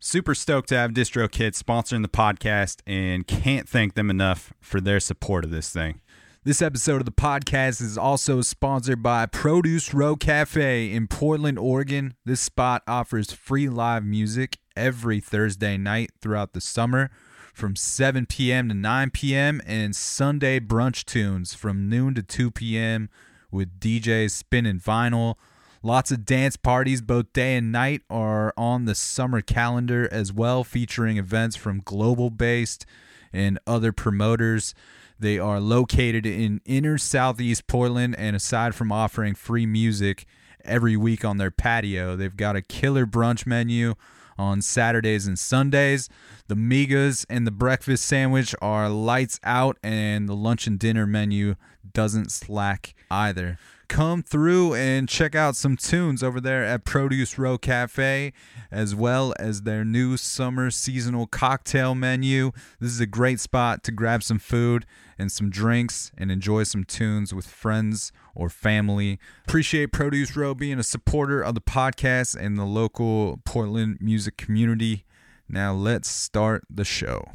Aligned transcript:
Super 0.00 0.32
stoked 0.32 0.68
to 0.68 0.76
have 0.76 0.92
DistroKid 0.92 1.60
sponsoring 1.60 2.02
the 2.02 2.08
podcast 2.08 2.82
and 2.86 3.26
can't 3.26 3.68
thank 3.68 3.94
them 3.94 4.10
enough 4.10 4.52
for 4.60 4.80
their 4.80 5.00
support 5.00 5.44
of 5.44 5.50
this 5.50 5.70
thing. 5.70 6.00
This 6.44 6.62
episode 6.62 7.00
of 7.00 7.04
the 7.04 7.10
podcast 7.10 7.82
is 7.82 7.98
also 7.98 8.40
sponsored 8.42 9.02
by 9.02 9.26
Produce 9.26 9.92
Row 9.92 10.14
Cafe 10.14 10.92
in 10.92 11.08
Portland, 11.08 11.58
Oregon. 11.58 12.14
This 12.24 12.40
spot 12.40 12.84
offers 12.86 13.32
free 13.32 13.68
live 13.68 14.04
music 14.04 14.58
every 14.76 15.18
Thursday 15.18 15.76
night 15.76 16.12
throughout 16.22 16.52
the 16.52 16.60
summer 16.60 17.10
from 17.52 17.74
7 17.74 18.26
p.m. 18.26 18.68
to 18.68 18.74
9 18.76 19.10
p.m. 19.10 19.60
and 19.66 19.96
Sunday 19.96 20.60
brunch 20.60 21.06
tunes 21.06 21.54
from 21.54 21.88
noon 21.88 22.14
to 22.14 22.22
2 22.22 22.52
p.m. 22.52 23.10
with 23.50 23.80
DJs 23.80 24.30
spinning 24.30 24.78
vinyl 24.78 25.34
Lots 25.82 26.10
of 26.10 26.24
dance 26.24 26.56
parties, 26.56 27.00
both 27.00 27.32
day 27.32 27.56
and 27.56 27.70
night, 27.70 28.02
are 28.10 28.52
on 28.56 28.84
the 28.84 28.96
summer 28.96 29.40
calendar 29.40 30.08
as 30.10 30.32
well, 30.32 30.64
featuring 30.64 31.18
events 31.18 31.54
from 31.54 31.82
global 31.84 32.30
based 32.30 32.84
and 33.32 33.60
other 33.64 33.92
promoters. 33.92 34.74
They 35.20 35.38
are 35.38 35.60
located 35.60 36.26
in 36.26 36.60
inner 36.64 36.98
southeast 36.98 37.68
Portland, 37.68 38.16
and 38.18 38.34
aside 38.34 38.74
from 38.74 38.90
offering 38.90 39.36
free 39.36 39.66
music 39.66 40.26
every 40.64 40.96
week 40.96 41.24
on 41.24 41.38
their 41.38 41.52
patio, 41.52 42.16
they've 42.16 42.36
got 42.36 42.56
a 42.56 42.62
killer 42.62 43.06
brunch 43.06 43.46
menu 43.46 43.94
on 44.36 44.62
Saturdays 44.62 45.28
and 45.28 45.38
Sundays. 45.38 46.08
The 46.48 46.56
migas 46.56 47.24
and 47.28 47.46
the 47.46 47.52
breakfast 47.52 48.04
sandwich 48.04 48.52
are 48.60 48.88
lights 48.88 49.38
out, 49.44 49.78
and 49.82 50.28
the 50.28 50.36
lunch 50.36 50.66
and 50.66 50.78
dinner 50.78 51.06
menu 51.06 51.54
doesn't 51.92 52.32
slack 52.32 52.94
either 53.10 53.58
come 53.88 54.22
through 54.22 54.74
and 54.74 55.08
check 55.08 55.34
out 55.34 55.56
some 55.56 55.76
tunes 55.76 56.22
over 56.22 56.40
there 56.40 56.64
at 56.64 56.84
Produce 56.84 57.38
Row 57.38 57.58
Cafe, 57.58 58.32
as 58.70 58.94
well 58.94 59.34
as 59.38 59.62
their 59.62 59.84
new 59.84 60.16
summer 60.16 60.70
seasonal 60.70 61.26
cocktail 61.26 61.94
menu. 61.94 62.52
This 62.80 62.92
is 62.92 63.00
a 63.00 63.06
great 63.06 63.40
spot 63.40 63.82
to 63.84 63.92
grab 63.92 64.22
some 64.22 64.38
food 64.38 64.86
and 65.18 65.32
some 65.32 65.50
drinks 65.50 66.12
and 66.16 66.30
enjoy 66.30 66.62
some 66.62 66.84
tunes 66.84 67.34
with 67.34 67.46
friends 67.46 68.12
or 68.34 68.48
family. 68.48 69.18
Appreciate 69.46 69.92
Produce 69.92 70.36
Row 70.36 70.54
being 70.54 70.78
a 70.78 70.84
supporter 70.84 71.42
of 71.42 71.54
the 71.54 71.60
podcast 71.60 72.36
and 72.38 72.56
the 72.58 72.64
local 72.64 73.40
Portland 73.44 73.98
music 74.00 74.36
community. 74.36 75.04
Now 75.48 75.72
let's 75.72 76.08
start 76.08 76.64
the 76.70 76.84
show. 76.84 77.32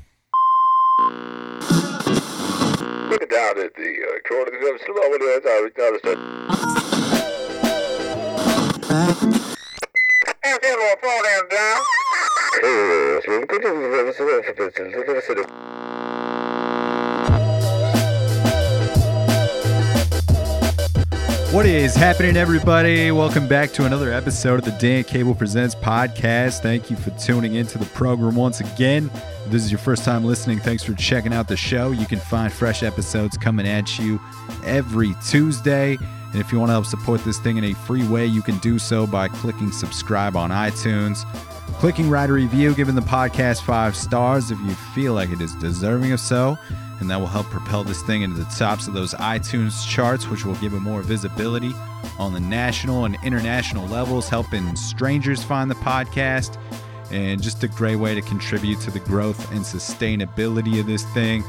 Down 3.13 3.59
at 3.59 3.75
the 3.75 3.91
uh, 4.03 4.28
corner 4.28 4.50
of 4.50 4.59
the 4.59 4.79
slow 4.85 5.13
as 5.13 5.46
I 5.46 5.62
was 5.62 5.72
down 5.78 5.94
the 5.94 6.00
stairs. 6.00 6.18
And 10.44 10.59
then 10.62 10.78
we'll 10.78 10.97
fall 10.97 11.22
down. 11.24 11.44
What 21.53 21.68
is 21.68 21.94
happening, 21.94 22.36
everybody? 22.36 23.12
Welcome 23.12 23.47
back 23.47 23.72
to 23.74 23.86
another 23.86 24.12
episode 24.12 24.58
of 24.58 24.66
the 24.66 24.72
Dan 24.72 25.03
Cable 25.03 25.36
Presents 25.36 25.75
podcast. 25.75 26.62
Thank 26.62 26.90
you 26.90 26.96
for 26.96 27.12
tuning 27.12 27.53
into 27.53 27.78
the 27.78 27.86
program 27.86 28.34
once 28.34 28.59
again. 28.59 29.12
If 29.46 29.52
this 29.52 29.63
is 29.63 29.72
your 29.72 29.78
first 29.78 30.03
time 30.03 30.25
listening, 30.25 30.58
thanks 30.62 30.81
for 30.81 30.96
checking 30.96 31.31
out 31.31 31.47
the 31.47 31.56
show. 31.56 31.92
You 31.92 32.08
can 32.08 32.18
find 32.18 32.52
fresh 32.52 32.81
episodes 32.81 33.38
coming 33.38 33.68
at 33.68 34.00
you 34.00 34.19
every 34.66 35.13
Tuesday. 35.30 35.96
And 36.31 36.42
if 36.42 36.52
you 36.52 36.58
want 36.58 36.69
to 36.69 36.74
help 36.74 36.88
support 36.88 37.24
this 37.24 37.38
thing 37.38 37.58
in 37.58 37.66
a 37.66 37.75
free 37.75 38.08
way, 38.08 38.25
you 38.25 38.42
can 38.42 38.58
do 38.58 38.80
so 38.80 39.06
by 39.06 39.28
clicking 39.28 39.72
subscribe 39.72 40.36
on 40.36 40.50
iTunes, 40.50 41.24
clicking 41.78 42.09
write 42.09 42.31
a 42.31 42.34
review, 42.34 42.74
giving 42.74 42.96
the 42.96 43.02
podcast 43.02 43.62
five 43.62 43.96
stars 43.96 44.50
if 44.50 44.59
you 44.62 44.74
feel 44.96 45.13
like 45.13 45.30
it 45.30 45.40
is 45.40 45.53
deserving 45.58 46.13
of 46.13 46.19
so. 46.19 46.58
And 47.03 47.12
that 47.12 47.19
will 47.19 47.28
help 47.28 47.47
propel 47.47 47.84
this 47.84 48.02
thing 48.02 48.22
into 48.22 48.38
the 48.38 48.46
tops 48.46 48.88
of 48.88 48.94
those 48.94 49.14
iTunes 49.16 49.86
charts, 49.86 50.30
which 50.30 50.46
will 50.46 50.56
give 50.56 50.74
it 50.74 50.80
more 50.80 51.02
visibility 51.02 51.74
on 52.18 52.31
the 52.31 52.40
national 52.40 53.03
and 53.03 53.18
international 53.25 53.86
levels, 53.88 54.30
helping 54.30 54.74
strangers 54.78 55.44
find 55.44 55.69
the 55.69 55.75
podcast 55.75 56.58
and 57.12 57.44
just 57.44 57.62
a 57.62 57.68
great 57.68 57.97
way 57.97 58.16
to 58.16 58.22
contribute 58.22 58.80
to 58.80 58.90
the 58.90 59.02
growth 59.02 59.52
and 59.52 59.59
sustainability 59.63 60.80
of 60.80 60.86
this 60.86 61.03
thing. 61.08 61.44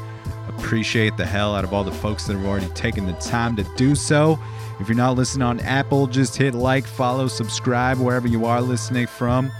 Appreciate 0.49 1.15
the 1.15 1.25
hell 1.25 1.55
out 1.55 1.63
of 1.63 1.73
all 1.73 1.85
the 1.85 1.91
folks 1.93 2.27
that 2.27 2.35
have 2.35 2.45
already 2.45 2.67
taken 2.73 3.05
the 3.05 3.13
time 3.13 3.55
to 3.55 3.63
do 3.77 3.95
so. 3.95 4.37
If 4.81 4.89
you're 4.89 4.97
not 4.97 5.15
listening 5.15 5.43
on 5.43 5.61
Apple, 5.61 6.07
just 6.07 6.35
hit 6.35 6.53
like, 6.53 6.85
follow, 6.85 7.29
subscribe 7.29 7.97
wherever 7.97 8.27
you 8.27 8.43
are 8.43 8.59
listening 8.59 9.07
from, 9.07 9.53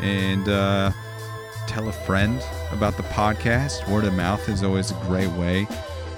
and 0.00 0.48
uh, 0.48 0.90
tell 1.66 1.88
a 1.88 1.92
friend 1.92 2.42
about 2.72 2.96
the 2.96 3.02
podcast. 3.04 3.88
Word 3.88 4.04
of 4.04 4.14
mouth 4.14 4.48
is 4.48 4.62
always 4.62 4.90
a 4.90 4.94
great 5.06 5.30
way 5.32 5.66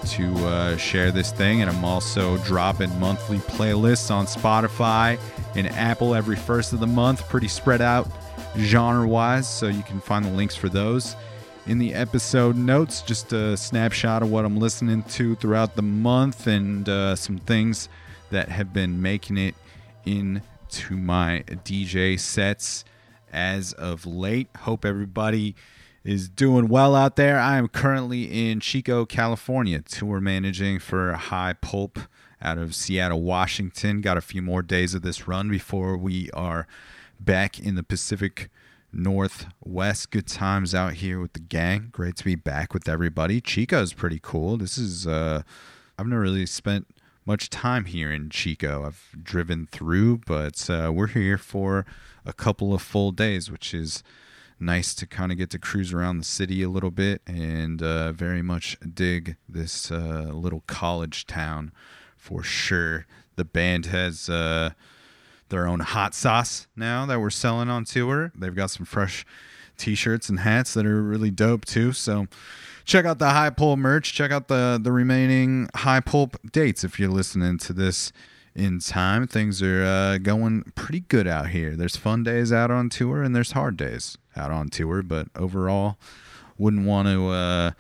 to 0.06 0.34
uh, 0.46 0.76
share 0.76 1.10
this 1.10 1.32
thing. 1.32 1.60
And 1.60 1.70
I'm 1.70 1.84
also 1.84 2.38
dropping 2.38 2.96
monthly 2.98 3.38
playlists 3.38 4.10
on 4.10 4.26
Spotify 4.26 5.18
and 5.54 5.66
Apple 5.68 6.14
every 6.14 6.36
first 6.36 6.72
of 6.72 6.80
the 6.80 6.86
month, 6.86 7.28
pretty 7.28 7.48
spread 7.48 7.80
out 7.80 8.08
genre 8.56 9.06
wise, 9.06 9.48
so 9.48 9.66
you 9.68 9.82
can 9.82 10.00
find 10.00 10.24
the 10.24 10.30
links 10.30 10.54
for 10.54 10.68
those 10.68 11.16
in 11.66 11.78
the 11.78 11.94
episode 11.94 12.56
notes. 12.56 13.02
Just 13.02 13.32
a 13.32 13.56
snapshot 13.56 14.22
of 14.22 14.30
what 14.30 14.44
I'm 14.44 14.58
listening 14.58 15.02
to 15.04 15.34
throughout 15.36 15.76
the 15.76 15.82
month 15.82 16.46
and 16.46 16.88
uh, 16.88 17.16
some 17.16 17.38
things 17.38 17.88
that 18.30 18.48
have 18.48 18.72
been 18.72 19.00
making 19.00 19.38
it 19.38 19.54
into 20.04 20.96
my 20.96 21.44
DJ 21.64 22.18
sets 22.18 22.84
as 23.32 23.72
of 23.72 24.06
late. 24.06 24.48
Hope 24.60 24.84
everybody 24.84 25.54
is 26.04 26.28
doing 26.28 26.68
well 26.68 26.94
out 26.94 27.16
there. 27.16 27.38
I 27.38 27.58
am 27.58 27.68
currently 27.68 28.50
in 28.50 28.60
Chico, 28.60 29.04
California, 29.04 29.82
tour 29.82 30.20
managing 30.20 30.78
for 30.78 31.12
High 31.12 31.54
Pulp 31.54 31.98
out 32.40 32.58
of 32.58 32.74
Seattle, 32.74 33.22
Washington. 33.22 34.00
Got 34.00 34.16
a 34.16 34.22
few 34.22 34.42
more 34.42 34.62
days 34.62 34.94
of 34.94 35.02
this 35.02 35.28
run 35.28 35.48
before 35.48 35.96
we 35.96 36.30
are 36.30 36.66
back 37.20 37.58
in 37.58 37.74
the 37.74 37.82
Pacific 37.82 38.48
Northwest. 38.92 40.10
Good 40.10 40.26
times 40.26 40.74
out 40.74 40.94
here 40.94 41.20
with 41.20 41.34
the 41.34 41.40
gang. 41.40 41.88
Great 41.92 42.16
to 42.16 42.24
be 42.24 42.36
back 42.36 42.72
with 42.72 42.88
everybody. 42.88 43.40
Chico 43.40 43.82
is 43.82 43.92
pretty 43.92 44.20
cool. 44.22 44.56
This 44.56 44.78
is 44.78 45.06
uh 45.06 45.42
I've 45.98 46.06
never 46.06 46.22
really 46.22 46.46
spent 46.46 46.86
much 47.28 47.50
time 47.50 47.84
here 47.84 48.10
in 48.10 48.30
Chico. 48.30 48.86
I've 48.86 49.10
driven 49.22 49.66
through, 49.66 50.22
but 50.26 50.70
uh, 50.70 50.90
we're 50.94 51.08
here 51.08 51.36
for 51.36 51.84
a 52.24 52.32
couple 52.32 52.72
of 52.72 52.80
full 52.80 53.12
days, 53.12 53.50
which 53.50 53.74
is 53.74 54.02
nice 54.58 54.94
to 54.94 55.06
kind 55.06 55.30
of 55.30 55.36
get 55.36 55.50
to 55.50 55.58
cruise 55.58 55.92
around 55.92 56.16
the 56.16 56.24
city 56.24 56.62
a 56.62 56.70
little 56.70 56.90
bit 56.90 57.20
and 57.26 57.82
uh, 57.82 58.12
very 58.12 58.40
much 58.40 58.78
dig 58.94 59.36
this 59.46 59.92
uh, 59.92 60.30
little 60.32 60.62
college 60.66 61.26
town 61.26 61.70
for 62.16 62.42
sure. 62.42 63.04
The 63.36 63.44
band 63.44 63.84
has 63.86 64.30
uh, 64.30 64.70
their 65.50 65.68
own 65.68 65.80
hot 65.80 66.14
sauce 66.14 66.66
now 66.74 67.04
that 67.04 67.20
we're 67.20 67.28
selling 67.28 67.68
on 67.68 67.84
tour. 67.84 68.32
They've 68.34 68.56
got 68.56 68.70
some 68.70 68.86
fresh 68.86 69.26
t-shirts 69.76 70.30
and 70.30 70.40
hats 70.40 70.72
that 70.72 70.86
are 70.86 71.02
really 71.02 71.30
dope 71.30 71.66
too. 71.66 71.92
So 71.92 72.26
check 72.88 73.04
out 73.04 73.18
the 73.18 73.30
High 73.30 73.50
Pulp 73.50 73.78
merch. 73.78 74.12
Check 74.12 74.32
out 74.32 74.48
the 74.48 74.80
the 74.82 74.90
remaining 74.90 75.68
High 75.76 76.00
Pulp 76.00 76.36
dates 76.50 76.82
if 76.82 76.98
you're 76.98 77.10
listening 77.10 77.58
to 77.58 77.72
this 77.72 78.10
in 78.56 78.80
time. 78.80 79.28
Things 79.28 79.62
are 79.62 79.84
uh, 79.84 80.18
going 80.18 80.72
pretty 80.74 81.00
good 81.00 81.28
out 81.28 81.50
here. 81.50 81.76
There's 81.76 81.96
fun 81.96 82.24
days 82.24 82.52
out 82.52 82.72
on 82.72 82.88
tour 82.88 83.22
and 83.22 83.36
there's 83.36 83.52
hard 83.52 83.76
days 83.76 84.18
out 84.34 84.50
on 84.50 84.70
tour, 84.70 85.02
but 85.02 85.28
overall, 85.36 85.98
wouldn't 86.56 86.86
want 86.86 87.06
to 87.06 87.28
uh, 87.28 87.70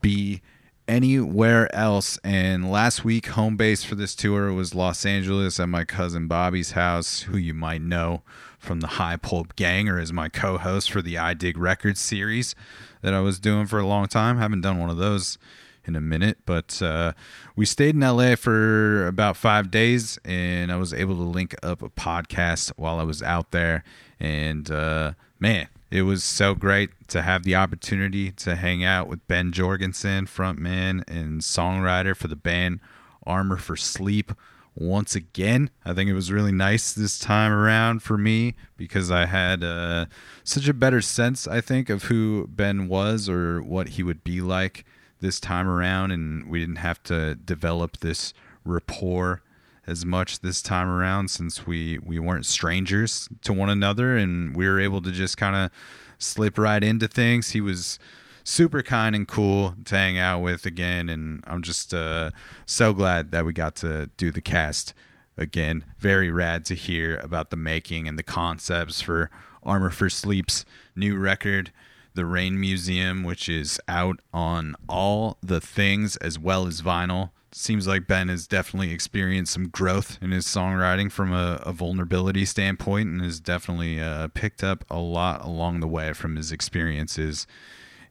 be 0.00 0.42
anywhere 0.86 1.74
else. 1.74 2.18
And 2.22 2.70
last 2.70 3.04
week, 3.04 3.26
home 3.28 3.56
base 3.56 3.82
for 3.82 3.94
this 3.94 4.14
tour 4.14 4.52
was 4.52 4.74
Los 4.74 5.06
Angeles 5.06 5.58
at 5.58 5.68
my 5.68 5.84
cousin 5.84 6.28
Bobby's 6.28 6.72
house, 6.72 7.22
who 7.22 7.36
you 7.38 7.54
might 7.54 7.82
know 7.82 8.22
from 8.60 8.80
the 8.80 8.86
High 8.86 9.16
Pulp 9.16 9.56
Gang 9.56 9.88
or 9.88 9.98
as 9.98 10.12
my 10.12 10.28
co 10.28 10.58
host 10.58 10.92
for 10.92 11.02
the 11.02 11.18
I 11.18 11.34
Dig 11.34 11.58
Records 11.58 12.00
series 12.00 12.54
that 13.02 13.14
I 13.14 13.20
was 13.20 13.40
doing 13.40 13.66
for 13.66 13.78
a 13.78 13.86
long 13.86 14.06
time. 14.06 14.38
Haven't 14.38 14.60
done 14.60 14.78
one 14.78 14.90
of 14.90 14.98
those 14.98 15.38
in 15.84 15.96
a 15.96 16.00
minute, 16.00 16.38
but 16.44 16.80
uh, 16.82 17.14
we 17.56 17.64
stayed 17.64 17.94
in 17.94 18.02
LA 18.02 18.36
for 18.36 19.06
about 19.06 19.36
five 19.36 19.70
days, 19.70 20.18
and 20.24 20.70
I 20.70 20.76
was 20.76 20.92
able 20.92 21.16
to 21.16 21.22
link 21.22 21.56
up 21.62 21.82
a 21.82 21.88
podcast 21.88 22.72
while 22.76 23.00
I 23.00 23.02
was 23.02 23.22
out 23.22 23.50
there. 23.50 23.82
And 24.20 24.70
uh, 24.70 25.12
man, 25.40 25.68
it 25.90 26.02
was 26.02 26.22
so 26.22 26.54
great 26.54 26.90
to 27.08 27.22
have 27.22 27.42
the 27.42 27.56
opportunity 27.56 28.30
to 28.32 28.56
hang 28.56 28.84
out 28.84 29.08
with 29.08 29.26
Ben 29.26 29.52
Jorgensen, 29.52 30.26
frontman 30.26 31.02
and 31.08 31.40
songwriter 31.40 32.14
for 32.14 32.28
the 32.28 32.36
band 32.36 32.80
Armor 33.26 33.56
for 33.56 33.76
Sleep. 33.76 34.32
Once 34.80 35.14
again, 35.14 35.68
I 35.84 35.92
think 35.92 36.08
it 36.08 36.14
was 36.14 36.32
really 36.32 36.52
nice 36.52 36.94
this 36.94 37.18
time 37.18 37.52
around 37.52 38.02
for 38.02 38.16
me 38.16 38.54
because 38.78 39.10
I 39.10 39.26
had 39.26 39.62
uh, 39.62 40.06
such 40.42 40.68
a 40.68 40.72
better 40.72 41.02
sense, 41.02 41.46
I 41.46 41.60
think, 41.60 41.90
of 41.90 42.04
who 42.04 42.46
Ben 42.46 42.88
was 42.88 43.28
or 43.28 43.62
what 43.62 43.90
he 43.90 44.02
would 44.02 44.24
be 44.24 44.40
like 44.40 44.86
this 45.20 45.38
time 45.38 45.68
around, 45.68 46.12
and 46.12 46.48
we 46.48 46.60
didn't 46.60 46.76
have 46.76 47.02
to 47.04 47.34
develop 47.34 47.98
this 47.98 48.32
rapport 48.64 49.42
as 49.86 50.06
much 50.06 50.40
this 50.40 50.62
time 50.62 50.88
around 50.88 51.30
since 51.30 51.66
we 51.66 51.98
we 51.98 52.18
weren't 52.18 52.46
strangers 52.46 53.28
to 53.42 53.52
one 53.52 53.68
another, 53.68 54.16
and 54.16 54.56
we 54.56 54.66
were 54.66 54.80
able 54.80 55.02
to 55.02 55.12
just 55.12 55.36
kind 55.36 55.56
of 55.56 55.70
slip 56.16 56.56
right 56.56 56.82
into 56.82 57.06
things. 57.06 57.50
He 57.50 57.60
was 57.60 57.98
super 58.44 58.82
kind 58.82 59.14
and 59.14 59.26
cool 59.26 59.74
to 59.84 59.96
hang 59.96 60.18
out 60.18 60.40
with 60.40 60.66
again, 60.66 61.08
and 61.08 61.42
I'm 61.46 61.62
just 61.62 61.94
uh, 61.94 62.30
so 62.66 62.92
glad 62.92 63.30
that 63.32 63.44
we 63.44 63.52
got 63.52 63.76
to 63.76 64.10
do 64.16 64.30
the 64.30 64.40
cast 64.40 64.94
again. 65.36 65.84
Very 65.98 66.30
rad 66.30 66.64
to 66.66 66.74
hear 66.74 67.16
about 67.18 67.50
the 67.50 67.56
making 67.56 68.08
and 68.08 68.18
the 68.18 68.22
concepts 68.22 69.00
for 69.00 69.30
Armor 69.62 69.90
for 69.90 70.08
Sleep's 70.08 70.64
new 70.94 71.16
record 71.16 71.72
the 72.14 72.24
Rain 72.24 72.58
Museum, 72.58 73.22
which 73.22 73.48
is 73.48 73.80
out 73.88 74.20
on 74.32 74.74
all 74.88 75.38
the 75.42 75.60
things 75.60 76.16
as 76.16 76.38
well 76.38 76.66
as 76.66 76.82
vinyl. 76.82 77.30
Seems 77.52 77.86
like 77.86 78.06
Ben 78.06 78.28
has 78.28 78.46
definitely 78.46 78.92
experienced 78.92 79.52
some 79.52 79.68
growth 79.68 80.18
in 80.20 80.30
his 80.30 80.46
songwriting 80.46 81.10
from 81.10 81.32
a, 81.32 81.60
a 81.64 81.72
vulnerability 81.72 82.44
standpoint 82.44 83.08
and 83.08 83.20
has 83.22 83.40
definitely 83.40 84.00
uh, 84.00 84.28
picked 84.28 84.62
up 84.62 84.84
a 84.88 84.98
lot 84.98 85.44
along 85.44 85.80
the 85.80 85.88
way 85.88 86.12
from 86.12 86.36
his 86.36 86.52
experiences 86.52 87.46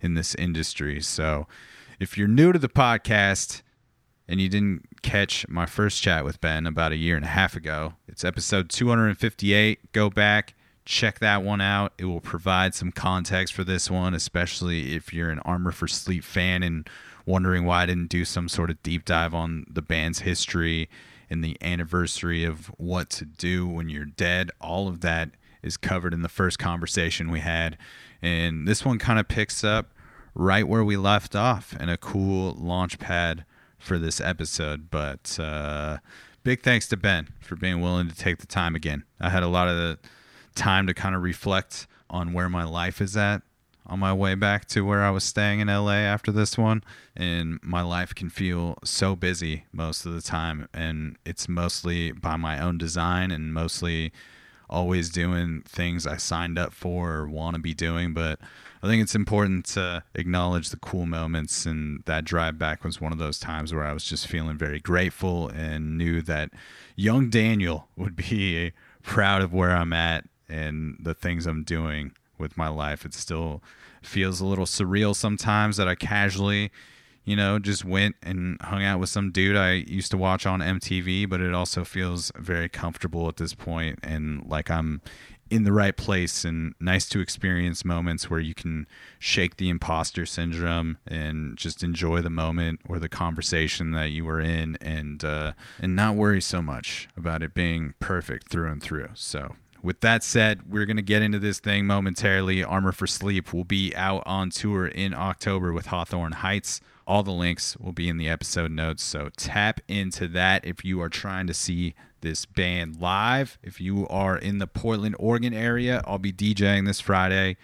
in 0.01 0.13
this 0.13 0.35
industry. 0.35 1.01
So 1.01 1.47
if 1.99 2.17
you're 2.17 2.27
new 2.27 2.51
to 2.51 2.59
the 2.59 2.69
podcast, 2.69 3.61
and 4.29 4.39
you 4.39 4.47
didn't 4.47 5.01
catch 5.01 5.47
my 5.49 5.65
first 5.65 6.03
chat 6.03 6.23
with 6.23 6.39
Ben 6.39 6.67
about 6.67 6.91
a 6.91 6.95
year 6.95 7.15
and 7.15 7.25
a 7.25 7.29
half 7.29 7.55
ago, 7.55 7.93
it's 8.07 8.23
episode 8.23 8.69
258. 8.69 9.91
Go 9.91 10.11
back, 10.11 10.53
check 10.85 11.17
that 11.17 11.41
one 11.41 11.61
out. 11.61 11.93
It 11.97 12.05
will 12.05 12.21
provide 12.21 12.75
some 12.75 12.91
context 12.91 13.55
for 13.55 13.63
this 13.63 13.89
one, 13.89 14.13
especially 14.13 14.95
if 14.95 15.11
you're 15.11 15.31
an 15.31 15.39
Armor 15.39 15.71
for 15.71 15.87
Sleep 15.87 16.23
fan 16.23 16.61
and 16.61 16.87
wondering 17.25 17.65
why 17.65 17.81
I 17.81 17.85
didn't 17.87 18.09
do 18.09 18.23
some 18.23 18.47
sort 18.47 18.69
of 18.69 18.81
deep 18.83 19.03
dive 19.03 19.33
on 19.33 19.65
the 19.67 19.81
band's 19.81 20.19
history 20.19 20.89
and 21.27 21.43
the 21.43 21.57
anniversary 21.59 22.43
of 22.43 22.67
what 22.77 23.09
to 23.11 23.25
do 23.25 23.67
when 23.67 23.89
you're 23.89 24.05
dead. 24.05 24.51
All 24.61 24.87
of 24.87 25.01
that 25.01 25.31
is 25.63 25.75
covered 25.75 26.13
in 26.13 26.21
the 26.21 26.29
first 26.29 26.59
conversation 26.59 27.31
we 27.31 27.39
had. 27.39 27.79
And 28.21 28.67
this 28.67 28.83
one 28.83 28.99
kind 28.99 29.19
of 29.19 29.27
picks 29.27 29.63
up 29.63 29.91
right 30.35 30.67
where 30.67 30.83
we 30.83 30.97
left 30.97 31.35
off 31.35 31.75
and 31.79 31.89
a 31.89 31.97
cool 31.97 32.55
launch 32.59 32.99
pad 32.99 33.45
for 33.77 33.97
this 33.97 34.19
episode. 34.19 34.89
But 34.89 35.37
uh, 35.39 35.97
big 36.43 36.61
thanks 36.61 36.87
to 36.89 36.97
Ben 36.97 37.29
for 37.39 37.55
being 37.55 37.81
willing 37.81 38.09
to 38.09 38.15
take 38.15 38.39
the 38.39 38.47
time 38.47 38.75
again. 38.75 39.03
I 39.19 39.29
had 39.29 39.43
a 39.43 39.47
lot 39.47 39.67
of 39.67 39.97
time 40.55 40.87
to 40.87 40.93
kind 40.93 41.15
of 41.15 41.21
reflect 41.21 41.87
on 42.09 42.33
where 42.33 42.49
my 42.49 42.63
life 42.63 43.01
is 43.01 43.15
at 43.15 43.41
on 43.89 43.99
my 43.99 44.13
way 44.13 44.35
back 44.35 44.65
to 44.65 44.81
where 44.81 45.03
I 45.03 45.09
was 45.09 45.23
staying 45.23 45.59
in 45.59 45.67
LA 45.67 45.93
after 45.93 46.31
this 46.31 46.57
one. 46.57 46.83
And 47.15 47.59
my 47.63 47.81
life 47.81 48.13
can 48.13 48.29
feel 48.29 48.77
so 48.83 49.15
busy 49.15 49.65
most 49.73 50.05
of 50.05 50.13
the 50.13 50.21
time. 50.21 50.69
And 50.73 51.17
it's 51.25 51.49
mostly 51.49 52.11
by 52.11 52.37
my 52.37 52.61
own 52.61 52.77
design 52.77 53.31
and 53.31 53.53
mostly 53.53 54.13
always 54.69 55.09
doing 55.09 55.63
things 55.65 56.05
I 56.05 56.17
signed 56.17 56.59
up 56.59 56.73
for 56.73 57.13
or 57.13 57.27
want 57.27 57.55
to 57.55 57.61
be 57.61 57.73
doing. 57.73 58.13
But 58.13 58.39
I 58.81 58.87
think 58.87 59.01
it's 59.01 59.15
important 59.15 59.65
to 59.67 60.03
acknowledge 60.15 60.69
the 60.69 60.77
cool 60.77 61.05
moments. 61.05 61.65
And 61.65 62.03
that 62.05 62.25
drive 62.25 62.57
back 62.57 62.83
was 62.83 63.01
one 63.01 63.11
of 63.11 63.17
those 63.17 63.39
times 63.39 63.73
where 63.73 63.85
I 63.85 63.93
was 63.93 64.03
just 64.03 64.27
feeling 64.27 64.57
very 64.57 64.79
grateful 64.79 65.49
and 65.49 65.97
knew 65.97 66.21
that 66.23 66.51
young 66.95 67.29
Daniel 67.29 67.87
would 67.95 68.15
be 68.15 68.71
proud 69.03 69.41
of 69.41 69.53
where 69.53 69.75
I'm 69.75 69.93
at 69.93 70.25
and 70.47 70.97
the 70.99 71.13
things 71.13 71.45
I'm 71.45 71.63
doing 71.63 72.13
with 72.37 72.57
my 72.57 72.69
life. 72.69 73.05
It 73.05 73.13
still 73.13 73.61
feels 74.01 74.39
a 74.39 74.45
little 74.45 74.65
surreal 74.65 75.15
sometimes 75.15 75.77
that 75.77 75.87
I 75.87 75.95
casually, 75.95 76.71
you 77.25 77.35
know, 77.35 77.59
just 77.59 77.85
went 77.85 78.15
and 78.23 78.61
hung 78.61 78.83
out 78.83 78.99
with 78.99 79.09
some 79.09 79.31
dude 79.31 79.55
I 79.55 79.73
used 79.73 80.11
to 80.11 80.17
watch 80.17 80.45
on 80.45 80.59
MTV, 80.59 81.29
but 81.29 81.41
it 81.41 81.53
also 81.53 81.83
feels 81.83 82.31
very 82.35 82.69
comfortable 82.69 83.27
at 83.27 83.37
this 83.37 83.53
point 83.53 83.99
and 84.03 84.45
like 84.47 84.71
I'm 84.71 85.01
in 85.49 85.63
the 85.63 85.71
right 85.71 85.95
place 85.97 86.45
and 86.45 86.75
nice 86.79 87.07
to 87.09 87.19
experience 87.19 87.83
moments 87.83 88.29
where 88.29 88.39
you 88.39 88.53
can 88.53 88.87
shake 89.17 89.57
the 89.57 89.69
imposter 89.69 90.25
syndrome 90.25 90.97
and 91.07 91.57
just 91.57 91.83
enjoy 91.83 92.21
the 92.21 92.29
moment 92.29 92.79
or 92.87 92.99
the 92.99 93.09
conversation 93.09 93.91
that 93.91 94.11
you 94.11 94.25
were 94.25 94.39
in 94.39 94.77
and 94.81 95.23
uh, 95.23 95.53
and 95.79 95.95
not 95.95 96.15
worry 96.15 96.41
so 96.41 96.61
much 96.61 97.09
about 97.17 97.41
it 97.41 97.53
being 97.53 97.93
perfect 97.99 98.49
through 98.49 98.71
and 98.71 98.83
through. 98.83 99.09
So 99.15 99.55
with 99.81 100.01
that 100.01 100.23
said, 100.23 100.69
we're 100.69 100.85
going 100.85 100.97
to 100.97 101.03
get 101.03 101.21
into 101.21 101.39
this 101.39 101.59
thing 101.59 101.85
momentarily. 101.85 102.63
Armor 102.63 102.91
for 102.91 103.07
Sleep 103.07 103.53
will 103.53 103.63
be 103.63 103.95
out 103.95 104.23
on 104.25 104.49
tour 104.49 104.87
in 104.87 105.13
October 105.13 105.73
with 105.73 105.87
Hawthorne 105.87 106.33
Heights. 106.33 106.81
All 107.09 107.23
the 107.23 107.31
links 107.31 107.75
will 107.77 107.91
be 107.91 108.07
in 108.07 108.17
the 108.17 108.29
episode 108.29 108.69
notes. 108.69 109.03
So 109.03 109.29
tap 109.35 109.79
into 109.87 110.27
that 110.27 110.63
if 110.63 110.85
you 110.85 111.01
are 111.01 111.09
trying 111.09 111.47
to 111.47 111.55
see 111.55 111.95
this 112.21 112.45
band 112.45 113.01
live. 113.01 113.57
If 113.63 113.81
you 113.81 114.07
are 114.09 114.37
in 114.37 114.59
the 114.59 114.67
Portland, 114.67 115.15
Oregon 115.17 115.51
area, 115.51 116.03
I'll 116.05 116.19
be 116.19 116.31
DJing 116.31 116.85
this 116.85 116.99
Friday 116.99 117.57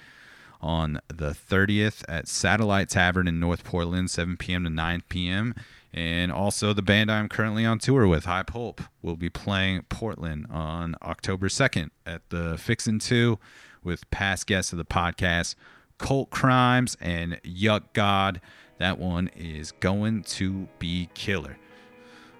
on 0.61 0.99
the 1.09 1.29
30th 1.29 2.03
at 2.09 2.27
Satellite 2.27 2.89
Tavern 2.89 3.27
in 3.27 3.39
North 3.39 3.63
Portland, 3.63 4.09
7 4.09 4.35
p.m. 4.35 4.63
to 4.63 4.69
9 4.71 5.03
p.m. 5.09 5.53
And 5.93 6.31
also, 6.31 6.73
the 6.73 6.81
band 6.81 7.11
I'm 7.11 7.29
currently 7.29 7.67
on 7.67 7.77
tour 7.77 8.07
with, 8.07 8.25
High 8.25 8.41
Pulp, 8.41 8.81
will 9.03 9.15
be 9.15 9.29
playing 9.29 9.83
Portland 9.89 10.47
on 10.49 10.95
October 11.03 11.49
2nd 11.49 11.91
at 12.03 12.27
the 12.29 12.57
Fixin' 12.57 12.97
To 12.97 13.37
with 13.83 14.09
past 14.09 14.47
guests 14.47 14.71
of 14.71 14.79
the 14.79 14.85
podcast, 14.85 15.53
Cult 15.99 16.31
Crimes 16.31 16.97
and 16.99 17.39
Yuck 17.43 17.93
God. 17.93 18.41
That 18.77 18.99
one 18.99 19.29
is 19.35 19.71
going 19.71 20.23
to 20.23 20.67
be 20.79 21.09
killer. 21.13 21.57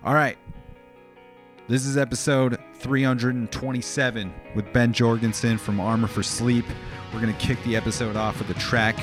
All 0.04 0.14
right. 0.14 0.38
This 1.68 1.86
is 1.86 1.98
episode 1.98 2.60
327 2.76 4.34
with 4.54 4.72
Ben 4.72 4.94
Jorgensen 4.94 5.58
from 5.58 5.80
Armor 5.80 6.08
for 6.08 6.22
Sleep. 6.22 6.66
We're 7.14 7.22
going 7.22 7.34
to 7.34 7.40
kick 7.40 7.62
the 7.64 7.76
episode 7.76 8.16
off 8.16 8.38
with 8.38 8.56
a 8.56 8.60
track 8.60 8.96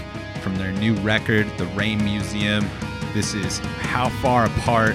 from 0.43 0.57
their 0.57 0.71
new 0.73 0.95
record, 0.97 1.47
The 1.59 1.67
Rain 1.69 2.05
Museum. 2.05 2.65
This 3.15 3.35
is 3.35 3.59
How 3.59 4.11
Far 4.21 4.47
Apart. 4.47 4.95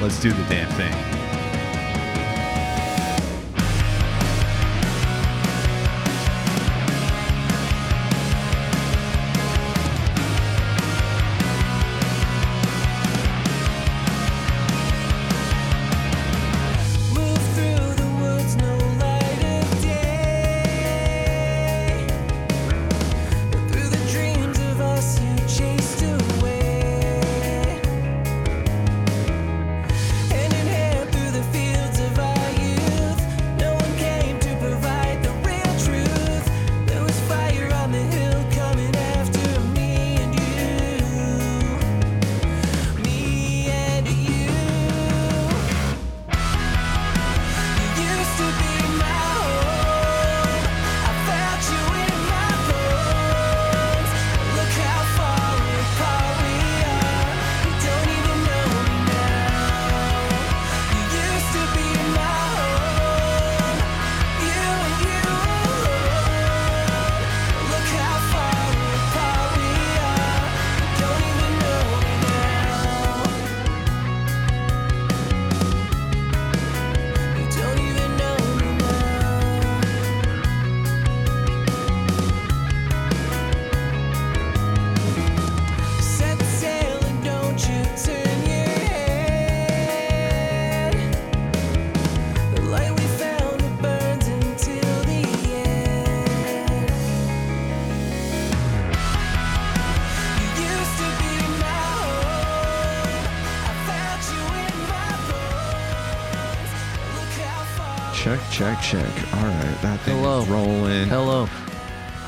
Let's 0.00 0.20
do 0.20 0.32
the 0.32 0.44
damn 0.48 0.70
thing. 0.72 1.21
All 109.34 109.44
right, 109.48 109.78
that 109.82 110.00
thing 110.00 110.16
Hello. 110.18 110.42
is 110.42 110.48
rolling. 110.48 111.08
Hello. 111.08 111.40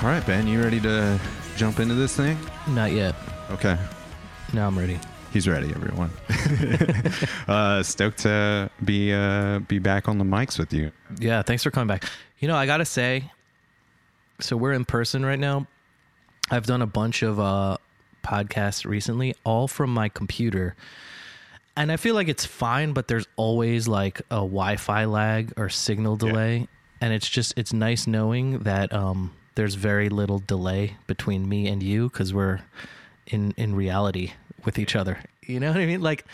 All 0.02 0.08
right, 0.08 0.24
Ben, 0.26 0.46
you 0.46 0.62
ready 0.62 0.80
to 0.80 1.20
jump 1.56 1.78
into 1.80 1.94
this 1.94 2.16
thing? 2.16 2.36
Not 2.68 2.92
yet. 2.92 3.14
Okay, 3.50 3.76
Now 4.52 4.66
I'm 4.66 4.78
ready. 4.78 4.98
he's 5.32 5.46
ready, 5.46 5.68
everyone. 5.70 6.10
uh, 7.48 7.82
stoked 7.82 8.18
to 8.20 8.70
be 8.84 9.12
uh, 9.12 9.58
be 9.60 9.78
back 9.78 10.08
on 10.08 10.18
the 10.18 10.24
mics 10.24 10.58
with 10.58 10.72
you. 10.72 10.90
Yeah, 11.18 11.42
thanks 11.42 11.62
for 11.62 11.70
coming 11.70 11.88
back. 11.88 12.04
You 12.38 12.48
know, 12.48 12.56
I 12.56 12.66
gotta 12.66 12.84
say, 12.86 13.30
so 14.40 14.56
we're 14.56 14.72
in 14.72 14.84
person 14.84 15.24
right 15.24 15.38
now. 15.38 15.66
I've 16.50 16.66
done 16.66 16.82
a 16.82 16.86
bunch 16.86 17.22
of 17.22 17.38
uh, 17.38 17.76
podcasts 18.24 18.84
recently, 18.86 19.34
all 19.44 19.68
from 19.68 19.92
my 19.92 20.08
computer, 20.08 20.74
and 21.76 21.92
I 21.92 21.96
feel 21.96 22.14
like 22.14 22.28
it's 22.28 22.44
fine, 22.46 22.92
but 22.92 23.08
there's 23.08 23.26
always 23.36 23.86
like 23.88 24.20
a 24.30 24.36
Wi-Fi 24.36 25.04
lag 25.04 25.52
or 25.56 25.68
signal 25.68 26.16
delay, 26.16 26.66
and 27.00 27.12
it's 27.12 27.28
just 27.28 27.54
it's 27.56 27.72
nice 27.72 28.06
knowing 28.06 28.60
that 28.60 28.92
um, 28.92 29.32
there's 29.54 29.74
very 29.74 30.08
little 30.08 30.38
delay 30.38 30.96
between 31.06 31.48
me 31.48 31.68
and 31.68 31.82
you 31.82 32.08
because 32.08 32.32
we're 32.34 32.60
in 33.26 33.52
in 33.56 33.74
reality 33.74 34.32
with 34.64 34.78
each 34.78 34.96
other. 34.96 35.18
You 35.42 35.60
know 35.60 35.68
what 35.72 35.80
I 35.80 35.86
mean? 35.86 36.00
Like 36.00 36.24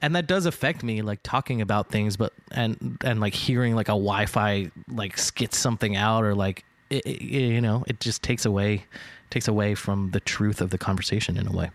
and 0.00 0.16
that 0.16 0.26
does 0.26 0.46
affect 0.46 0.82
me 0.82 1.00
like 1.02 1.20
talking 1.22 1.60
about 1.60 1.88
things 1.90 2.16
but 2.16 2.32
and 2.50 2.98
and 3.04 3.20
like 3.20 3.34
hearing 3.34 3.74
like 3.76 3.88
a 3.88 3.92
wi-fi 3.92 4.70
like 4.88 5.16
skits 5.16 5.56
something 5.56 5.94
out 5.96 6.24
or 6.24 6.34
like 6.34 6.64
it, 6.90 7.06
it- 7.06 7.22
you 7.22 7.60
know 7.60 7.84
it 7.86 8.00
just 8.00 8.20
takes 8.22 8.44
away 8.44 8.84
takes 9.30 9.46
away 9.48 9.74
from 9.76 10.10
the 10.10 10.20
truth 10.20 10.60
of 10.60 10.70
the 10.70 10.78
conversation 10.78 11.36
in 11.36 11.46
a 11.46 11.52
way 11.52 11.70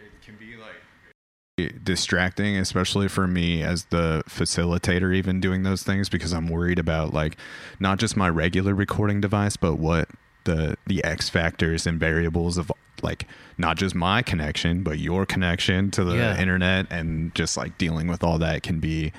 it 0.00 0.24
can 0.24 0.36
be 0.36 0.56
like 0.56 0.76
distracting 1.84 2.56
especially 2.56 3.08
for 3.08 3.26
me 3.26 3.62
as 3.62 3.84
the 3.86 4.22
facilitator 4.26 5.14
even 5.14 5.38
doing 5.38 5.64
those 5.64 5.82
things 5.82 6.08
because 6.08 6.32
i'm 6.32 6.48
worried 6.48 6.78
about 6.78 7.12
like 7.12 7.36
not 7.78 7.98
just 7.98 8.16
my 8.16 8.26
regular 8.26 8.74
recording 8.74 9.20
device 9.20 9.54
but 9.58 9.74
what 9.76 10.08
the 10.44 10.74
the 10.86 11.04
x 11.04 11.28
factors 11.28 11.86
and 11.86 12.00
variables 12.00 12.56
of 12.56 12.72
like 13.02 13.26
not 13.58 13.76
just 13.76 13.94
my 13.94 14.22
connection 14.22 14.82
but 14.82 14.98
your 14.98 15.26
connection 15.26 15.90
to 15.90 16.02
the 16.04 16.16
Yeah. 16.16 16.40
internet 16.40 16.86
and 16.90 17.34
just 17.34 17.58
like 17.58 17.76
dealing 17.76 18.06
with 18.08 18.24
all 18.24 18.38
that 18.38 18.62
can 18.62 18.80
be 18.80 19.12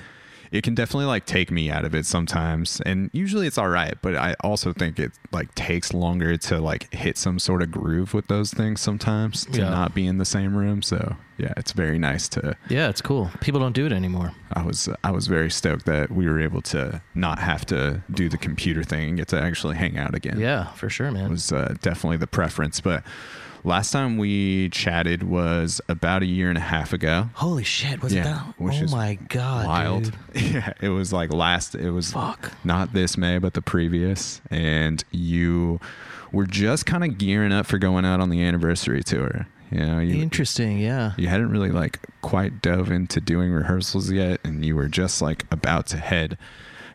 it 0.54 0.62
can 0.62 0.74
definitely 0.74 1.06
like 1.06 1.26
take 1.26 1.50
me 1.50 1.68
out 1.68 1.84
of 1.84 1.94
it 1.96 2.06
sometimes 2.06 2.80
and 2.86 3.10
usually 3.12 3.46
it's 3.46 3.58
all 3.58 3.68
right 3.68 3.94
but 4.02 4.14
i 4.14 4.34
also 4.40 4.72
think 4.72 4.98
it 5.00 5.10
like 5.32 5.52
takes 5.56 5.92
longer 5.92 6.36
to 6.36 6.60
like 6.60 6.92
hit 6.94 7.18
some 7.18 7.38
sort 7.40 7.60
of 7.60 7.70
groove 7.72 8.14
with 8.14 8.26
those 8.28 8.52
things 8.52 8.80
sometimes 8.80 9.44
to 9.46 9.58
Yeah. 9.60 9.70
not 9.70 9.94
be 9.94 10.06
in 10.06 10.18
the 10.18 10.24
same 10.24 10.56
room 10.56 10.80
so 10.80 11.16
yeah 11.38 11.52
it's 11.56 11.72
very 11.72 11.98
nice 11.98 12.28
to 12.28 12.56
yeah 12.68 12.88
it's 12.88 13.02
cool. 13.02 13.28
People 13.40 13.58
don't 13.60 13.72
do 13.74 13.84
it 13.86 13.92
anymore. 13.92 14.30
I 14.52 14.62
was 14.62 14.88
i 15.02 15.10
was 15.10 15.26
very 15.26 15.50
stoked 15.50 15.86
that 15.86 16.12
we 16.12 16.28
were 16.28 16.40
able 16.40 16.62
to 16.74 17.02
not 17.16 17.40
have 17.40 17.66
to 17.66 18.04
do 18.12 18.28
the 18.28 18.38
computer 18.38 18.84
thing 18.84 19.08
and 19.08 19.16
get 19.18 19.26
to 19.28 19.40
actually 19.42 19.74
hang 19.76 19.98
out 19.98 20.14
again. 20.14 20.38
Yeah 20.38 20.68
for 20.74 20.88
sure 20.88 21.10
man. 21.10 21.24
It 21.26 21.30
was 21.30 21.50
uh, 21.50 21.74
definitely 21.82 22.18
the 22.18 22.28
preference 22.28 22.80
but 22.80 23.02
last 23.64 23.90
time 23.90 24.18
we 24.18 24.68
chatted 24.68 25.22
was 25.22 25.80
about 25.88 26.22
a 26.22 26.26
year 26.26 26.48
and 26.48 26.58
a 26.58 26.62
half 26.62 26.92
ago 26.92 27.28
holy 27.34 27.64
shit 27.64 28.02
was 28.02 28.12
it 28.12 28.22
that 28.22 28.42
which 28.58 28.82
oh 28.82 28.86
my 28.90 29.14
god 29.28 29.66
wild. 29.66 30.04
dude. 30.04 30.14
Yeah, 30.54 30.72
it 30.80 30.88
was 30.90 31.12
like 31.12 31.32
last. 31.32 31.74
It 31.74 31.90
was 31.90 32.12
Fuck. 32.12 32.52
not 32.64 32.92
this 32.92 33.16
May, 33.16 33.38
but 33.38 33.54
the 33.54 33.62
previous, 33.62 34.40
and 34.50 35.02
you 35.10 35.80
were 36.32 36.46
just 36.46 36.86
kind 36.86 37.04
of 37.04 37.18
gearing 37.18 37.52
up 37.52 37.66
for 37.66 37.78
going 37.78 38.04
out 38.04 38.20
on 38.20 38.30
the 38.30 38.42
anniversary 38.42 39.02
tour. 39.02 39.46
You 39.70 39.78
know, 39.80 39.98
you 39.98 40.22
interesting 40.22 40.78
yeah 40.78 41.12
you 41.16 41.28
hadn't 41.28 41.50
really 41.50 41.70
like 41.70 41.98
quite 42.20 42.62
dove 42.62 42.90
into 42.90 43.20
doing 43.20 43.50
rehearsals 43.52 44.10
yet, 44.10 44.40
and 44.44 44.64
you 44.64 44.76
were 44.76 44.88
just 44.88 45.22
like 45.22 45.44
about 45.50 45.86
to 45.88 45.96
head 45.96 46.36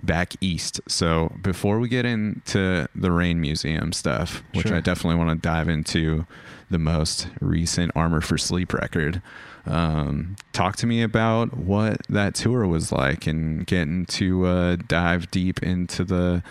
back 0.04 0.34
east. 0.42 0.82
So 0.88 1.36
before 1.42 1.80
we 1.80 1.90
get 1.90 2.06
into 2.06 2.88
the 2.96 3.12
Rain 3.12 3.42
Museum 3.42 3.92
stuff, 3.94 4.44
which 4.54 4.68
Sure. 4.68 4.78
I 4.78 4.82
definitely 4.82 5.18
want 5.18 5.30
to 5.30 5.48
dive 5.48 5.70
into 5.70 6.26
the 6.70 6.80
most 6.80 7.28
recent 7.42 7.92
Armor 7.96 8.22
for 8.22 8.38
Sleep 8.38 8.74
record, 8.74 9.22
um, 9.66 10.36
talk 10.54 10.76
to 10.78 10.88
me 10.88 11.02
about 11.02 11.58
what 11.58 12.02
that 12.08 12.36
tour 12.36 12.66
was 12.66 12.92
like 12.92 13.28
and 13.28 13.66
getting 13.68 14.06
to 14.08 14.46
uh, 14.46 14.76
dive 14.88 15.30
deep 15.32 15.62
into 15.62 16.04
the 16.04 16.44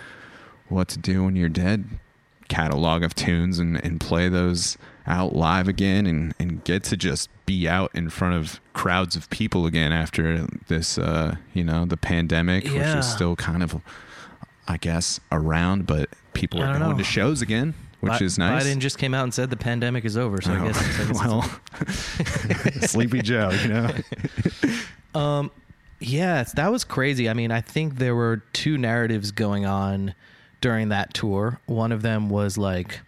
what 0.69 0.89
to 0.89 0.99
do 0.99 1.25
when 1.25 1.35
you're 1.35 1.49
dead 1.49 1.85
catalog 2.49 3.03
of 3.03 3.15
tunes 3.15 3.59
and, 3.59 3.83
and 3.85 4.01
play 4.01 4.29
those 4.29 4.79
out 5.07 5.35
live 5.35 5.69
again 5.69 6.07
and, 6.07 6.35
and 6.39 6.48
get 6.69 6.85
to 6.85 6.97
just 6.99 7.31
be 7.47 7.67
out 7.67 7.91
in 7.95 8.11
front 8.11 8.35
of 8.35 8.61
crowds 8.75 9.17
of 9.17 9.29
people 9.31 9.65
again 9.65 9.91
after 9.91 10.47
this 10.67 10.99
uh 10.99 11.35
you 11.55 11.65
know 11.65 11.87
the 11.87 11.97
pandemic 11.97 12.65
which 12.65 12.75
is 12.75 13.11
still 13.11 13.35
kind 13.35 13.63
of 13.63 13.81
i 14.69 14.77
guess 14.77 15.19
around 15.33 15.87
but 15.87 16.11
people 16.35 16.61
are 16.63 16.79
going 16.79 16.91
know. 16.93 16.99
to 16.99 17.03
shows 17.03 17.41
again 17.41 17.73
which 18.01 18.19
Bi- 18.19 18.25
is 18.25 18.37
nice 18.39 18.65
biden 18.67 18.81
just 18.81 18.99
came 18.99 19.15
out 19.15 19.25
and 19.25 19.33
said 19.33 19.49
the 19.49 19.57
pandemic 19.57 20.05
is 20.05 20.17
over 20.19 20.43
so 20.43 20.53
i 20.53 20.59
Oh, 20.61 20.67
guess, 20.67 21.01
I 21.01 21.05
guess 21.07 21.25
well 21.25 21.61
sleepy 22.87 23.23
joe 23.23 23.51
you 23.63 23.69
know 23.69 23.91
Um, 25.15 25.51
yeah, 26.01 26.45
that 26.55 26.71
was 26.71 26.85
crazy. 26.85 27.29
I 27.29 27.33
mean, 27.33 27.51
I 27.51 27.61
think 27.61 27.97
there 27.97 28.15
were 28.15 28.43
two 28.53 28.79
narratives 28.79 29.33
going 29.33 29.67
on 29.67 30.15
during 30.61 30.91
that 30.91 31.15
tour. 31.15 31.61
One 31.67 31.93
of 31.93 32.03
them 32.03 32.29
was 32.29 32.57
like 32.59 33.01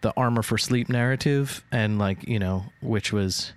the 0.00 0.12
armor 0.16 0.42
for 0.42 0.58
sleep 0.58 0.88
narrative, 0.88 1.64
and 1.72 1.98
like 1.98 2.26
you 2.28 2.38
know, 2.38 2.64
which 2.80 3.12
was 3.12 3.52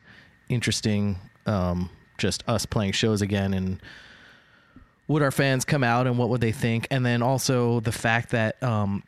interesting. 0.50 1.18
Um, 1.46 1.90
just 2.18 2.44
us 2.48 2.66
playing 2.66 2.92
shows 2.92 3.22
again, 3.22 3.54
and 3.54 3.82
would 5.08 5.22
our 5.22 5.32
fans 5.32 5.66
come 5.66 5.84
out, 5.84 6.08
and 6.08 6.18
what 6.18 6.30
would 6.30 6.42
they 6.42 6.52
think? 6.52 6.88
And 6.92 7.06
then 7.06 7.22
also 7.22 7.80
the 7.80 7.92
fact 7.92 8.32
that 8.32 8.62
um, 8.62 9.04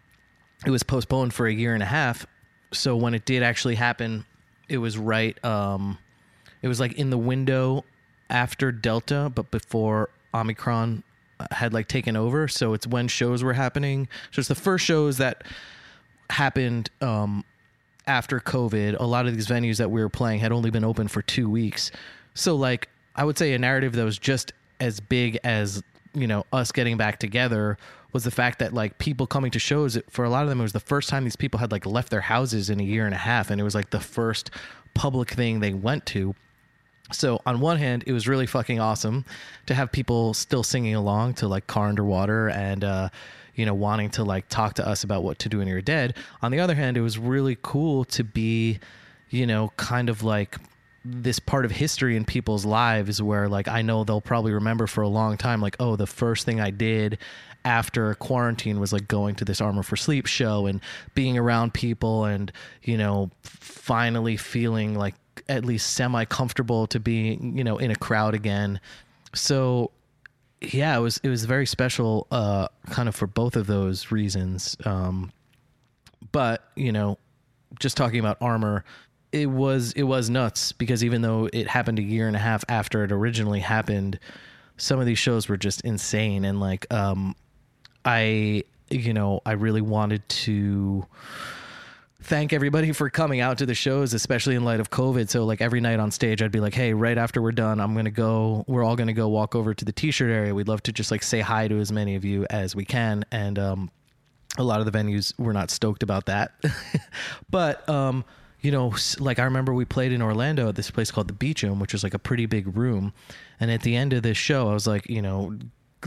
it 0.65 0.71
was 0.71 0.83
postponed 0.83 1.33
for 1.33 1.47
a 1.47 1.53
year 1.53 1.73
and 1.73 1.83
a 1.83 1.87
half. 1.87 2.25
So 2.71 2.95
when 2.95 3.13
it 3.13 3.25
did 3.25 3.43
actually 3.43 3.75
happen, 3.75 4.25
it 4.69 4.77
was 4.77 4.97
right. 4.97 5.43
Um, 5.43 5.97
it 6.61 6.67
was 6.67 6.79
like 6.79 6.93
in 6.93 7.09
the 7.09 7.17
window 7.17 7.83
after 8.29 8.71
Delta, 8.71 9.31
but 9.33 9.51
before 9.51 10.09
Omicron 10.33 11.03
had 11.51 11.73
like 11.73 11.87
taken 11.87 12.15
over. 12.15 12.47
So 12.47 12.73
it's 12.73 12.87
when 12.87 13.07
shows 13.07 13.43
were 13.43 13.53
happening. 13.53 14.07
So 14.31 14.39
it's 14.39 14.47
the 14.47 14.55
first 14.55 14.85
shows 14.85 15.17
that 15.17 15.43
happened 16.31 16.89
um, 17.01 17.43
after 18.07 18.39
COVID. 18.39 18.99
A 18.99 19.05
lot 19.05 19.27
of 19.27 19.35
these 19.35 19.47
venues 19.47 19.77
that 19.77 19.91
we 19.91 20.01
were 20.01 20.09
playing 20.09 20.39
had 20.39 20.51
only 20.51 20.71
been 20.71 20.83
open 20.83 21.07
for 21.07 21.21
two 21.21 21.49
weeks. 21.49 21.91
So 22.33 22.55
like 22.55 22.89
I 23.15 23.23
would 23.23 23.37
say 23.37 23.53
a 23.53 23.59
narrative 23.59 23.93
that 23.93 24.03
was 24.03 24.17
just 24.17 24.53
as 24.79 24.99
big 24.99 25.39
as 25.43 25.83
you 26.13 26.27
know 26.27 26.45
us 26.51 26.71
getting 26.71 26.97
back 26.97 27.19
together 27.19 27.77
was 28.13 28.23
the 28.25 28.31
fact 28.31 28.59
that 28.59 28.73
like 28.73 28.97
people 28.97 29.25
coming 29.25 29.51
to 29.51 29.59
shows 29.59 29.97
for 30.09 30.25
a 30.25 30.29
lot 30.29 30.43
of 30.43 30.49
them 30.49 30.59
it 30.59 30.63
was 30.63 30.73
the 30.73 30.79
first 30.79 31.07
time 31.07 31.23
these 31.23 31.37
people 31.37 31.59
had 31.59 31.71
like 31.71 31.85
left 31.85 32.09
their 32.09 32.19
houses 32.19 32.69
in 32.69 32.81
a 32.81 32.83
year 32.83 33.05
and 33.05 33.13
a 33.13 33.17
half 33.17 33.49
and 33.49 33.61
it 33.61 33.63
was 33.63 33.73
like 33.73 33.91
the 33.91 33.99
first 33.99 34.51
public 34.93 35.29
thing 35.29 35.61
they 35.61 35.73
went 35.73 36.05
to 36.05 36.35
so 37.13 37.41
on 37.45 37.59
one 37.59 37.77
hand, 37.77 38.03
it 38.07 38.13
was 38.13 38.27
really 38.27 38.45
fucking 38.45 38.79
awesome 38.79 39.25
to 39.65 39.73
have 39.73 39.91
people 39.91 40.33
still 40.33 40.63
singing 40.63 40.95
along 40.95 41.35
to 41.35 41.47
like 41.47 41.67
Car 41.67 41.87
Underwater 41.87 42.49
and 42.49 42.83
uh, 42.83 43.09
you 43.55 43.65
know 43.65 43.73
wanting 43.73 44.09
to 44.11 44.23
like 44.23 44.47
talk 44.49 44.75
to 44.75 44.87
us 44.87 45.03
about 45.03 45.23
what 45.23 45.39
to 45.39 45.49
do 45.49 45.59
when 45.59 45.67
you're 45.67 45.81
dead. 45.81 46.15
On 46.41 46.51
the 46.51 46.59
other 46.59 46.75
hand, 46.75 46.97
it 46.97 47.01
was 47.01 47.17
really 47.17 47.57
cool 47.61 48.05
to 48.05 48.23
be, 48.23 48.79
you 49.29 49.45
know, 49.45 49.71
kind 49.77 50.09
of 50.09 50.23
like 50.23 50.57
this 51.03 51.39
part 51.39 51.65
of 51.65 51.71
history 51.71 52.15
in 52.15 52.25
people's 52.25 52.65
lives 52.65 53.21
where 53.21 53.49
like 53.49 53.67
I 53.67 53.81
know 53.81 54.03
they'll 54.03 54.21
probably 54.21 54.51
remember 54.51 54.85
for 54.85 55.01
a 55.01 55.07
long 55.07 55.35
time 55.35 55.59
like 55.59 55.75
oh 55.79 55.95
the 55.95 56.05
first 56.05 56.45
thing 56.45 56.61
I 56.61 56.69
did 56.69 57.17
after 57.65 58.13
quarantine 58.15 58.79
was 58.79 58.93
like 58.93 59.07
going 59.07 59.35
to 59.35 59.45
this 59.45 59.61
armor 59.61 59.81
for 59.81 59.95
sleep 59.95 60.27
show 60.27 60.67
and 60.67 60.79
being 61.15 61.37
around 61.37 61.73
people 61.73 62.25
and 62.25 62.51
you 62.83 62.97
know 62.97 63.31
finally 63.41 64.37
feeling 64.37 64.95
like 64.95 65.15
at 65.49 65.65
least 65.65 65.93
semi 65.93 66.23
comfortable 66.25 66.85
to 66.87 66.99
be 66.99 67.39
you 67.41 67.63
know 67.63 67.77
in 67.77 67.89
a 67.89 67.95
crowd 67.95 68.35
again 68.35 68.79
so 69.33 69.89
yeah 70.61 70.95
it 70.95 70.99
was 70.99 71.19
it 71.23 71.29
was 71.29 71.45
very 71.45 71.65
special 71.65 72.27
uh 72.31 72.67
kind 72.89 73.09
of 73.09 73.15
for 73.15 73.27
both 73.27 73.55
of 73.55 73.67
those 73.67 74.11
reasons. 74.11 74.77
Um 74.85 75.31
but 76.31 76.69
you 76.75 76.91
know 76.91 77.17
just 77.79 77.97
talking 77.97 78.19
about 78.19 78.37
armor 78.41 78.83
it 79.31 79.49
was 79.49 79.93
it 79.93 80.03
was 80.03 80.29
nuts 80.29 80.71
because 80.71 81.03
even 81.03 81.21
though 81.21 81.49
it 81.51 81.67
happened 81.67 81.99
a 81.99 82.03
year 82.03 82.27
and 82.27 82.35
a 82.35 82.39
half 82.39 82.63
after 82.69 83.03
it 83.03 83.11
originally 83.11 83.59
happened 83.59 84.19
some 84.77 84.99
of 84.99 85.05
these 85.05 85.19
shows 85.19 85.47
were 85.47 85.57
just 85.57 85.81
insane. 85.81 86.43
And 86.45 86.59
like 86.59 86.91
um 86.93 87.35
i 88.03 88.63
you 88.89 89.13
know 89.13 89.41
i 89.45 89.51
really 89.53 89.81
wanted 89.81 90.27
to 90.27 91.05
thank 92.21 92.53
everybody 92.53 92.91
for 92.91 93.09
coming 93.09 93.39
out 93.39 93.57
to 93.57 93.65
the 93.65 93.75
shows, 93.75 94.13
especially 94.13 94.55
in 94.55 94.63
light 94.63 94.79
of 94.79 94.89
COVID. 94.89 95.29
So 95.29 95.45
like 95.45 95.61
every 95.61 95.81
night 95.81 95.99
on 95.99 96.11
stage, 96.11 96.41
I'd 96.41 96.51
be 96.51 96.59
like, 96.59 96.73
"Hey, 96.73 96.93
right 96.93 97.17
after 97.17 97.41
we're 97.41 97.51
done, 97.51 97.79
I'm 97.79 97.95
gonna 97.95 98.11
go. 98.11 98.63
We're 98.67 98.83
all 98.83 98.95
gonna 98.95 99.13
go 99.13 99.27
walk 99.27 99.55
over 99.55 99.73
to 99.73 99.85
the 99.85 99.91
t-shirt 99.91 100.31
area. 100.31 100.53
We'd 100.53 100.67
love 100.67 100.83
to 100.83 100.91
just 100.91 101.11
like 101.11 101.23
say 101.23 101.41
hi 101.41 101.67
to 101.67 101.79
as 101.79 101.91
many 101.91 102.15
of 102.15 102.23
you 102.25 102.45
as 102.49 102.75
we 102.75 102.85
can." 102.85 103.25
And 103.31 103.59
um, 103.59 103.91
a 104.57 104.63
lot 104.63 104.79
of 104.79 104.91
the 104.91 104.97
venues 104.97 105.37
were 105.39 105.53
not 105.53 105.71
stoked 105.71 106.03
about 106.03 106.25
that, 106.27 106.53
but 107.49 107.87
um, 107.89 108.23
you 108.61 108.71
know, 108.71 108.93
like 109.19 109.39
I 109.39 109.43
remember 109.43 109.73
we 109.73 109.85
played 109.85 110.11
in 110.11 110.21
Orlando 110.21 110.69
at 110.69 110.75
this 110.75 110.91
place 110.91 111.09
called 111.11 111.27
the 111.27 111.33
Beacham, 111.33 111.79
which 111.79 111.93
was 111.93 112.03
like 112.03 112.13
a 112.13 112.19
pretty 112.19 112.45
big 112.45 112.75
room. 112.77 113.13
And 113.59 113.71
at 113.71 113.81
the 113.81 113.95
end 113.95 114.13
of 114.13 114.23
this 114.23 114.37
show, 114.37 114.69
I 114.69 114.73
was 114.73 114.87
like, 114.87 115.09
you 115.09 115.21
know, 115.21 115.57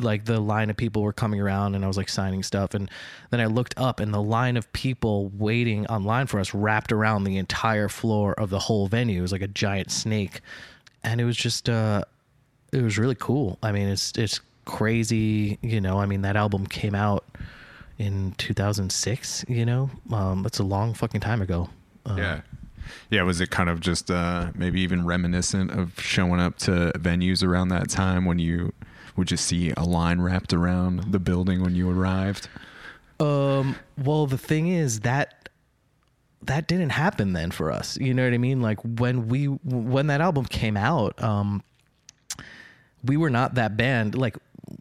like 0.01 0.25
the 0.25 0.41
line 0.41 0.71
of 0.71 0.77
people 0.77 1.03
were 1.03 1.13
coming 1.13 1.41
around 1.41 1.75
and 1.75 1.85
I 1.85 1.89
was 1.89 1.97
like 1.97 2.09
signing 2.09 2.43
stuff 2.43 2.75
and 2.75 2.91
then 3.31 3.41
I 3.41 3.47
looked 3.47 3.75
up 3.77 4.01
and 4.01 4.13
the 4.13 4.23
line 4.23 4.57
of 4.57 4.73
people 4.73 5.31
waiting 5.37 5.87
online 5.87 6.27
for 6.27 6.41
us 6.41 6.55
wrapped 6.55 6.93
around 6.93 7.25
the 7.25 7.37
entire 7.37 7.89
floor 7.89 8.33
of 8.35 8.51
the 8.51 8.59
whole 8.59 8.87
venue. 8.89 9.19
It 9.19 9.23
was 9.23 9.33
like 9.33 9.43
a 9.43 9.49
giant 9.49 9.91
snake. 9.91 10.41
And 11.03 11.21
it 11.21 11.25
was 11.25 11.37
just 11.37 11.69
uh 11.69 12.05
it 12.73 12.83
was 12.83 12.99
really 12.99 13.15
cool. 13.15 13.59
I 13.63 13.73
mean, 13.73 13.89
it's 13.89 14.13
it's 14.17 14.41
crazy, 14.65 15.59
you 15.63 15.81
know. 15.81 15.99
I 16.01 16.07
mean, 16.07 16.23
that 16.23 16.37
album 16.37 16.67
came 16.67 16.95
out 16.95 17.25
in 17.99 18.33
2006, 18.39 19.45
you 19.49 19.65
know. 19.65 19.91
Um 20.11 20.43
that's 20.43 20.59
a 20.59 20.65
long 20.65 20.95
fucking 20.95 21.21
time 21.21 21.43
ago. 21.43 21.69
Uh, 22.07 22.17
Yeah. 22.19 22.41
Yeah, 23.11 23.23
was 23.23 23.41
it 23.41 23.51
kind 23.51 23.71
of 23.71 23.81
just 23.81 24.11
uh, 24.11 24.51
maybe 24.55 24.81
even 24.83 25.07
reminiscent 25.07 25.71
of 25.71 25.99
showing 25.99 26.39
up 26.39 26.59
to 26.59 26.93
venues 26.97 27.43
around 27.43 27.69
that 27.69 27.89
time 27.89 28.27
when 28.27 28.39
you 28.39 28.75
would 29.17 29.31
you 29.31 29.37
see 29.37 29.73
a 29.77 29.85
line 29.85 30.21
wrapped 30.21 30.53
around 30.53 31.13
the 31.13 31.19
building 31.19 31.63
when 31.63 31.75
you 31.75 31.91
arrived? 31.91 32.49
Um. 33.21 33.77
Well, 33.97 34.27
the 34.27 34.39
thing 34.39 34.69
is 34.69 35.01
that 35.01 35.49
that 36.47 36.67
didn't 36.67 36.91
happen 36.91 37.33
then 37.33 37.51
for 37.51 37.71
us. 37.73 37.97
You 37.97 38.15
know 38.15 38.25
what 38.25 38.35
I 38.35 38.39
mean? 38.39 38.61
Like 38.61 38.79
when 38.83 39.29
we 39.29 39.47
when 39.47 40.09
that 40.09 40.21
album 40.21 40.45
came 40.45 40.77
out, 40.77 41.23
um, 41.23 41.63
we 43.05 43.17
were 43.17 43.31
not 43.31 43.55
that 43.55 43.77
band. 43.77 44.15
Like 44.15 44.37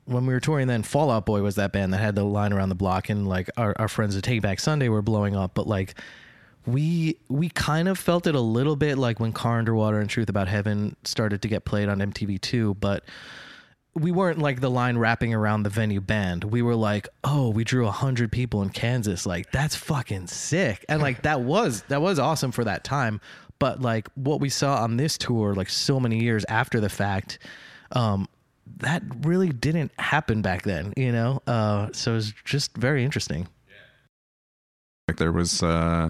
when 0.05 0.25
we 0.25 0.33
were 0.33 0.39
touring, 0.39 0.67
then 0.67 0.83
Fall 0.83 1.11
Out 1.11 1.25
Boy 1.25 1.41
was 1.41 1.55
that 1.55 1.71
band 1.71 1.93
that 1.93 1.99
had 1.99 2.15
the 2.15 2.23
line 2.23 2.53
around 2.53 2.69
the 2.69 2.75
block, 2.75 3.09
and 3.09 3.27
like 3.27 3.49
our 3.57 3.73
our 3.77 3.87
friends 3.87 4.15
at 4.15 4.23
Taking 4.23 4.41
Back 4.41 4.59
Sunday 4.59 4.89
were 4.89 5.01
blowing 5.01 5.35
up. 5.35 5.53
But 5.53 5.67
like 5.67 5.95
we 6.65 7.17
we 7.29 7.49
kind 7.49 7.87
of 7.87 7.97
felt 7.97 8.27
it 8.27 8.35
a 8.35 8.41
little 8.41 8.75
bit 8.75 8.97
like 8.97 9.19
when 9.19 9.31
Car 9.31 9.59
Underwater 9.59 9.99
and 9.99 10.09
Truth 10.09 10.29
About 10.29 10.47
Heaven 10.47 10.95
started 11.03 11.41
to 11.41 11.47
get 11.47 11.65
played 11.65 11.89
on 11.89 11.99
MTV 11.99 12.41
too, 12.41 12.75
but 12.75 13.03
we 13.95 14.11
weren't 14.11 14.39
like 14.39 14.59
the 14.59 14.71
line 14.71 14.97
wrapping 14.97 15.33
around 15.33 15.63
the 15.63 15.69
venue 15.69 16.01
band. 16.01 16.43
We 16.43 16.61
were 16.61 16.75
like, 16.75 17.07
oh, 17.23 17.49
we 17.49 17.63
drew 17.63 17.87
a 17.87 17.91
hundred 17.91 18.31
people 18.31 18.61
in 18.61 18.69
Kansas. 18.69 19.25
Like 19.25 19.51
that's 19.51 19.75
fucking 19.75 20.27
sick. 20.27 20.83
And 20.89 21.01
like 21.01 21.21
that 21.23 21.41
was 21.41 21.83
that 21.83 22.01
was 22.01 22.17
awesome 22.17 22.51
for 22.51 22.63
that 22.63 22.83
time. 22.83 23.21
But 23.59 23.81
like 23.81 24.07
what 24.15 24.39
we 24.39 24.49
saw 24.49 24.81
on 24.83 24.97
this 24.97 25.17
tour, 25.17 25.53
like 25.53 25.69
so 25.69 25.99
many 25.99 26.19
years 26.19 26.43
after 26.49 26.79
the 26.79 26.89
fact, 26.89 27.39
um, 27.91 28.27
that 28.77 29.03
really 29.21 29.49
didn't 29.49 29.91
happen 29.99 30.41
back 30.41 30.63
then, 30.63 30.93
you 30.97 31.11
know? 31.11 31.41
Uh, 31.45 31.89
so 31.93 32.11
it 32.11 32.15
was 32.15 32.33
just 32.45 32.75
very 32.75 33.03
interesting. 33.03 33.47
Like 35.07 35.17
there 35.17 35.31
was 35.31 35.61
uh, 35.61 36.09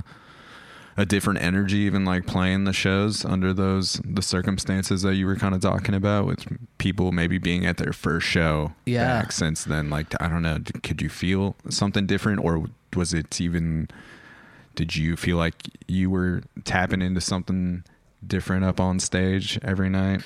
a 0.98 1.06
different 1.06 1.42
energy, 1.42 1.78
even 1.80 2.06
like 2.06 2.26
playing 2.28 2.66
the 2.66 2.74
shows 2.74 3.26
under 3.26 3.54
those 3.54 4.00
the 4.06 4.22
circumstances 4.22 5.02
that 5.02 5.16
you 5.16 5.26
were 5.26 5.36
kind 5.36 5.56
of 5.56 5.62
talking 5.62 5.96
about, 5.96 6.26
with 6.26 6.46
people 6.78 7.12
maybe 7.12 7.38
being 7.38 7.66
at 7.66 7.78
their 7.78 7.94
first 7.94 8.28
show 8.28 8.74
Yeah. 8.86 9.22
back 9.22 9.32
since 9.32 9.64
then. 9.64 9.90
Like 9.90 10.14
I 10.22 10.28
don't 10.30 10.42
know, 10.44 10.60
could 10.84 11.02
you 11.02 11.10
feel 11.10 11.56
something 11.70 12.06
different, 12.06 12.44
or 12.44 12.66
was 12.96 13.14
it 13.14 13.40
even? 13.42 13.90
Did 14.76 14.96
you 14.96 15.16
feel 15.16 15.38
like 15.38 15.56
you 15.88 16.10
were 16.10 16.42
tapping 16.64 17.02
into 17.04 17.22
something 17.22 17.84
different 18.26 18.66
up 18.66 18.80
on 18.80 19.00
stage 19.00 19.60
every 19.62 19.90
night? 19.90 20.24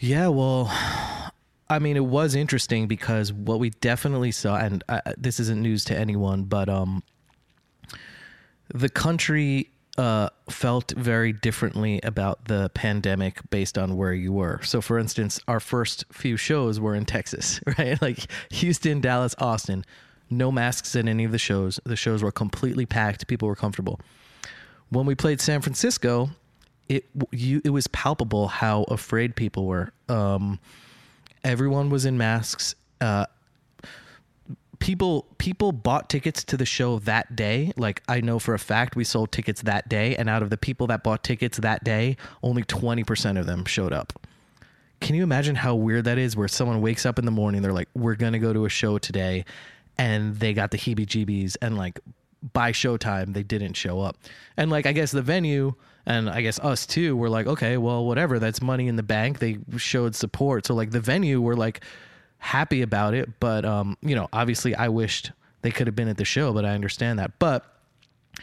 Yeah, 0.00 0.28
well, 0.28 0.68
I 1.70 1.78
mean, 1.78 1.96
it 1.96 2.04
was 2.06 2.34
interesting 2.34 2.86
because 2.86 3.30
what 3.32 3.58
we 3.58 3.68
definitely 3.70 4.30
saw, 4.32 4.56
and 4.56 4.82
uh, 4.88 5.00
this 5.18 5.38
isn't 5.40 5.60
news 5.60 5.84
to 5.86 5.98
anyone, 5.98 6.44
but 6.44 6.70
um, 6.70 7.02
the 8.74 8.88
country 8.88 9.70
uh, 9.98 10.30
felt 10.48 10.92
very 10.92 11.32
differently 11.32 12.00
about 12.04 12.44
the 12.44 12.70
pandemic 12.72 13.40
based 13.50 13.76
on 13.76 13.96
where 13.96 14.12
you 14.12 14.32
were. 14.32 14.60
So, 14.62 14.80
for 14.80 14.96
instance, 14.96 15.40
our 15.48 15.58
first 15.58 16.04
few 16.12 16.36
shows 16.36 16.78
were 16.78 16.94
in 16.94 17.04
Texas, 17.04 17.60
right? 17.78 18.00
Like 18.00 18.30
Houston, 18.52 19.00
Dallas, 19.00 19.34
Austin. 19.38 19.84
No 20.30 20.52
masks 20.52 20.94
at 20.94 21.08
any 21.08 21.24
of 21.24 21.32
the 21.32 21.38
shows. 21.38 21.80
The 21.84 21.96
shows 21.96 22.22
were 22.22 22.30
completely 22.30 22.86
packed. 22.86 23.26
People 23.26 23.48
were 23.48 23.56
comfortable. 23.56 23.98
When 24.90 25.04
we 25.04 25.14
played 25.14 25.40
San 25.40 25.62
Francisco, 25.62 26.30
it 26.88 27.04
you 27.32 27.60
it 27.64 27.70
was 27.70 27.86
palpable 27.88 28.48
how 28.48 28.84
afraid 28.84 29.36
people 29.36 29.66
were. 29.66 29.92
Um, 30.08 30.60
everyone 31.42 31.90
was 31.90 32.04
in 32.04 32.18
masks. 32.18 32.74
Uh, 33.00 33.26
people 34.78 35.26
people 35.38 35.72
bought 35.72 36.08
tickets 36.08 36.44
to 36.44 36.56
the 36.56 36.66
show 36.66 36.98
that 37.00 37.34
day. 37.34 37.72
Like 37.76 38.02
I 38.08 38.20
know 38.20 38.38
for 38.38 38.54
a 38.54 38.58
fact 38.58 38.96
we 38.96 39.04
sold 39.04 39.32
tickets 39.32 39.62
that 39.62 39.88
day, 39.88 40.16
and 40.16 40.28
out 40.28 40.42
of 40.42 40.50
the 40.50 40.56
people 40.56 40.86
that 40.88 41.02
bought 41.02 41.24
tickets 41.24 41.58
that 41.58 41.84
day, 41.84 42.16
only 42.42 42.62
twenty 42.62 43.04
percent 43.04 43.38
of 43.38 43.46
them 43.46 43.64
showed 43.64 43.92
up. 43.92 44.12
Can 45.00 45.14
you 45.14 45.22
imagine 45.22 45.54
how 45.54 45.74
weird 45.74 46.04
that 46.04 46.18
is? 46.18 46.36
Where 46.36 46.48
someone 46.48 46.80
wakes 46.80 47.06
up 47.06 47.18
in 47.18 47.24
the 47.24 47.30
morning, 47.30 47.62
they're 47.62 47.72
like, 47.72 47.88
"We're 47.94 48.16
gonna 48.16 48.38
go 48.38 48.52
to 48.52 48.64
a 48.64 48.68
show 48.68 48.98
today," 48.98 49.44
and 49.96 50.36
they 50.36 50.54
got 50.54 50.70
the 50.70 50.78
heebie-jeebies, 50.78 51.56
and 51.62 51.76
like 51.76 52.00
by 52.52 52.72
showtime 52.72 53.34
they 53.34 53.42
didn't 53.42 53.74
show 53.74 54.00
up. 54.00 54.16
And 54.56 54.70
like 54.70 54.86
I 54.86 54.92
guess 54.92 55.10
the 55.10 55.22
venue 55.22 55.74
and 56.06 56.30
I 56.30 56.40
guess 56.40 56.58
us 56.60 56.86
too 56.86 57.16
were 57.16 57.28
like, 57.28 57.46
okay, 57.46 57.76
well, 57.76 58.06
whatever. 58.06 58.38
That's 58.38 58.62
money 58.62 58.88
in 58.88 58.96
the 58.96 59.02
bank. 59.02 59.40
They 59.40 59.58
showed 59.76 60.14
support, 60.14 60.66
so 60.66 60.74
like 60.74 60.90
the 60.90 61.00
venue 61.00 61.40
were 61.40 61.56
like 61.56 61.84
happy 62.38 62.82
about 62.82 63.14
it. 63.14 63.38
But 63.40 63.64
um, 63.64 63.96
you 64.02 64.14
know, 64.14 64.28
obviously, 64.32 64.74
I 64.74 64.88
wished 64.88 65.32
they 65.62 65.70
could 65.70 65.86
have 65.86 65.96
been 65.96 66.08
at 66.08 66.16
the 66.16 66.24
show, 66.24 66.52
but 66.52 66.64
I 66.64 66.70
understand 66.70 67.18
that. 67.18 67.38
But 67.38 67.64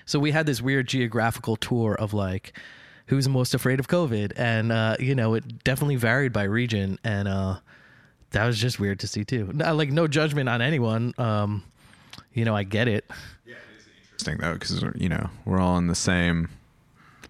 so 0.06 0.20
we 0.20 0.32
had 0.32 0.46
this 0.46 0.62
weird 0.62 0.88
geographical 0.88 1.56
tour 1.56 1.96
of 1.96 2.14
like 2.14 2.58
who's 3.08 3.30
most 3.30 3.54
afraid 3.54 3.80
of 3.80 3.88
COVID, 3.88 4.34
and 4.36 4.72
uh, 4.72 4.98
you 5.00 5.16
know, 5.16 5.34
it 5.36 5.64
definitely 5.64 5.96
varied 5.96 6.34
by 6.34 6.44
region, 6.44 7.00
and 7.04 7.28
uh, 7.28 7.58
that 8.32 8.46
was 8.46 8.58
just 8.60 8.80
weird 8.80 9.00
to 9.00 9.08
see 9.08 9.24
too. 9.24 9.50
No- 9.54 9.74
Like 9.76 9.92
no 9.92 10.08
judgment 10.08 10.50
on 10.50 10.62
anyone. 10.62 11.14
Um, 11.18 11.64
you 12.34 12.44
know, 12.46 12.56
I 12.56 12.64
get 12.64 12.88
it. 12.88 13.06
Yeah, 13.46 13.54
it 13.56 13.80
is 13.80 13.88
interesting 14.04 14.38
though, 14.40 14.54
because 14.54 14.84
you 14.96 15.08
know 15.10 15.30
we're 15.46 15.60
all 15.60 15.78
in 15.78 15.88
the 15.88 15.96
same 15.96 16.50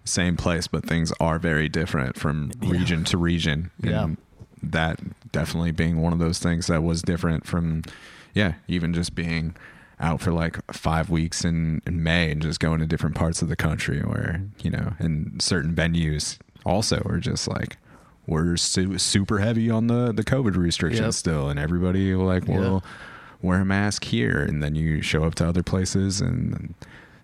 same 0.04 0.36
place, 0.36 0.66
but 0.66 0.84
things 0.84 1.12
are 1.20 1.38
very 1.38 1.68
different 1.68 2.16
from 2.16 2.50
region 2.60 3.04
to 3.04 3.18
region. 3.18 3.70
Yeah. 3.82 4.04
And 4.04 4.16
that 4.62 5.00
definitely 5.32 5.70
being 5.72 6.00
one 6.02 6.12
of 6.12 6.18
those 6.18 6.38
things 6.38 6.66
that 6.68 6.82
was 6.82 7.02
different 7.02 7.46
from, 7.46 7.82
yeah, 8.34 8.54
even 8.68 8.92
just 8.94 9.14
being 9.14 9.54
out 10.00 10.20
for 10.20 10.32
like 10.32 10.58
five 10.72 11.08
weeks 11.08 11.44
in, 11.44 11.80
in 11.86 12.02
May 12.02 12.30
and 12.30 12.42
just 12.42 12.60
going 12.60 12.80
to 12.80 12.86
different 12.86 13.14
parts 13.14 13.42
of 13.42 13.48
the 13.48 13.56
country 13.56 14.00
where, 14.00 14.42
you 14.62 14.70
know, 14.70 14.92
and 14.98 15.40
certain 15.40 15.74
venues 15.74 16.38
also 16.64 17.00
are 17.06 17.18
just 17.18 17.48
like, 17.48 17.76
we're 18.26 18.56
su- 18.56 18.98
super 18.98 19.38
heavy 19.38 19.70
on 19.70 19.86
the, 19.86 20.12
the 20.12 20.24
COVID 20.24 20.56
restrictions 20.56 21.00
Yep. 21.00 21.14
still. 21.14 21.48
And 21.48 21.58
everybody 21.58 22.14
like, 22.14 22.46
Yeah. 22.48 22.80
wear 23.40 23.60
a 23.60 23.64
mask 23.64 24.04
here. 24.04 24.40
And 24.42 24.62
then 24.62 24.74
you 24.74 25.00
show 25.00 25.24
up 25.24 25.34
to 25.36 25.48
other 25.48 25.62
places 25.62 26.20
and 26.20 26.74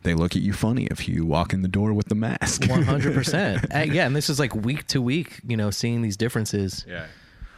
they 0.05 0.15
look 0.15 0.35
at 0.37 0.43
you 0.43 0.53
funny 0.53 0.87
if 0.91 1.09
you 1.09 1.27
walk 1.27 1.53
in 1.53 1.63
the 1.63 1.69
door 1.69 1.93
with 1.93 2.07
the 2.09 2.15
mask. 2.15 2.65
One 2.69 2.83
hundred 2.83 3.15
percent. 3.15 3.67
Yeah, 3.73 4.07
and 4.07 4.17
this 4.17 4.29
is 4.31 4.39
like 4.41 4.55
week 4.55 4.87
to 4.89 5.01
week. 5.03 5.41
You 5.47 5.57
know, 5.57 5.71
seeing 5.71 6.03
these 6.03 6.17
differences. 6.17 6.85
Yeah. 6.89 7.07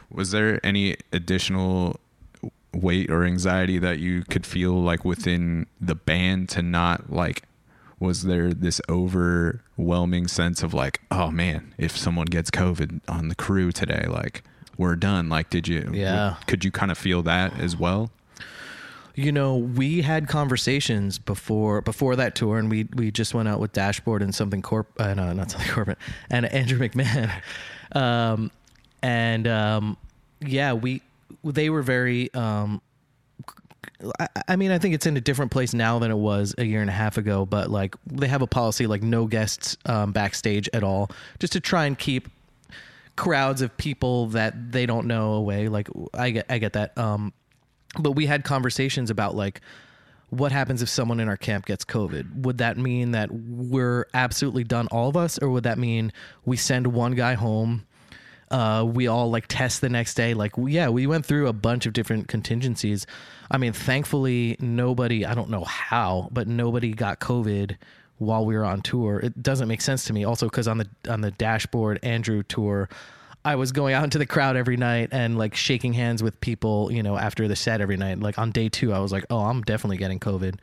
Was 0.09 0.31
there 0.31 0.59
any 0.65 0.95
additional 1.11 1.99
weight 2.73 3.09
or 3.09 3.23
anxiety 3.23 3.77
that 3.79 3.99
you 3.99 4.23
could 4.23 4.45
feel 4.45 4.73
like 4.73 5.05
within 5.05 5.65
the 5.79 5.95
band 5.95 6.49
to 6.49 6.61
not 6.61 7.11
like 7.11 7.43
was 7.99 8.23
there 8.23 8.53
this 8.53 8.81
overwhelming 8.89 10.27
sense 10.27 10.61
of 10.61 10.73
like 10.73 10.99
oh 11.09 11.31
man 11.31 11.73
if 11.77 11.95
someone 11.95 12.25
gets 12.25 12.51
covid 12.51 12.99
on 13.07 13.29
the 13.29 13.35
crew 13.35 13.71
today 13.71 14.05
like 14.09 14.43
we're 14.77 14.97
done. 14.97 15.29
Like 15.29 15.49
did 15.49 15.69
you 15.69 15.89
Yeah. 15.93 16.35
could 16.47 16.65
you 16.65 16.71
kind 16.71 16.91
of 16.91 16.97
feel 16.97 17.23
that 17.23 17.57
as 17.59 17.77
well? 17.77 18.11
You 19.15 19.31
know, 19.31 19.55
we 19.55 20.01
had 20.01 20.27
conversations 20.27 21.17
before 21.17 21.81
before 21.81 22.17
that 22.17 22.35
tour, 22.35 22.57
and 22.59 22.69
we 22.69 22.89
we 22.93 23.09
just 23.09 23.33
went 23.33 23.47
out 23.47 23.61
with 23.61 23.71
Dashboard 23.71 24.21
and 24.21 24.35
something 24.35 24.61
corp, 24.61 24.91
uh, 24.99 25.13
no, 25.13 25.31
not 25.31 25.49
something 25.51 25.71
corporate, 25.73 25.97
and 26.29 26.45
Andrew 26.47 26.77
McMahon, 26.77 27.31
um, 27.93 28.51
and 29.05 29.47
um, 29.47 29.97
yeah, 30.41 30.73
we 30.73 31.01
they 31.43 31.69
were 31.69 31.83
very. 31.83 32.33
Um, 32.33 32.81
I, 34.47 34.55
mean, 34.55 34.71
I 34.71 34.79
think 34.79 34.95
it's 34.95 35.05
in 35.05 35.15
a 35.15 35.21
different 35.21 35.51
place 35.51 35.73
now 35.73 35.99
than 35.99 36.09
it 36.09 36.17
was 36.17 36.55
a 36.57 36.65
year 36.65 36.81
and 36.81 36.89
a 36.89 36.93
half 36.93 37.17
ago, 37.17 37.45
but 37.45 37.69
like 37.69 37.95
they 38.07 38.27
have 38.27 38.41
a 38.41 38.47
policy 38.47 38.87
like 38.87 39.03
no 39.03 39.27
guests 39.27 39.77
um, 39.85 40.11
backstage 40.11 40.67
at 40.73 40.83
all, 40.83 41.11
just 41.39 41.53
to 41.53 41.59
try 41.59 41.85
and 41.85 41.97
keep 41.97 42.29
crowds 43.15 43.61
of 43.61 43.77
people 43.77 44.27
that 44.27 44.71
they 44.71 44.87
don't 44.87 45.05
know 45.05 45.33
away. 45.33 45.67
Like 45.69 45.87
I 46.15 46.31
get 46.31 46.47
I 46.49 46.57
get 46.57 46.73
that. 46.73 46.97
Um, 46.97 47.31
but 47.99 48.13
we 48.13 48.25
had 48.25 48.43
conversations 48.43 49.11
about 49.11 49.35
like 49.35 49.61
what 50.31 50.51
happens 50.51 50.81
if 50.81 50.89
someone 50.89 51.19
in 51.19 51.29
our 51.29 51.37
camp 51.37 51.67
gets 51.67 51.85
covid 51.85 52.41
would 52.41 52.57
that 52.57 52.77
mean 52.77 53.11
that 53.11 53.29
we're 53.31 54.07
absolutely 54.15 54.63
done 54.63 54.87
all 54.87 55.07
of 55.07 55.15
us 55.15 55.37
or 55.37 55.49
would 55.49 55.63
that 55.63 55.77
mean 55.77 56.11
we 56.43 56.57
send 56.57 56.87
one 56.87 57.13
guy 57.13 57.35
home 57.35 57.85
uh, 58.51 58.85
we 58.87 59.07
all 59.07 59.29
like 59.29 59.45
test 59.47 59.81
the 59.81 59.89
next 59.89 60.13
day. 60.15 60.33
Like 60.33 60.53
yeah 60.57 60.89
we 60.89 61.07
went 61.07 61.25
through 61.25 61.47
a 61.47 61.53
bunch 61.53 61.85
of 61.85 61.93
different 61.93 62.27
contingencies. 62.27 63.05
I 63.49 63.57
mean 63.57 63.73
thankfully 63.73 64.55
nobody 64.59 65.25
i 65.25 65.35
don't 65.35 65.49
know 65.51 65.63
how 65.63 66.29
but 66.31 66.47
nobody 66.47 66.93
got 66.93 67.19
covid 67.19 67.77
while 68.17 68.45
we 68.45 68.55
were 68.55 68.65
on 68.65 68.81
tour. 68.81 69.19
It 69.19 69.41
doesn't 69.43 69.67
make 69.67 69.81
sense 69.81 70.05
to 70.05 70.13
me. 70.13 70.23
Also 70.23 70.47
because 70.47 70.67
on 70.67 70.77
the 70.77 70.87
on 71.09 71.21
the 71.21 71.31
dashboard 71.31 71.99
andrew 72.03 72.43
tour 72.43 72.89
I 73.45 73.55
was 73.57 73.71
going 73.71 73.93
out 73.93 74.03
into 74.03 74.17
the 74.17 74.25
crowd 74.25 74.55
every 74.55 74.75
night 74.75 75.09
and 75.11 75.37
like 75.37 75.53
shaking 75.53 75.93
hands 75.93 76.23
with 76.23 76.41
people, 76.41 76.91
you 76.91 77.03
know, 77.03 77.15
after 77.15 77.47
the 77.47 77.55
set 77.55 77.79
every 77.79 77.95
night. 77.95 78.19
Like 78.19 78.39
on 78.39 78.49
day 78.49 78.69
two, 78.69 78.91
I 78.91 78.97
was 78.97 79.11
like, 79.11 79.23
oh, 79.29 79.37
I'm 79.37 79.61
definitely 79.61 79.97
getting 79.97 80.19
COVID, 80.19 80.57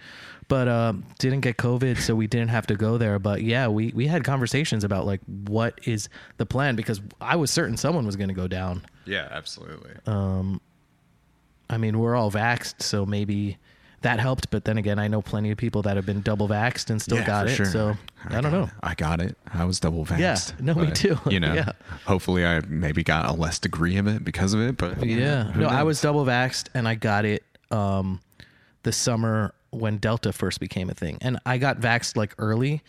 but 0.52 0.68
uh, 0.68 0.92
didn't 1.18 1.40
get 1.40 1.56
COVID, 1.56 1.96
so 1.98 2.14
we 2.14 2.26
didn't 2.26 2.48
have 2.50 2.66
to 2.66 2.74
go 2.74 2.98
there. 2.98 3.18
But 3.18 3.40
yeah, 3.40 3.68
we 3.68 3.90
we 3.94 4.06
had 4.06 4.22
conversations 4.22 4.84
about 4.84 5.06
like 5.06 5.22
what 5.46 5.80
is 5.86 6.10
the 6.36 6.44
plan 6.44 6.76
because 6.76 7.00
I 7.22 7.36
was 7.36 7.50
certain 7.50 7.78
someone 7.78 8.04
was 8.04 8.16
going 8.16 8.28
to 8.28 8.34
go 8.34 8.46
down. 8.48 8.82
Yeah, 9.06 9.28
absolutely. 9.30 9.92
Um, 10.06 10.60
I 11.70 11.78
mean, 11.78 11.98
we're 11.98 12.14
all 12.14 12.30
vaxxed, 12.30 12.82
so 12.82 13.06
maybe 13.06 13.56
that 14.02 14.20
helped. 14.20 14.50
But 14.50 14.66
then 14.66 14.76
again, 14.76 14.98
I 14.98 15.08
know 15.08 15.22
plenty 15.22 15.50
of 15.52 15.56
people 15.56 15.80
that 15.82 15.96
have 15.96 16.04
been 16.04 16.20
double 16.20 16.48
vaxxed 16.48 16.90
and 16.90 17.00
still 17.00 17.16
Yeah, 17.16 17.26
got 17.26 17.46
it. 17.48 17.54
sure. 17.56 17.64
So 17.64 17.96
I, 18.28 18.42
don't 18.42 18.52
know. 18.52 18.64
it. 18.64 18.70
I 18.82 18.92
got 18.92 19.22
it. 19.22 19.38
I 19.54 19.64
was 19.64 19.80
double 19.80 20.04
vaxxed. 20.04 20.18
Yeah. 20.20 20.36
No, 20.60 20.74
me 20.74 20.90
too. 20.90 21.18
You 21.30 21.40
know, 21.40 21.54
Yeah. 21.60 21.72
hopefully 22.04 22.44
I 22.44 22.60
maybe 22.68 23.02
got 23.02 23.26
a 23.30 23.32
less 23.32 23.58
degree 23.58 23.96
of 23.96 24.06
it 24.06 24.22
because 24.22 24.52
of 24.52 24.60
it, 24.60 24.76
but 24.76 25.02
Yeah. 25.02 25.44
who 25.44 25.62
No, 25.62 25.68
I 25.68 25.82
was 25.82 26.02
double 26.02 26.26
vaxxed 26.26 26.66
and 26.74 26.86
I 26.86 26.94
got 26.94 27.24
it 27.24 27.42
um 27.70 28.20
the 28.82 28.92
summer 28.92 29.54
when 29.72 29.98
Delta 29.98 30.32
first 30.32 30.60
became 30.60 30.88
a 30.90 30.94
thing. 30.94 31.18
And 31.20 31.38
I 31.44 31.58
got 31.58 31.80
vaxxed 31.80 32.16
like 32.16 32.34
early. 32.38 32.82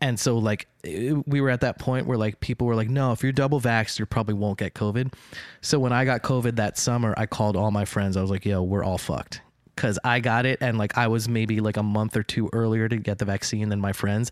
And 0.00 0.20
so 0.20 0.36
like 0.36 0.66
it- 0.84 1.26
we 1.26 1.40
were 1.40 1.48
at 1.48 1.62
that 1.62 1.78
point 1.78 2.06
where 2.06 2.18
like 2.18 2.40
people 2.40 2.66
were 2.66 2.74
like, 2.74 2.90
"No, 2.90 3.12
if 3.12 3.22
you're 3.22 3.32
double 3.32 3.60
vaxxed, 3.60 3.98
you 3.98 4.04
probably 4.06 4.34
won't 4.34 4.58
get 4.58 4.74
COVID." 4.74 5.12
So 5.62 5.78
when 5.78 5.92
I 5.92 6.04
got 6.04 6.22
COVID 6.22 6.56
that 6.56 6.76
summer, 6.76 7.14
I 7.16 7.24
called 7.26 7.56
all 7.56 7.70
my 7.70 7.86
friends. 7.86 8.16
I 8.16 8.20
was 8.20 8.30
like, 8.30 8.44
"Yo, 8.44 8.62
we're 8.62 8.84
all 8.84 8.98
fucked." 8.98 9.40
Cuz 9.76 9.98
I 10.04 10.20
got 10.20 10.46
it 10.46 10.58
and 10.60 10.76
like 10.78 10.96
I 10.98 11.06
was 11.08 11.28
maybe 11.28 11.60
like 11.60 11.76
a 11.76 11.82
month 11.82 12.16
or 12.16 12.22
two 12.22 12.48
earlier 12.52 12.88
to 12.88 12.96
get 12.96 13.18
the 13.18 13.24
vaccine 13.24 13.68
than 13.68 13.80
my 13.80 13.92
friends. 13.92 14.30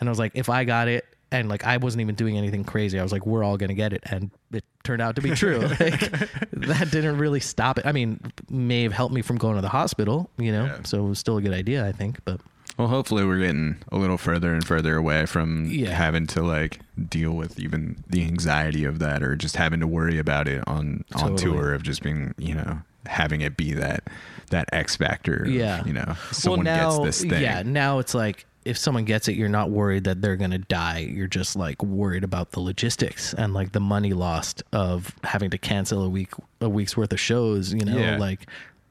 And 0.00 0.08
I 0.08 0.10
was 0.10 0.18
like, 0.18 0.32
if 0.34 0.48
I 0.48 0.64
got 0.64 0.88
it 0.88 1.04
and 1.32 1.48
like 1.48 1.64
I 1.64 1.76
wasn't 1.78 2.02
even 2.02 2.14
doing 2.14 2.36
anything 2.38 2.64
crazy. 2.64 2.98
I 2.98 3.02
was 3.02 3.12
like, 3.12 3.26
we're 3.26 3.42
all 3.44 3.56
gonna 3.56 3.74
get 3.74 3.92
it, 3.92 4.02
and 4.06 4.30
it 4.52 4.64
turned 4.84 5.02
out 5.02 5.16
to 5.16 5.22
be 5.22 5.30
true. 5.30 5.58
like, 5.80 5.80
that 5.80 6.88
didn't 6.90 7.18
really 7.18 7.40
stop 7.40 7.78
it. 7.78 7.86
I 7.86 7.92
mean, 7.92 8.20
may 8.50 8.82
have 8.82 8.92
helped 8.92 9.14
me 9.14 9.22
from 9.22 9.36
going 9.38 9.56
to 9.56 9.62
the 9.62 9.68
hospital, 9.68 10.30
you 10.38 10.52
know. 10.52 10.66
Yeah. 10.66 10.78
So 10.84 11.04
it 11.04 11.08
was 11.08 11.18
still 11.18 11.36
a 11.38 11.42
good 11.42 11.54
idea, 11.54 11.86
I 11.86 11.92
think. 11.92 12.18
But 12.24 12.40
Well, 12.78 12.88
hopefully 12.88 13.24
we're 13.24 13.38
getting 13.38 13.76
a 13.92 13.96
little 13.98 14.18
further 14.18 14.52
and 14.52 14.64
further 14.66 14.96
away 14.96 15.26
from 15.26 15.66
Yeah. 15.66 15.90
having 15.90 16.26
to 16.28 16.42
like 16.42 16.80
deal 17.08 17.32
with 17.32 17.58
even 17.58 18.02
the 18.08 18.22
anxiety 18.24 18.84
of 18.84 18.98
that 19.00 19.22
or 19.22 19.36
just 19.36 19.56
having 19.56 19.80
to 19.80 19.86
worry 19.86 20.18
about 20.18 20.46
it 20.48 20.62
on 20.66 21.04
on 21.14 21.30
Totally. 21.36 21.52
tour 21.52 21.72
of 21.74 21.82
just 21.82 22.02
being, 22.02 22.34
you 22.38 22.54
know, 22.54 22.80
having 23.06 23.40
it 23.40 23.56
be 23.56 23.72
that 23.74 24.04
that 24.50 24.68
X 24.72 24.96
factor. 24.96 25.44
of, 25.44 25.48
Yeah. 25.50 25.84
you 25.86 25.92
know, 25.94 26.14
someone 26.30 26.64
well, 26.64 26.76
now, 26.76 27.02
gets 27.04 27.20
this 27.22 27.30
thing. 27.30 27.42
yeah, 27.42 27.62
now 27.64 27.98
it's 27.98 28.14
like 28.14 28.44
if 28.64 28.78
someone 28.78 29.04
gets 29.04 29.28
it, 29.28 29.36
you're 29.36 29.48
not 29.48 29.70
worried 29.70 30.04
that 30.04 30.22
they're 30.22 30.36
gonna 30.36 30.58
die. 30.58 31.00
You're 31.10 31.26
just 31.26 31.54
like 31.56 31.82
worried 31.82 32.24
about 32.24 32.52
the 32.52 32.60
logistics 32.60 33.34
and 33.34 33.52
like 33.54 33.72
the 33.72 33.80
money 33.80 34.12
lost 34.12 34.62
of 34.72 35.14
having 35.24 35.50
to 35.50 35.58
cancel 35.58 36.02
a 36.04 36.08
week 36.08 36.30
a 36.60 36.68
week's 36.68 36.96
worth 36.96 37.12
of 37.12 37.20
shows. 37.20 37.72
You 37.74 37.84
know, 37.84 37.96
Yeah. 37.98 38.16
like 38.18 38.46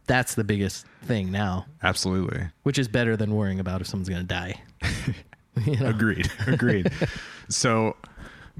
that's 0.05 0.35
the 0.35 0.43
biggest 0.43 0.85
thing 1.03 1.31
now, 1.31 1.65
Absolutely. 1.81 2.47
which 2.63 2.77
is 2.77 2.87
better 2.87 3.15
than 3.15 3.33
worrying 3.33 3.59
about 3.59 3.81
if 3.81 3.87
someone's 3.87 4.09
gonna 4.09 4.23
die. 4.23 4.61
you 5.65 5.77
know? 5.79 5.87
Agreed. 5.87 6.29
Agreed. 6.45 6.91
so, 7.49 7.95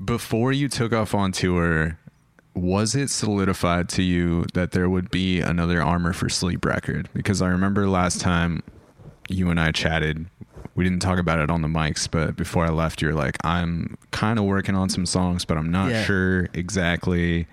before 0.05 0.51
you 0.51 0.67
took 0.69 0.93
off 0.93 1.13
on 1.13 1.31
tour, 1.31 1.99
was 2.55 2.95
it 2.95 3.09
solidified 3.09 3.89
to 3.89 4.03
you 4.03 4.45
that 4.53 4.71
there 4.71 4.89
would 4.89 5.09
be 5.11 5.41
another 5.41 5.81
Armor 5.81 6.13
for 6.13 6.29
Sleep 6.29 6.63
record? 6.65 7.09
Because 7.13 7.41
I 7.41 7.47
remember 7.49 7.87
last 7.89 8.21
time 8.21 8.63
you 9.29 9.49
and 9.49 9.59
I 9.59 9.71
chatted, 9.71 10.27
we 10.75 10.83
didn't 10.83 10.99
talk 11.01 11.19
about 11.19 11.39
it 11.39 11.49
on 11.49 11.61
the 11.61 11.67
mics, 11.67 12.09
but 12.09 12.35
before 12.35 12.65
I 12.65 12.69
left, 12.69 13.01
you're 13.01 13.13
like, 13.13 13.37
I'm 13.45 13.97
kind 14.11 14.39
of 14.39 14.45
working 14.45 14.75
on 14.75 14.89
some 14.89 15.05
songs, 15.05 15.45
but 15.45 15.57
I'm 15.57 15.71
not 15.71 15.91
Yeah. 15.91 16.03
sure 16.03 16.49
exactly 16.53 17.47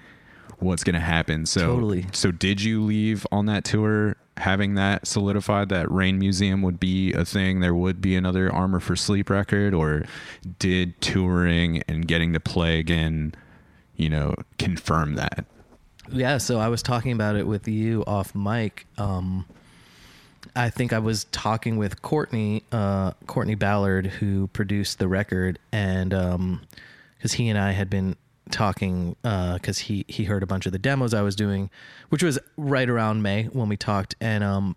what's 0.59 0.85
going 0.85 0.94
to 0.94 1.00
happen. 1.00 1.46
So, 1.46 1.61
Totally. 1.66 2.06
so 2.12 2.30
did 2.30 2.62
you 2.62 2.83
leave 2.83 3.26
on 3.33 3.46
that 3.46 3.64
tour 3.64 4.16
having 4.37 4.74
that 4.74 5.06
solidified 5.06 5.68
that 5.70 5.90
Rain 5.90 6.18
Museum 6.18 6.62
would 6.62 6.80
be 6.80 7.12
a 7.12 7.24
thing? 7.24 7.61
There 7.61 7.74
would 7.74 8.00
be 8.00 8.16
another 8.16 8.50
Armor 8.52 8.80
for 8.80 8.96
Sleep 8.96 9.28
record, 9.30 9.74
or 9.74 10.04
did 10.59 10.98
touring 11.00 11.83
and 11.88 12.06
getting 12.06 12.33
to 12.33 12.40
play 12.40 12.78
again, 12.78 13.35
you 13.96 14.09
know, 14.09 14.35
confirm 14.59 15.14
that? 15.16 15.44
Yeah, 16.11 16.38
so 16.38 16.59
I 16.59 16.68
was 16.68 16.83
talking 16.83 17.12
about 17.12 17.37
it 17.37 17.46
with 17.46 17.68
you 17.68 18.02
off 18.06 18.35
mic. 18.35 18.87
Um, 18.98 19.46
I 20.56 20.70
think 20.70 20.92
I 20.92 20.98
was 20.98 21.24
talking 21.32 21.76
with 21.76 22.02
Courtney, 22.02 22.64
uh, 22.72 23.12
Courtney 23.26 23.54
Ballard, 23.54 24.06
who 24.06 24.48
produced 24.48 24.98
the 24.98 25.08
record, 25.08 25.58
and 25.72 26.10
because 27.16 27.32
he 27.34 27.48
and 27.48 27.58
I 27.58 27.72
had 27.72 27.90
been 27.90 28.16
talking, 28.50 29.16
because 29.22 29.78
he 29.78 30.04
he 30.08 30.24
heard 30.24 30.42
a 30.42 30.46
bunch 30.46 30.66
of 30.66 30.72
the 30.72 30.78
demos 30.78 31.14
I 31.14 31.22
was 31.22 31.36
doing, 31.36 31.70
which 32.08 32.22
was 32.22 32.38
right 32.56 32.88
around 32.88 33.22
May 33.22 33.44
when 33.44 33.68
we 33.68 33.76
talked, 33.76 34.14
and 34.20 34.42
um, 34.42 34.76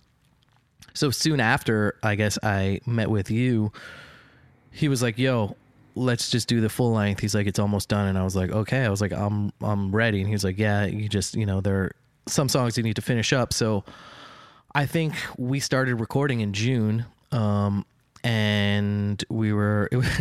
so 0.93 1.12
soon 1.12 1.39
after, 1.39 1.97
I 2.03 2.15
guess 2.15 2.38
I 2.43 2.81
met 2.86 3.09
with 3.09 3.31
you. 3.31 3.71
He 4.71 4.88
was 4.88 5.01
like, 5.01 5.17
"Yo, 5.17 5.55
let's 5.95 6.29
just 6.29 6.47
do 6.47 6.62
the 6.62 6.69
full 6.69 6.93
length." 6.93 7.21
He's 7.21 7.36
like, 7.36 7.47
"It's 7.47 7.59
almost 7.59 7.89
done," 7.89 8.07
and 8.07 8.17
I 8.17 8.23
was 8.23 8.36
like, 8.36 8.51
"Okay." 8.51 8.83
I 8.83 8.89
was 8.89 9.01
like, 9.01 9.12
"I'm 9.12 9.51
I'm 9.62 9.93
ready," 9.93 10.19
and 10.19 10.27
he 10.27 10.33
was 10.33 10.43
like, 10.43 10.57
"Yeah, 10.57 10.86
you 10.86 11.09
just 11.09 11.36
you 11.36 11.45
know 11.45 11.62
there 11.62 11.75
are 11.75 11.95
some 12.27 12.49
songs 12.49 12.77
you 12.77 12.83
need 12.83 12.95
to 12.95 13.01
finish 13.01 13.33
up." 13.33 13.53
So 13.53 13.83
I 14.75 14.86
think 14.86 15.13
we 15.38 15.59
started 15.59 15.95
recording 15.95 16.39
in 16.41 16.53
June, 16.53 17.05
um, 17.31 17.86
and 18.23 19.23
we 19.29 19.53
were 19.53 19.88
it, 19.91 19.97
was- 19.97 20.19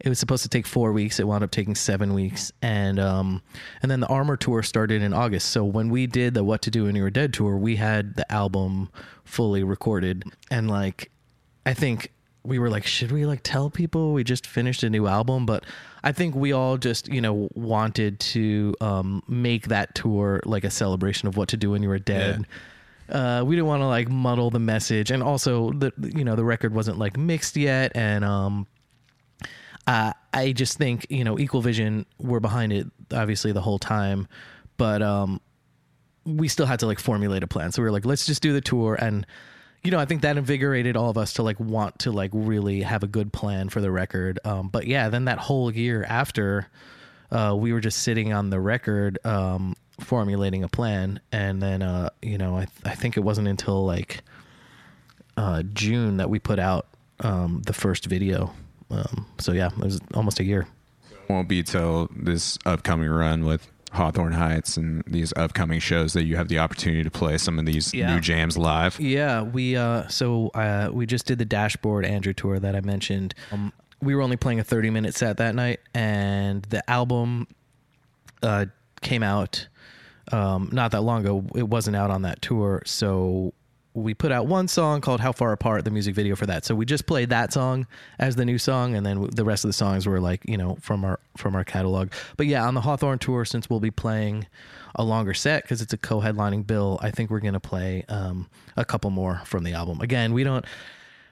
it 0.00 0.08
was 0.08 0.18
supposed 0.18 0.42
to 0.42 0.48
take 0.48 0.66
four 0.66 0.92
weeks. 0.92 1.18
It 1.20 1.26
wound 1.26 1.44
up 1.44 1.50
taking 1.50 1.74
seven 1.74 2.12
weeks, 2.14 2.52
and 2.60 2.98
um, 2.98 3.42
and 3.82 3.90
then 3.90 4.00
the 4.00 4.06
Armor 4.08 4.36
tour 4.36 4.62
started 4.62 5.02
in 5.02 5.12
August. 5.12 5.48
So 5.50 5.64
when 5.64 5.88
we 5.88 6.06
did 6.06 6.34
the 6.34 6.44
What 6.44 6.62
to 6.62 6.70
Do 6.70 6.84
When 6.84 6.94
You 6.96 7.02
Were 7.04 7.10
Dead 7.10 7.32
tour, 7.32 7.56
we 7.56 7.76
had 7.76 8.16
the 8.16 8.30
album 8.30 8.90
fully 9.24 9.62
recorded, 9.64 10.24
and 10.50 10.70
like 10.70 11.10
I 11.64 11.72
think 11.74 12.12
we 12.42 12.58
were 12.60 12.70
like, 12.70 12.86
should 12.86 13.10
we 13.10 13.26
like 13.26 13.40
tell 13.42 13.70
people 13.70 14.12
we 14.12 14.22
just 14.22 14.46
finished 14.46 14.82
a 14.84 14.90
new 14.90 15.06
album? 15.08 15.46
But 15.46 15.64
I 16.04 16.12
think 16.12 16.36
we 16.36 16.52
all 16.52 16.76
just, 16.76 17.08
you 17.08 17.20
know, 17.20 17.48
wanted 17.54 18.20
to 18.20 18.72
um, 18.80 19.20
make 19.26 19.66
that 19.66 19.96
tour 19.96 20.40
like 20.44 20.62
a 20.62 20.70
celebration 20.70 21.26
of 21.26 21.36
what 21.36 21.48
to 21.48 21.56
do 21.56 21.72
when 21.72 21.82
you 21.82 21.88
were 21.88 21.98
dead. 21.98 22.46
Uh, 23.08 23.42
we 23.46 23.54
didn't 23.54 23.68
want 23.68 23.82
to 23.82 23.86
like 23.86 24.08
muddle 24.08 24.50
the 24.50 24.58
message, 24.58 25.10
and 25.10 25.22
also 25.22 25.70
the 25.72 25.92
you 26.14 26.24
know 26.24 26.36
the 26.36 26.44
record 26.44 26.74
wasn't 26.74 26.98
like 26.98 27.16
mixed 27.16 27.56
yet, 27.56 27.92
and 27.94 28.24
um, 28.24 28.66
uh, 29.86 30.12
I 30.32 30.52
just 30.52 30.78
think 30.78 31.06
you 31.08 31.24
know 31.24 31.38
Equal 31.38 31.62
Vision 31.62 32.06
were 32.18 32.40
behind 32.40 32.72
it 32.72 32.86
obviously 33.12 33.52
the 33.52 33.60
whole 33.60 33.78
time, 33.78 34.28
but 34.76 35.02
um, 35.02 35.40
we 36.24 36.48
still 36.48 36.66
had 36.66 36.80
to 36.80 36.86
like 36.86 36.98
formulate 36.98 37.42
a 37.42 37.46
plan. 37.46 37.72
So 37.72 37.82
we 37.82 37.86
were 37.86 37.92
like, 37.92 38.04
let's 38.04 38.26
just 38.26 38.42
do 38.42 38.52
the 38.52 38.60
tour 38.60 38.96
and 39.00 39.26
you 39.86 39.92
know, 39.92 40.00
I 40.00 40.04
think 40.04 40.22
that 40.22 40.36
invigorated 40.36 40.96
all 40.96 41.10
of 41.10 41.16
us 41.16 41.34
to 41.34 41.44
like 41.44 41.60
want 41.60 42.00
to 42.00 42.10
like 42.10 42.32
really 42.34 42.82
have 42.82 43.04
a 43.04 43.06
good 43.06 43.32
plan 43.32 43.68
for 43.68 43.80
the 43.80 43.90
record. 43.90 44.40
Um, 44.44 44.68
but 44.68 44.88
yeah, 44.88 45.08
then 45.08 45.26
that 45.26 45.38
whole 45.38 45.72
year 45.72 46.04
after, 46.08 46.66
uh, 47.30 47.54
we 47.58 47.72
were 47.72 47.80
just 47.80 48.02
sitting 48.02 48.32
on 48.32 48.50
the 48.50 48.60
record, 48.60 49.18
um, 49.24 49.74
formulating 50.00 50.62
a 50.64 50.68
plan. 50.68 51.20
And 51.32 51.62
then, 51.62 51.82
uh, 51.82 52.10
you 52.22 52.38
know, 52.38 52.56
I, 52.56 52.66
th- 52.66 52.70
I 52.84 52.94
think 52.94 53.16
it 53.16 53.20
wasn't 53.20 53.48
until 53.48 53.84
like, 53.84 54.22
uh, 55.36 55.62
June 55.74 56.16
that 56.18 56.30
we 56.30 56.38
put 56.38 56.58
out, 56.58 56.86
um, 57.20 57.62
the 57.66 57.72
first 57.72 58.06
video. 58.06 58.52
Um, 58.90 59.26
so 59.38 59.52
yeah, 59.52 59.68
it 59.68 59.78
was 59.78 60.00
almost 60.14 60.38
a 60.40 60.44
year. 60.44 60.66
won't 61.28 61.48
be 61.48 61.62
till 61.62 62.08
this 62.14 62.58
upcoming 62.66 63.08
run 63.08 63.44
with 63.44 63.68
Hawthorne 63.92 64.32
Heights 64.32 64.76
and 64.76 65.02
these 65.06 65.32
upcoming 65.36 65.80
shows 65.80 66.12
that 66.12 66.24
you 66.24 66.36
have 66.36 66.48
the 66.48 66.58
opportunity 66.58 67.02
to 67.02 67.10
play 67.10 67.38
some 67.38 67.58
of 67.58 67.64
these 67.66 67.92
Yeah. 67.94 68.14
new 68.14 68.20
jams 68.20 68.56
live. 68.58 69.00
Yeah, 69.00 69.42
we 69.42 69.76
uh 69.76 70.06
so 70.08 70.48
uh 70.54 70.90
we 70.92 71.06
just 71.06 71.26
did 71.26 71.38
the 71.38 71.44
dashboard 71.44 72.04
Andrew 72.04 72.32
tour 72.34 72.58
that 72.58 72.76
I 72.76 72.80
mentioned. 72.82 73.34
Um, 73.50 73.72
we 74.00 74.14
were 74.14 74.22
only 74.22 74.36
playing 74.36 74.60
a 74.60 74.64
30 74.64 74.90
minute 74.90 75.14
set 75.14 75.38
that 75.38 75.54
night 75.54 75.80
and 75.94 76.62
the 76.64 76.88
album 76.90 77.46
uh 78.42 78.66
came 79.00 79.22
out 79.22 79.68
um 80.32 80.68
not 80.72 80.90
that 80.92 81.02
long 81.02 81.20
ago. 81.20 81.44
It 81.54 81.68
wasn't 81.68 81.96
out 81.96 82.10
on 82.10 82.22
that 82.22 82.42
tour, 82.42 82.82
so 82.84 83.52
we 83.96 84.12
put 84.12 84.30
out 84.30 84.46
one 84.46 84.68
song 84.68 85.00
called 85.00 85.20
How 85.20 85.32
Far 85.32 85.52
Apart, 85.52 85.84
the 85.86 85.90
music 85.90 86.14
video 86.14 86.36
for 86.36 86.44
that. 86.46 86.66
So 86.66 86.74
we 86.74 86.84
just 86.84 87.06
played 87.06 87.30
that 87.30 87.52
song 87.52 87.86
as 88.18 88.36
the 88.36 88.44
new 88.44 88.58
song 88.58 88.94
and 88.94 89.06
then 89.06 89.28
the 89.32 89.44
rest 89.44 89.64
of 89.64 89.70
the 89.70 89.72
songs 89.72 90.06
were 90.06 90.20
like, 90.20 90.42
you 90.44 90.58
know, 90.58 90.76
from 90.82 91.04
our 91.04 91.18
from 91.36 91.54
our 91.56 91.64
catalog. 91.64 92.12
But 92.36 92.46
yeah, 92.46 92.66
on 92.66 92.74
the 92.74 92.82
Hawthorne 92.82 93.18
tour 93.18 93.44
since 93.46 93.70
we'll 93.70 93.80
be 93.80 93.90
playing 93.90 94.46
a 94.94 95.02
longer 95.02 95.32
set 95.32 95.66
cuz 95.66 95.80
it's 95.80 95.94
a 95.94 95.96
co-headlining 95.96 96.66
bill, 96.66 96.98
I 97.02 97.10
think 97.10 97.30
we're 97.30 97.40
going 97.40 97.54
to 97.54 97.60
play 97.60 98.04
um 98.08 98.48
a 98.76 98.84
couple 98.84 99.10
more 99.10 99.40
from 99.46 99.64
the 99.64 99.72
album. 99.72 100.00
Again, 100.02 100.34
we 100.34 100.44
don't 100.44 100.66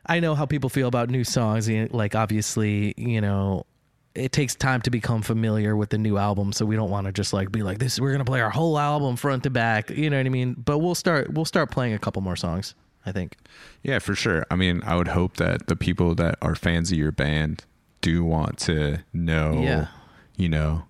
I 0.06 0.20
know 0.20 0.34
how 0.34 0.46
people 0.46 0.68
feel 0.70 0.88
about 0.88 1.08
new 1.10 1.24
songs. 1.24 1.68
you 1.68 1.88
Like 1.90 2.14
obviously, 2.14 2.94
you 2.96 3.20
know, 3.20 3.66
it 4.14 4.30
takes 4.32 4.54
time 4.54 4.80
to 4.82 4.90
become 4.90 5.22
familiar 5.22 5.74
with 5.76 5.90
the 5.90 5.98
new 5.98 6.18
album, 6.18 6.52
so 6.52 6.64
we 6.64 6.76
don't 6.76 6.90
want 6.90 7.06
to 7.06 7.12
just 7.12 7.32
like 7.32 7.50
be 7.50 7.62
like 7.62 7.78
this. 7.78 7.98
We're 7.98 8.12
gonna 8.12 8.24
play 8.24 8.40
our 8.40 8.50
whole 8.50 8.78
album 8.78 9.16
front 9.16 9.42
to 9.44 9.50
back. 9.50 9.90
You 9.90 10.10
know 10.10 10.18
what 10.18 10.26
I 10.26 10.28
mean? 10.28 10.54
But 10.54 10.78
we'll 10.78 10.94
start. 10.94 11.32
We'll 11.32 11.44
start 11.44 11.70
playing 11.70 11.94
a 11.94 11.98
couple 11.98 12.22
more 12.22 12.36
songs. 12.36 12.74
I 13.06 13.12
think. 13.12 13.36
Yeah, 13.82 13.98
for 13.98 14.14
sure. 14.14 14.46
I 14.50 14.56
mean, 14.56 14.82
I 14.84 14.96
would 14.96 15.08
hope 15.08 15.36
that 15.36 15.66
the 15.66 15.76
people 15.76 16.14
that 16.14 16.38
are 16.40 16.54
fans 16.54 16.90
of 16.90 16.96
your 16.96 17.12
band 17.12 17.64
do 18.00 18.24
want 18.24 18.56
to 18.60 19.00
know, 19.12 19.60
Yeah. 19.62 19.88
you 20.36 20.48
know, 20.48 20.84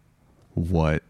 what 0.55 1.03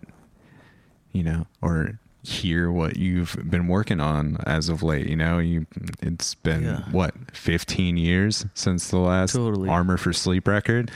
you 1.13 1.23
know, 1.23 1.47
or 1.61 1.99
hear 2.25 2.71
what 2.73 2.97
you've 2.97 3.37
been 3.51 3.69
working 3.69 4.01
on 4.01 4.39
as 4.47 4.69
of 4.69 4.83
late. 4.83 5.07
You 5.07 5.17
know, 5.17 5.39
you 5.39 5.67
it's 6.01 6.35
been 6.35 6.65
Yeah. 6.65 6.81
what 6.91 7.15
15 7.35 7.97
years 7.97 8.47
since 8.55 8.89
the 8.89 8.99
last 8.99 9.33
Totally. 9.33 9.69
Armor 9.69 9.97
for 9.99 10.13
Sleep 10.13 10.49
record. 10.49 10.91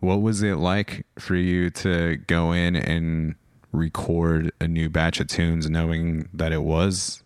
What 0.00 0.20
was 0.20 0.42
it 0.42 0.56
like 0.56 1.06
for 1.18 1.34
you 1.34 1.70
to 1.70 2.16
go 2.26 2.52
in 2.52 2.76
and 2.76 3.34
record 3.72 4.52
a 4.60 4.68
new 4.68 4.88
batch 4.90 5.18
of 5.20 5.26
tunes, 5.28 5.68
knowing 5.70 6.28
that 6.34 6.52
it 6.52 6.62
was 6.62 7.22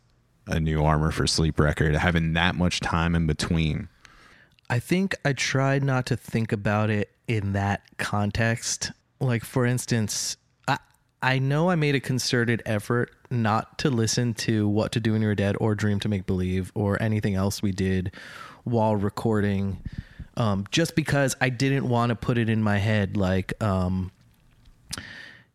a 0.46 0.60
new 0.60 0.84
Armor 0.84 1.10
for 1.10 1.26
Sleep 1.26 1.58
record, 1.58 1.94
having 1.96 2.32
that 2.34 2.54
much 2.54 2.78
time 2.80 3.14
in 3.16 3.26
between? 3.26 3.88
I 4.68 4.78
think 4.78 5.16
I 5.24 5.32
tried 5.32 5.82
not 5.82 6.06
to 6.06 6.16
think 6.16 6.52
about 6.52 6.90
it 6.90 7.10
in 7.26 7.52
that 7.54 7.82
context. 7.98 8.92
Like 9.18 9.44
for 9.44 9.66
instance, 9.66 10.36
I 10.68 10.78
I 11.20 11.38
know 11.40 11.68
I 11.70 11.74
made 11.74 11.96
a 11.96 12.00
concerted 12.00 12.62
effort 12.64 13.10
not 13.30 13.78
to 13.78 13.90
listen 13.90 14.34
to 14.34 14.68
What 14.68 14.92
to 14.92 15.00
Do 15.00 15.12
When 15.12 15.22
You're 15.22 15.34
Dead 15.34 15.56
or 15.60 15.74
Dream 15.74 16.00
to 16.00 16.08
Make 16.08 16.26
Believe 16.26 16.72
or 16.74 17.00
anything 17.02 17.34
else 17.34 17.62
we 17.62 17.72
did 17.72 18.12
while 18.64 18.96
recording. 18.96 19.78
Um, 20.36 20.66
just 20.70 20.94
because 20.94 21.36
I 21.40 21.48
didn't 21.48 21.88
want 21.88 22.10
to 22.10 22.16
put 22.16 22.38
it 22.38 22.48
in 22.48 22.62
my 22.62 22.78
head 22.78 23.16
like 23.16 23.52
um, 23.62 24.10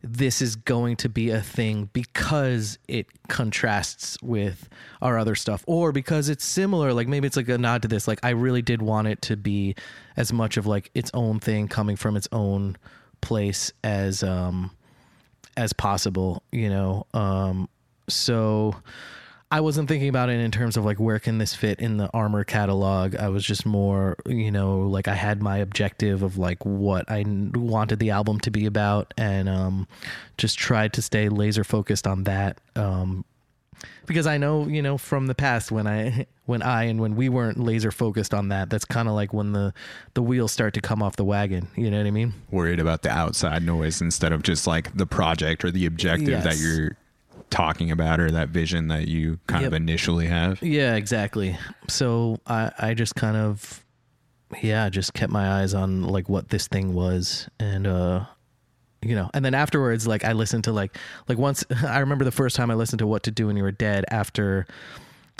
this 0.02 0.40
is 0.40 0.56
going 0.56 0.96
to 0.96 1.08
be 1.08 1.30
a 1.30 1.40
thing 1.40 1.90
because 1.92 2.78
it 2.86 3.06
contrasts 3.28 4.20
with 4.22 4.68
our 5.02 5.18
other 5.18 5.34
stuff 5.34 5.64
or 5.66 5.90
because 5.90 6.28
it's 6.28 6.44
similar 6.44 6.92
like 6.92 7.08
maybe 7.08 7.26
it's 7.26 7.36
like 7.36 7.48
a 7.48 7.58
nod 7.58 7.82
to 7.82 7.88
this 7.88 8.06
like 8.06 8.20
i 8.22 8.30
really 8.30 8.62
did 8.62 8.80
want 8.80 9.08
it 9.08 9.20
to 9.20 9.36
be 9.36 9.74
as 10.16 10.32
much 10.32 10.56
of 10.56 10.66
like 10.66 10.90
its 10.94 11.10
own 11.12 11.40
thing 11.40 11.66
coming 11.66 11.96
from 11.96 12.16
its 12.16 12.28
own 12.30 12.76
place 13.20 13.72
as 13.82 14.22
um 14.22 14.70
as 15.56 15.72
possible 15.72 16.42
you 16.52 16.68
know 16.68 17.06
um 17.14 17.68
so 18.08 18.74
I 19.50 19.60
wasn't 19.60 19.88
thinking 19.88 20.08
about 20.08 20.28
it 20.28 20.40
in 20.40 20.50
terms 20.50 20.76
of 20.76 20.84
like 20.84 20.98
where 20.98 21.20
can 21.20 21.38
this 21.38 21.54
fit 21.54 21.78
in 21.78 21.98
the 21.98 22.10
armor 22.12 22.42
catalog. 22.42 23.14
I 23.14 23.28
was 23.28 23.44
just 23.44 23.64
more, 23.64 24.16
you 24.26 24.50
know, 24.50 24.80
like 24.80 25.06
I 25.06 25.14
had 25.14 25.40
my 25.40 25.58
objective 25.58 26.22
of 26.22 26.36
like 26.36 26.64
what 26.66 27.08
I 27.08 27.24
wanted 27.54 28.00
the 28.00 28.10
album 28.10 28.40
to 28.40 28.50
be 28.50 28.66
about, 28.66 29.14
and 29.16 29.48
um, 29.48 29.86
just 30.36 30.58
tried 30.58 30.92
to 30.94 31.02
stay 31.02 31.28
laser 31.28 31.62
focused 31.62 32.08
on 32.08 32.24
that. 32.24 32.60
Um, 32.74 33.24
because 34.06 34.26
I 34.26 34.38
know, 34.38 34.66
you 34.66 34.82
know, 34.82 34.98
from 34.98 35.26
the 35.26 35.34
past 35.34 35.72
when 35.72 35.86
I 35.86 36.26
when 36.46 36.62
I 36.62 36.84
and 36.84 37.00
when 37.00 37.16
we 37.16 37.28
weren't 37.28 37.58
laser 37.58 37.90
focused 37.90 38.32
on 38.32 38.48
that, 38.48 38.70
that's 38.70 38.84
kind 38.84 39.08
of 39.08 39.14
like 39.14 39.32
when 39.32 39.52
the 39.52 39.74
the 40.14 40.22
wheels 40.22 40.52
start 40.52 40.74
to 40.74 40.80
come 40.80 41.02
off 41.02 41.16
the 41.16 41.24
wagon. 41.24 41.68
You 41.76 41.90
know 41.90 41.98
what 41.98 42.06
I 42.06 42.10
mean? 42.10 42.34
Worried 42.50 42.80
about 42.80 43.02
the 43.02 43.10
outside 43.10 43.62
noise 43.62 44.00
instead 44.00 44.32
of 44.32 44.42
just 44.42 44.66
like 44.66 44.96
the 44.96 45.06
project 45.06 45.64
or 45.64 45.70
the 45.70 45.86
objective 45.86 46.42
that 46.42 46.58
you're 46.58 46.96
talking 47.50 47.90
about 47.90 48.20
or 48.20 48.30
that 48.30 48.48
vision 48.48 48.88
that 48.88 49.08
you 49.08 49.38
kind 49.46 49.64
of 49.64 49.72
initially 49.72 50.26
have. 50.26 50.62
Yeah, 50.62 50.94
exactly. 50.94 51.56
So 51.88 52.40
I 52.46 52.70
I 52.78 52.94
just 52.94 53.14
kind 53.14 53.36
of 53.36 53.84
yeah, 54.62 54.88
just 54.88 55.14
kept 55.14 55.32
my 55.32 55.60
eyes 55.60 55.74
on 55.74 56.04
like 56.04 56.28
what 56.28 56.50
this 56.50 56.68
thing 56.68 56.94
was 56.94 57.48
and 57.58 57.86
uh 57.86 58.26
you 59.02 59.14
know, 59.14 59.30
and 59.34 59.44
then 59.44 59.54
afterwards 59.54 60.06
like 60.06 60.24
I 60.24 60.32
listened 60.32 60.64
to 60.64 60.72
like 60.72 60.96
like 61.28 61.38
once 61.38 61.64
I 61.86 61.98
remember 61.98 62.24
the 62.24 62.32
first 62.32 62.56
time 62.56 62.70
I 62.70 62.74
listened 62.74 62.98
to 63.00 63.06
What 63.06 63.22
to 63.24 63.30
Do 63.30 63.46
When 63.48 63.56
You 63.56 63.62
Were 63.62 63.72
Dead 63.72 64.04
after 64.10 64.66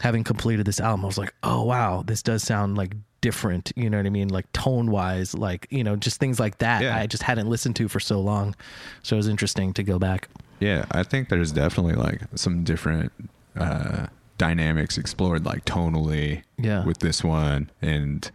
having 0.02 0.24
completed 0.24 0.66
this 0.66 0.78
album, 0.80 1.04
I 1.04 1.06
was 1.06 1.18
like, 1.18 1.34
"Oh 1.42 1.62
wow, 1.64 2.02
this 2.06 2.22
does 2.22 2.42
sound 2.42 2.76
like 2.76 2.94
different." 3.22 3.72
You 3.76 3.88
know 3.90 3.96
what 3.96 4.06
I 4.06 4.10
mean? 4.10 4.28
Like 4.28 4.50
tone 4.52 4.90
wise, 4.90 5.34
like 5.34 5.66
you 5.70 5.82
know, 5.82 5.96
just 5.96 6.20
things 6.20 6.38
like 6.38 6.58
that. 6.58 6.82
Yeah. 6.82 6.96
I 6.96 7.06
just 7.06 7.22
hadn't 7.22 7.48
listened 7.48 7.76
to 7.76 7.88
for 7.88 7.98
so 8.00 8.20
long, 8.20 8.54
so 9.02 9.16
it 9.16 9.18
was 9.18 9.28
interesting 9.28 9.72
to 9.74 9.82
go 9.82 9.98
back. 9.98 10.28
Yeah, 10.60 10.84
I 10.90 11.02
think 11.02 11.28
there's 11.28 11.52
definitely 11.52 11.94
like 11.94 12.20
some 12.34 12.62
different 12.64 13.12
uh, 13.58 14.06
dynamics 14.38 14.96
explored, 14.98 15.44
like 15.46 15.64
tonally, 15.64 16.42
Yeah. 16.58 16.84
with 16.84 16.98
this 16.98 17.24
one, 17.24 17.70
and 17.82 18.30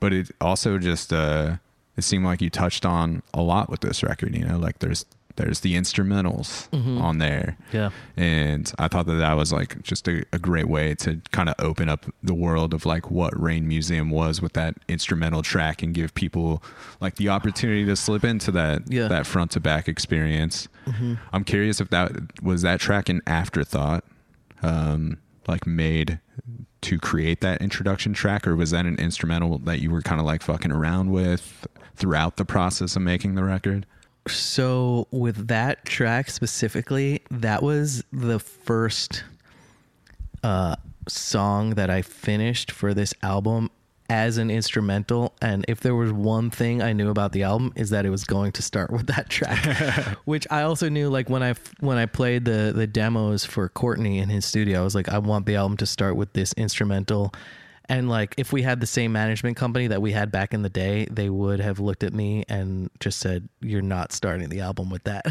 but 0.00 0.12
it 0.12 0.30
also 0.40 0.78
just 0.78 1.12
uh, 1.12 1.56
it 2.00 2.04
seemed 2.04 2.24
like 2.24 2.40
you 2.40 2.48
touched 2.50 2.84
on 2.86 3.22
a 3.34 3.42
lot 3.42 3.68
with 3.70 3.80
this 3.80 4.02
record. 4.02 4.34
You 4.34 4.44
know, 4.46 4.58
like 4.58 4.78
there's 4.80 5.04
there's 5.36 5.60
the 5.60 5.74
instrumentals 5.74 6.68
on 7.00 7.18
there, 7.18 7.56
Yeah. 7.72 7.90
and 8.16 8.70
I 8.78 8.88
thought 8.88 9.06
that 9.06 9.14
that 9.14 9.34
was 9.36 9.52
like 9.52 9.80
just 9.82 10.06
a, 10.08 10.22
a 10.34 10.38
great 10.38 10.68
way 10.68 10.94
to 10.96 11.20
kind 11.30 11.48
of 11.48 11.54
open 11.58 11.88
up 11.88 12.04
the 12.22 12.34
world 12.34 12.74
of 12.74 12.84
like 12.84 13.10
what 13.10 13.32
Rain 13.40 13.66
Museum 13.66 14.10
was 14.10 14.42
with 14.42 14.52
that 14.54 14.74
instrumental 14.88 15.40
track 15.42 15.82
and 15.82 15.94
give 15.94 16.12
people 16.14 16.62
like 17.00 17.14
the 17.16 17.28
opportunity 17.30 17.86
to 17.86 17.96
slip 17.96 18.24
into 18.24 18.50
that 18.52 18.82
Yeah. 18.90 19.08
that 19.08 19.24
front 19.26 19.52
to 19.52 19.60
back 19.60 19.88
experience. 19.88 20.68
I'm 21.32 21.44
curious 21.44 21.80
if 21.80 21.88
that 21.90 22.10
was 22.42 22.62
that 22.62 22.80
track 22.80 23.08
an 23.08 23.22
afterthought, 23.26 24.04
um, 24.62 25.18
like 25.46 25.66
made 25.66 26.18
to 26.82 26.98
create 26.98 27.40
that 27.40 27.60
introduction 27.60 28.12
track, 28.12 28.46
or 28.46 28.56
was 28.56 28.70
that 28.70 28.86
an 28.86 28.98
instrumental 28.98 29.58
that 29.58 29.80
you 29.80 29.90
were 29.90 30.02
kind 30.02 30.20
of 30.20 30.26
like 30.26 30.42
fucking 30.42 30.72
around 30.72 31.10
with 31.10 31.66
throughout 31.96 32.36
the 32.36 32.44
process 32.44 32.96
of 32.96 33.02
making 33.02 33.34
the 33.34 33.44
record? 33.44 33.86
So 34.28 35.06
with 35.10 35.48
that 35.48 35.84
track 35.84 36.30
specifically, 36.30 37.22
that 37.30 37.62
was 37.62 38.04
the 38.12 38.38
first 38.38 39.24
uh 40.42 40.76
song 41.08 41.70
that 41.74 41.90
I 41.90 42.02
finished 42.02 42.70
for 42.70 42.94
this 42.94 43.12
album 43.22 43.70
as 44.10 44.38
an 44.38 44.50
instrumental 44.50 45.32
and 45.40 45.64
if 45.68 45.78
there 45.80 45.94
was 45.94 46.12
one 46.12 46.50
thing 46.50 46.82
I 46.82 46.92
knew 46.92 47.10
about 47.10 47.30
the 47.30 47.44
album 47.44 47.72
is 47.76 47.90
that 47.90 48.04
it 48.04 48.10
was 48.10 48.24
going 48.24 48.50
to 48.52 48.62
start 48.62 48.90
with 48.96 49.06
that 49.06 49.30
track. 49.30 50.18
Which 50.24 50.48
I 50.50 50.62
also 50.62 50.88
knew 50.88 51.08
like 51.08 51.30
when 51.30 51.44
I 51.44 51.54
when 51.78 51.96
I 51.96 52.06
played 52.06 52.44
the 52.44 52.72
the 52.74 52.88
demos 52.88 53.44
for 53.44 53.68
Courtney 53.68 54.18
in 54.18 54.28
his 54.28 54.44
studio 54.44 54.80
I 54.80 54.84
was 54.84 54.96
like 54.96 55.08
I 55.08 55.18
want 55.18 55.46
the 55.46 55.54
album 55.54 55.76
to 55.78 55.86
start 55.86 56.16
with 56.16 56.32
this 56.32 56.52
instrumental 56.54 57.32
and 57.90 58.08
like 58.08 58.34
if 58.38 58.52
we 58.52 58.62
had 58.62 58.80
the 58.80 58.86
same 58.86 59.12
management 59.12 59.58
company 59.58 59.88
that 59.88 60.00
we 60.00 60.12
had 60.12 60.30
back 60.32 60.54
in 60.54 60.62
the 60.62 60.70
day, 60.70 61.06
they 61.10 61.28
would 61.28 61.60
have 61.60 61.78
looked 61.80 62.02
at 62.04 62.14
me 62.14 62.44
and 62.48 62.88
just 63.00 63.18
said, 63.18 63.48
"You're 63.60 63.82
not 63.82 64.12
starting 64.12 64.48
the 64.48 64.60
album 64.60 64.88
with 64.88 65.04
that." 65.04 65.26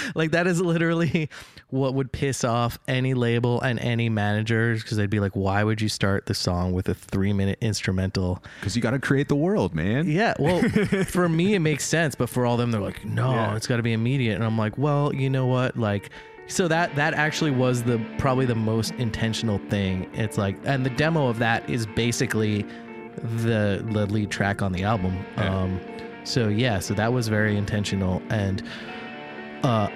like 0.14 0.30
that 0.30 0.46
is 0.46 0.60
literally 0.60 1.28
what 1.68 1.92
would 1.94 2.12
piss 2.12 2.44
off 2.44 2.78
any 2.88 3.12
label 3.14 3.60
and 3.60 3.78
any 3.80 4.08
managers 4.08 4.82
because 4.82 4.96
they'd 4.96 5.10
be 5.10 5.20
like, 5.20 5.36
"Why 5.36 5.64
would 5.64 5.80
you 5.82 5.88
start 5.88 6.26
the 6.26 6.34
song 6.34 6.72
with 6.72 6.88
a 6.88 6.94
3-minute 6.94 7.58
instrumental?" 7.60 8.42
Because 8.60 8.76
you 8.76 8.82
got 8.82 8.92
to 8.92 8.98
create 8.98 9.28
the 9.28 9.36
world, 9.36 9.74
man. 9.74 10.08
Yeah, 10.08 10.34
well, 10.38 10.62
for 11.06 11.28
me 11.28 11.54
it 11.54 11.60
makes 11.60 11.84
sense, 11.84 12.14
but 12.14 12.28
for 12.30 12.46
all 12.46 12.56
them 12.56 12.70
they're 12.70 12.80
like, 12.80 13.04
"No, 13.04 13.32
Yeah. 13.32 13.56
it's 13.56 13.66
got 13.66 13.76
to 13.78 13.82
be 13.82 13.92
immediate." 13.92 14.36
And 14.36 14.44
I'm 14.44 14.56
like, 14.56 14.78
"Well, 14.78 15.14
you 15.14 15.28
know 15.28 15.46
what? 15.46 15.76
Like 15.76 16.10
so 16.50 16.68
that 16.68 16.94
that 16.96 17.14
actually 17.14 17.50
was 17.52 17.82
the 17.82 17.98
probably 18.18 18.44
the 18.44 18.54
most 18.54 18.92
intentional 18.98 19.58
thing. 19.70 20.10
It's 20.14 20.36
like 20.36 20.56
and 20.64 20.84
the 20.84 20.90
demo 20.90 21.28
of 21.28 21.38
that 21.38 21.68
is 21.70 21.86
basically 21.86 22.62
the 23.44 23.84
the 23.92 24.06
lead 24.06 24.30
track 24.30 24.60
on 24.62 24.72
the 24.72 24.82
album. 24.84 25.24
Yeah. 25.36 25.56
Um 25.62 25.80
so 26.24 26.48
yeah, 26.48 26.78
so 26.80 26.92
that 26.94 27.12
was 27.12 27.28
very 27.28 27.56
intentional 27.56 28.20
and 28.30 28.62
uh 29.62 29.88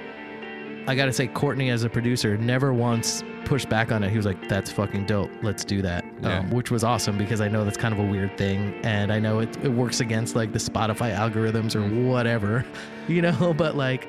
I 0.86 0.94
got 0.94 1.06
to 1.06 1.12
say 1.14 1.28
Courtney 1.28 1.70
as 1.70 1.84
a 1.84 1.88
producer 1.88 2.36
never 2.36 2.74
once 2.74 3.24
pushed 3.46 3.70
back 3.70 3.90
on 3.90 4.02
it. 4.04 4.10
He 4.10 4.16
was 4.18 4.26
like 4.26 4.48
that's 4.48 4.70
fucking 4.70 5.06
dope. 5.06 5.30
Let's 5.42 5.64
do 5.64 5.80
that. 5.82 6.04
Yeah. 6.22 6.38
Um, 6.40 6.50
which 6.50 6.70
was 6.70 6.84
awesome 6.84 7.16
because 7.18 7.40
I 7.40 7.48
know 7.48 7.64
that's 7.64 7.76
kind 7.78 7.92
of 7.94 8.00
a 8.00 8.06
weird 8.06 8.36
thing 8.38 8.74
and 8.84 9.10
I 9.12 9.18
know 9.18 9.40
it, 9.40 9.56
it 9.64 9.70
works 9.70 10.00
against 10.00 10.36
like 10.36 10.52
the 10.52 10.58
Spotify 10.58 11.14
algorithms 11.16 11.74
or 11.74 11.80
Mm. 11.80 12.06
whatever, 12.06 12.64
you 13.08 13.22
know, 13.22 13.54
but 13.54 13.76
like 13.76 14.08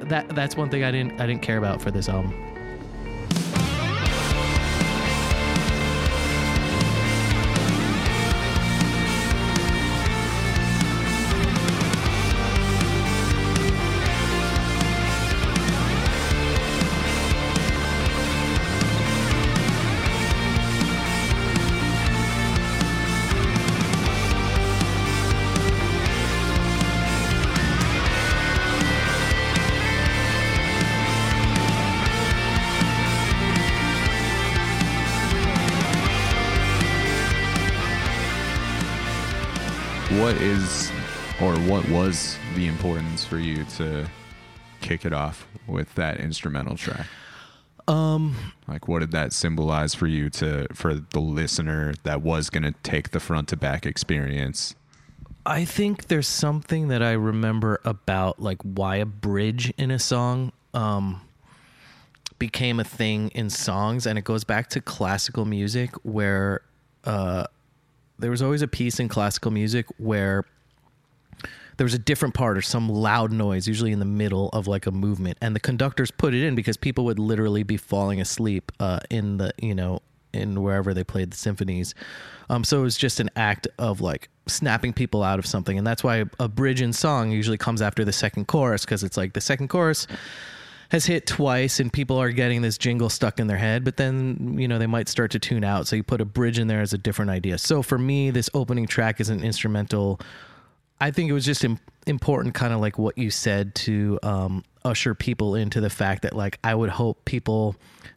that 0.00 0.28
that's 0.30 0.56
one 0.56 0.70
thing 0.70 0.84
I 0.84 0.90
didn't 0.90 1.20
I 1.20 1.26
didn't 1.26 1.42
care 1.42 1.58
about 1.58 1.80
for 1.80 1.90
this 1.90 2.08
album. 2.08 2.34
What 41.68 41.86
was 41.90 42.38
the 42.54 42.66
importance 42.66 43.26
for 43.26 43.38
you 43.38 43.62
to 43.64 44.08
kick 44.80 45.04
it 45.04 45.12
off 45.12 45.46
with 45.66 45.94
that 45.96 46.18
instrumental 46.18 46.76
track? 46.76 47.06
Um 47.86 48.34
Like, 48.66 48.88
what 48.88 49.00
did 49.00 49.10
that 49.12 49.34
symbolize 49.34 49.94
for 49.94 50.06
you 50.06 50.30
to, 50.30 50.66
for 50.72 50.94
the 50.94 51.20
listener 51.20 51.92
that 52.04 52.22
was 52.22 52.48
going 52.48 52.62
to 52.62 52.72
take 52.82 53.10
the 53.10 53.20
front 53.20 53.48
to 53.48 53.56
back 53.56 53.84
experience? 53.84 54.74
I 55.44 55.66
think 55.66 56.06
there's 56.08 56.26
something 56.26 56.88
that 56.88 57.02
I 57.02 57.12
remember 57.12 57.80
about 57.84 58.40
like 58.40 58.62
why 58.62 58.96
a 58.96 59.06
bridge 59.06 59.72
in 59.76 59.90
a 59.90 59.98
song. 59.98 60.52
Um, 60.74 61.22
became 62.38 62.78
a 62.78 62.84
thing 62.84 63.30
in 63.30 63.50
songs, 63.50 64.06
and 64.06 64.16
it 64.16 64.22
goes 64.22 64.44
back 64.44 64.68
to 64.70 64.80
classical 64.80 65.44
music 65.44 65.90
where 66.04 66.60
uh, 67.04 67.44
there 68.18 68.30
was 68.30 68.42
always 68.42 68.62
a 68.62 68.68
piece 68.68 69.00
in 69.00 69.08
classical 69.08 69.50
music 69.50 69.86
where 69.98 70.44
there 71.78 71.84
was 71.84 71.94
a 71.94 71.98
different 71.98 72.34
part 72.34 72.58
or 72.58 72.62
some 72.62 72.88
loud 72.88 73.32
noise, 73.32 73.66
usually 73.66 73.92
in 73.92 74.00
the 74.00 74.04
middle 74.04 74.48
of 74.50 74.66
like 74.66 74.86
a 74.86 74.90
movement, 74.90 75.38
and 75.40 75.54
the 75.56 75.60
conductors 75.60 76.10
put 76.10 76.34
it 76.34 76.44
in 76.44 76.54
because 76.54 76.76
people 76.76 77.04
would 77.04 77.20
literally 77.20 77.62
be 77.62 77.76
falling 77.76 78.20
asleep 78.20 78.70
uh, 78.80 78.98
in 79.08 79.38
the 79.38 79.52
you 79.62 79.74
know 79.74 80.02
in 80.32 80.60
wherever 80.60 80.92
they 80.92 81.04
played 81.04 81.30
the 81.30 81.36
symphonies. 81.36 81.94
Um, 82.50 82.64
so 82.64 82.80
it 82.80 82.82
was 82.82 82.96
just 82.96 83.20
an 83.20 83.30
act 83.36 83.68
of 83.78 84.00
like 84.00 84.28
snapping 84.46 84.92
people 84.92 85.22
out 85.22 85.38
of 85.38 85.46
something, 85.46 85.78
and 85.78 85.86
that's 85.86 86.02
why 86.02 86.24
a 86.40 86.48
bridge 86.48 86.82
in 86.82 86.92
song 86.92 87.30
usually 87.30 87.58
comes 87.58 87.80
after 87.80 88.04
the 88.04 88.12
second 88.12 88.48
chorus 88.48 88.84
because 88.84 89.04
it's 89.04 89.16
like 89.16 89.32
the 89.32 89.40
second 89.40 89.68
chorus 89.68 90.08
has 90.90 91.06
hit 91.06 91.26
twice 91.26 91.80
and 91.80 91.92
people 91.92 92.16
are 92.16 92.30
getting 92.30 92.62
this 92.62 92.76
jingle 92.78 93.10
stuck 93.10 93.38
in 93.38 93.46
their 93.46 93.58
head 93.58 93.84
but 93.84 93.98
then 93.98 94.56
you 94.58 94.66
know 94.66 94.78
they 94.78 94.86
might 94.86 95.08
start 95.08 95.30
to 95.30 95.38
tune 95.38 95.62
out. 95.62 95.86
So 95.86 95.94
you 95.94 96.02
put 96.02 96.20
a 96.20 96.24
bridge 96.24 96.58
in 96.58 96.66
there 96.66 96.80
as 96.80 96.92
a 96.92 96.98
different 96.98 97.30
idea. 97.30 97.56
So 97.58 97.82
for 97.82 97.98
me 97.98 98.32
this 98.32 98.50
opening 98.52 98.88
track 98.88 99.20
is 99.20 99.28
an 99.28 99.44
instrumental 99.44 100.18
i 101.00 101.10
think 101.10 101.30
it 101.30 101.32
was 101.32 101.44
just 101.44 101.64
Im- 101.64 101.78
important 102.06 102.54
kind 102.54 102.72
of 102.72 102.80
like 102.80 102.98
what 102.98 103.18
you 103.18 103.30
said 103.30 103.74
to 103.74 104.18
um, 104.22 104.64
usher 104.84 105.14
people 105.14 105.54
into 105.54 105.80
the 105.80 105.90
fact 105.90 106.22
that 106.22 106.34
like 106.34 106.58
i 106.64 106.74
would 106.74 106.90
hope 106.90 107.24
people 107.24 107.76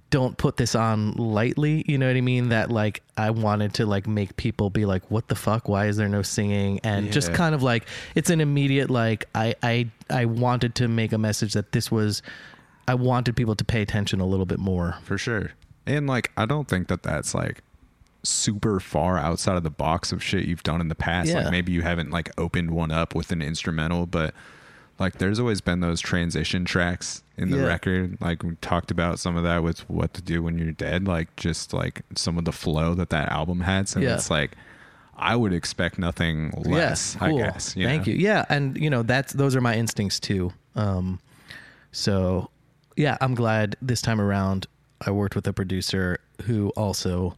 don't 0.09 0.37
put 0.37 0.57
this 0.57 0.75
on 0.75 1.13
lightly 1.13 1.85
you 1.87 1.97
know 1.97 2.07
what 2.07 2.15
i 2.15 2.21
mean 2.21 2.49
that 2.49 2.69
like 2.69 3.01
i 3.17 3.29
wanted 3.29 3.73
to 3.73 3.85
like 3.85 4.07
make 4.07 4.35
people 4.35 4.69
be 4.69 4.85
like 4.85 5.09
what 5.09 5.27
the 5.29 5.35
fuck 5.35 5.69
why 5.69 5.85
is 5.85 5.97
there 5.97 6.09
no 6.09 6.21
singing 6.21 6.79
and 6.83 7.11
just 7.13 7.33
kind 7.33 7.55
of 7.55 7.63
like 7.63 7.85
it's 8.15 8.29
an 8.29 8.41
immediate 8.41 8.89
like 8.89 9.25
i 9.35 9.55
i 9.63 9.89
i 10.09 10.25
wanted 10.25 10.75
to 10.75 10.87
make 10.87 11.13
a 11.13 11.17
message 11.17 11.53
that 11.53 11.71
this 11.71 11.89
was 11.89 12.21
I 12.87 12.95
wanted 12.95 13.35
people 13.35 13.55
to 13.55 13.63
pay 13.63 13.81
attention 13.81 14.19
a 14.19 14.25
little 14.25 14.45
bit 14.45 14.59
more. 14.59 14.97
for 15.03 15.17
sure. 15.17 15.51
And 15.85 16.07
like, 16.07 16.31
I 16.37 16.45
don't 16.45 16.67
think 16.67 16.89
that 16.89 17.03
that's 17.03 17.33
like 17.33 17.61
super 18.23 18.79
far 18.79 19.17
outside 19.17 19.57
of 19.57 19.63
the 19.63 19.69
box 19.71 20.12
of 20.12 20.21
shit 20.23 20.45
you've 20.45 20.63
done 20.63 20.81
in 20.81 20.88
the 20.88 20.95
past. 20.95 21.29
Yeah. 21.29 21.41
Like 21.41 21.51
maybe 21.51 21.71
you 21.71 21.81
haven't 21.81 22.12
like 22.12 22.29
opened 22.38 22.71
one 22.71 22.91
up 22.91 23.15
with 23.15 23.31
an 23.31 23.41
instrumental, 23.41 24.05
but 24.05 24.34
like 24.99 25.17
there's 25.17 25.39
always 25.39 25.62
been 25.62 25.79
those 25.79 25.99
transition 25.99 26.63
tracks 26.63 27.23
in 27.38 27.49
the 27.49 27.57
Yeah. 27.57 27.63
record. 27.65 28.17
Like 28.21 28.43
we 28.43 28.55
talked 28.62 28.91
about 28.91 29.17
some 29.19 29.36
of 29.36 29.43
that 29.43 29.63
with 29.63 29.89
what 29.89 30.13
to 30.13 30.21
do 30.21 30.43
when 30.43 30.57
you're 30.60 30.71
dead, 30.71 31.07
like 31.07 31.36
just 31.36 31.73
like 31.73 32.03
some 32.15 32.38
of 32.38 32.45
the 32.45 32.51
flow 32.51 32.93
that 32.93 33.10
that 33.10 33.29
album 33.29 33.62
had. 33.62 33.89
So 33.89 33.99
Yeah. 33.99 34.13
it's 34.15 34.29
like 34.29 34.51
I 35.17 35.36
would 35.36 35.53
expect 35.53 35.99
nothing 35.99 36.51
less, 36.65 37.15
yeah, 37.21 37.27
cool. 37.29 37.39
I 37.39 37.41
guess. 37.43 37.73
Thank 37.73 38.07
know? 38.07 38.13
you. 38.13 38.19
Yeah, 38.19 38.45
and 38.49 38.77
you 38.77 38.89
know 38.89 39.03
that's 39.03 39.34
those 39.34 39.55
are 39.55 39.62
my 39.62 39.75
instincts 39.75 40.19
too. 40.19 40.51
Um, 40.75 41.19
so 41.91 42.49
yeah, 42.95 43.17
I'm 43.21 43.36
glad 43.36 43.75
this 43.81 44.01
time 44.01 44.21
around 44.21 44.67
I 45.05 45.12
worked 45.12 45.36
with 45.36 45.47
a 45.47 45.53
producer 45.53 46.19
who 46.43 46.69
also 46.77 47.36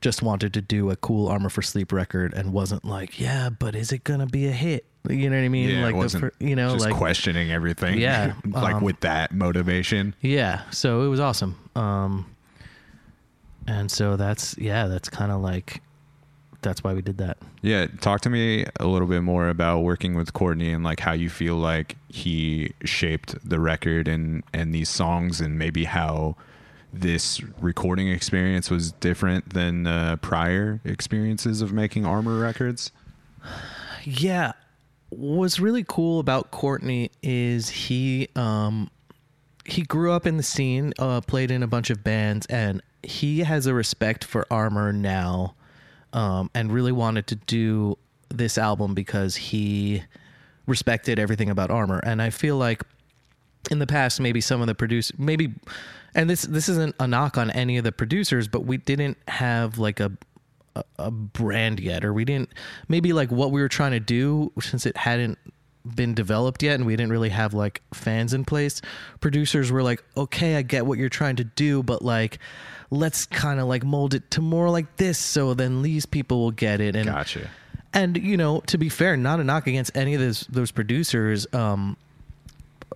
just 0.00 0.22
wanted 0.22 0.54
to 0.54 0.60
do 0.60 0.90
a 0.90 0.96
cool 0.96 1.28
Armor 1.28 1.50
for 1.50 1.62
Sleep 1.62 1.92
record 1.92 2.32
and 2.34 2.52
wasn't 2.52 2.84
like, 2.84 3.20
yeah, 3.20 3.50
but 3.50 3.74
is 3.74 3.92
it 3.92 4.04
gonna 4.04 4.26
be 4.26 4.46
a 4.46 4.52
hit? 4.52 4.86
You 5.08 5.30
know 5.30 5.36
what 5.36 5.44
I 5.44 5.48
mean? 5.48 5.70
Yeah, 5.70 5.84
like 5.84 5.94
wasn't 5.94 6.22
fir- 6.22 6.32
you 6.38 6.56
know, 6.56 6.72
just 6.72 6.84
like 6.84 6.94
questioning 6.94 7.50
everything. 7.50 7.98
Yeah, 7.98 8.34
like 8.46 8.76
um, 8.76 8.82
with 8.82 9.00
that 9.00 9.32
motivation. 9.32 10.14
Yeah, 10.20 10.62
so 10.70 11.02
it 11.02 11.08
was 11.08 11.20
awesome. 11.20 11.56
Um 11.74 12.26
and 13.66 13.90
so 13.90 14.16
that's 14.16 14.56
yeah, 14.58 14.86
that's 14.86 15.08
kind 15.08 15.32
of 15.32 15.40
like 15.40 15.82
that's 16.62 16.84
why 16.84 16.92
we 16.92 17.02
did 17.02 17.18
that. 17.18 17.38
Yeah, 17.62 17.86
talk 18.00 18.20
to 18.22 18.30
me 18.30 18.66
a 18.78 18.86
little 18.86 19.08
bit 19.08 19.22
more 19.22 19.48
about 19.48 19.80
working 19.80 20.14
with 20.14 20.32
Courtney 20.32 20.72
and 20.72 20.84
like 20.84 21.00
how 21.00 21.12
you 21.12 21.30
feel 21.30 21.56
like 21.56 21.96
he 22.08 22.72
shaped 22.84 23.36
the 23.48 23.60
record 23.60 24.08
and 24.08 24.42
and 24.52 24.74
these 24.74 24.88
songs 24.88 25.40
and 25.40 25.58
maybe 25.58 25.84
how 25.84 26.36
this 26.92 27.40
recording 27.60 28.08
experience 28.08 28.70
was 28.70 28.92
different 28.92 29.54
than 29.54 29.86
uh, 29.86 30.16
prior 30.16 30.80
experiences 30.84 31.62
of 31.62 31.72
making 31.72 32.04
Armor 32.04 32.38
records. 32.38 32.90
Yeah. 34.04 34.52
What's 35.10 35.58
really 35.60 35.84
cool 35.86 36.20
about 36.20 36.50
Courtney 36.50 37.10
is 37.22 37.68
he 37.68 38.28
um 38.36 38.90
he 39.64 39.82
grew 39.82 40.12
up 40.12 40.26
in 40.26 40.36
the 40.36 40.42
scene, 40.42 40.92
uh 40.98 41.20
played 41.20 41.50
in 41.50 41.62
a 41.62 41.66
bunch 41.66 41.90
of 41.90 42.04
bands 42.04 42.46
and 42.46 42.82
he 43.02 43.40
has 43.40 43.66
a 43.66 43.74
respect 43.74 44.24
for 44.24 44.46
Armor 44.50 44.92
now. 44.92 45.54
Um 46.12 46.50
and 46.54 46.72
really 46.72 46.92
wanted 46.92 47.26
to 47.28 47.34
do 47.34 47.98
this 48.28 48.56
album 48.56 48.94
because 48.94 49.34
he 49.34 50.04
respected 50.66 51.18
everything 51.18 51.50
about 51.50 51.70
Armor 51.70 51.98
and 52.04 52.22
I 52.22 52.30
feel 52.30 52.56
like 52.56 52.82
in 53.70 53.80
the 53.80 53.86
past 53.86 54.20
maybe 54.20 54.40
some 54.40 54.60
of 54.60 54.68
the 54.68 54.74
producers 54.74 55.18
maybe 55.18 55.52
and 56.14 56.28
this 56.28 56.42
this 56.42 56.68
isn't 56.68 56.94
a 57.00 57.06
knock 57.06 57.38
on 57.38 57.50
any 57.50 57.78
of 57.78 57.84
the 57.84 57.92
producers 57.92 58.48
but 58.48 58.64
we 58.64 58.76
didn't 58.76 59.16
have 59.28 59.78
like 59.78 60.00
a 60.00 60.10
a, 60.76 60.84
a 60.98 61.10
brand 61.10 61.80
yet 61.80 62.04
or 62.04 62.12
we 62.12 62.24
didn't 62.24 62.50
maybe 62.88 63.12
like 63.12 63.30
what 63.30 63.50
we 63.50 63.60
were 63.60 63.68
trying 63.68 63.92
to 63.92 64.00
do 64.00 64.52
since 64.60 64.86
it 64.86 64.96
hadn't 64.96 65.38
been 65.94 66.14
developed 66.14 66.62
yet 66.62 66.74
and 66.74 66.84
we 66.86 66.94
didn't 66.94 67.10
really 67.10 67.30
have 67.30 67.54
like 67.54 67.82
fans 67.94 68.34
in 68.34 68.44
place 68.44 68.82
producers 69.20 69.72
were 69.72 69.82
like 69.82 70.04
okay 70.16 70.56
i 70.56 70.62
get 70.62 70.84
what 70.84 70.98
you're 70.98 71.08
trying 71.08 71.36
to 71.36 71.44
do 71.44 71.82
but 71.82 72.02
like 72.02 72.38
let's 72.90 73.24
kind 73.26 73.58
of 73.58 73.66
like 73.66 73.82
mold 73.82 74.12
it 74.14 74.30
to 74.30 74.40
more 74.40 74.68
like 74.68 74.96
this 74.96 75.16
so 75.18 75.54
then 75.54 75.82
these 75.82 76.04
people 76.06 76.40
will 76.40 76.50
get 76.50 76.80
it 76.80 76.94
and 76.94 77.06
Gotcha. 77.06 77.48
and 77.94 78.16
you 78.16 78.36
know, 78.36 78.60
to 78.66 78.78
be 78.78 78.88
fair, 78.88 79.16
not 79.16 79.40
a 79.40 79.44
knock 79.44 79.66
against 79.66 79.96
any 79.96 80.14
of 80.14 80.20
those 80.20 80.40
those 80.48 80.70
producers, 80.70 81.46
um, 81.52 81.96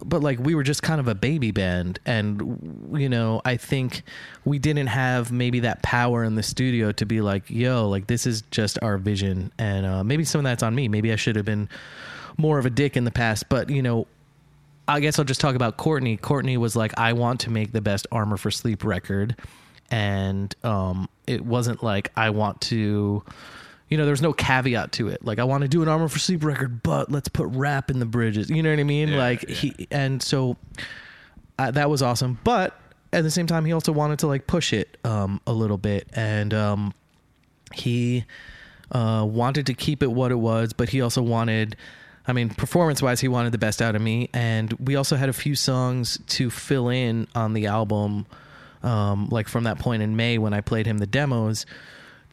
but 0.04 0.22
like 0.22 0.38
we 0.38 0.54
were 0.54 0.62
just 0.62 0.82
kind 0.82 1.00
of 1.00 1.08
a 1.08 1.14
baby 1.14 1.50
band, 1.50 1.98
and 2.06 2.90
you 2.94 3.08
know, 3.08 3.40
I 3.44 3.56
think 3.56 4.02
we 4.44 4.58
didn't 4.58 4.88
have 4.88 5.30
maybe 5.30 5.60
that 5.60 5.82
power 5.82 6.24
in 6.24 6.34
the 6.34 6.42
studio 6.42 6.92
to 6.92 7.06
be 7.06 7.20
like, 7.20 7.48
yo, 7.48 7.88
like 7.88 8.06
this 8.06 8.26
is 8.26 8.42
just 8.50 8.78
our 8.82 8.98
vision, 8.98 9.52
and 9.58 9.86
uh, 9.86 10.04
maybe 10.04 10.24
some 10.24 10.40
of 10.40 10.44
that's 10.44 10.62
on 10.62 10.74
me. 10.74 10.88
Maybe 10.88 11.12
I 11.12 11.16
should 11.16 11.36
have 11.36 11.44
been 11.44 11.68
more 12.36 12.58
of 12.58 12.66
a 12.66 12.70
dick 12.70 12.96
in 12.96 13.04
the 13.04 13.10
past, 13.12 13.48
but 13.48 13.70
you 13.70 13.82
know. 13.82 14.06
I 14.86 15.00
guess 15.00 15.18
I'll 15.18 15.24
just 15.24 15.40
talk 15.40 15.54
about 15.54 15.78
Courtney. 15.78 16.18
Courtney 16.18 16.58
was 16.58 16.76
like, 16.76 16.98
I 16.98 17.14
want 17.14 17.40
to 17.40 17.50
make 17.50 17.72
the 17.72 17.80
best 17.80 18.06
Armor 18.12 18.36
for 18.36 18.50
Sleep 18.50 18.84
record. 18.84 19.34
And 19.90 20.54
um, 20.62 21.08
it 21.26 21.42
wasn't 21.42 21.82
like, 21.82 22.12
I 22.14 22.28
want 22.28 22.60
to, 22.62 23.22
you 23.88 23.98
know, 23.98 24.06
there's 24.06 24.22
no 24.22 24.32
caveat 24.32 24.92
to 24.92 25.08
it. 25.08 25.24
Like, 25.24 25.38
I 25.38 25.44
want 25.44 25.62
to 25.62 25.68
do 25.68 25.82
an 25.82 25.88
Armor 25.88 26.08
for 26.08 26.18
Sleep 26.18 26.42
record, 26.42 26.82
but 26.82 27.10
let's 27.10 27.28
put 27.28 27.46
rap 27.48 27.90
in 27.90 27.98
the 27.98 28.06
bridges. 28.06 28.50
You 28.50 28.62
know 28.62 28.70
what 28.70 28.80
I 28.80 28.84
mean? 28.84 29.08
Yeah, 29.08 29.18
like, 29.18 29.42
yeah. 29.42 29.54
he, 29.54 29.88
and 29.90 30.22
so 30.22 30.56
uh, 31.58 31.70
that 31.70 31.90
was 31.90 32.02
awesome. 32.02 32.38
But 32.44 32.78
at 33.12 33.22
the 33.22 33.30
same 33.30 33.46
time, 33.46 33.64
he 33.64 33.72
also 33.72 33.92
wanted 33.92 34.18
to 34.20 34.26
like 34.26 34.46
push 34.46 34.72
it 34.72 34.96
um, 35.04 35.40
a 35.46 35.52
little 35.52 35.76
bit. 35.78 36.08
And 36.14 36.54
um, 36.54 36.94
he 37.74 38.24
uh, 38.90 39.26
wanted 39.28 39.66
to 39.66 39.74
keep 39.74 40.02
it 40.02 40.10
what 40.10 40.32
it 40.32 40.36
was, 40.36 40.72
but 40.72 40.88
he 40.88 41.00
also 41.02 41.22
wanted, 41.22 41.76
I 42.26 42.32
mean, 42.32 42.48
performance 42.48 43.02
wise, 43.02 43.20
he 43.20 43.28
wanted 43.28 43.52
the 43.52 43.58
best 43.58 43.82
out 43.82 43.94
of 43.94 44.02
me. 44.02 44.30
And 44.32 44.72
we 44.74 44.96
also 44.96 45.16
had 45.16 45.28
a 45.28 45.34
few 45.34 45.54
songs 45.54 46.18
to 46.28 46.48
fill 46.50 46.88
in 46.88 47.28
on 47.34 47.52
the 47.52 47.66
album. 47.66 48.26
Um, 48.82 49.28
like 49.30 49.48
from 49.48 49.64
that 49.64 49.78
point 49.78 50.02
in 50.02 50.14
May 50.14 50.36
when 50.36 50.52
I 50.52 50.60
played 50.60 50.84
him 50.84 50.98
the 50.98 51.06
demos, 51.06 51.64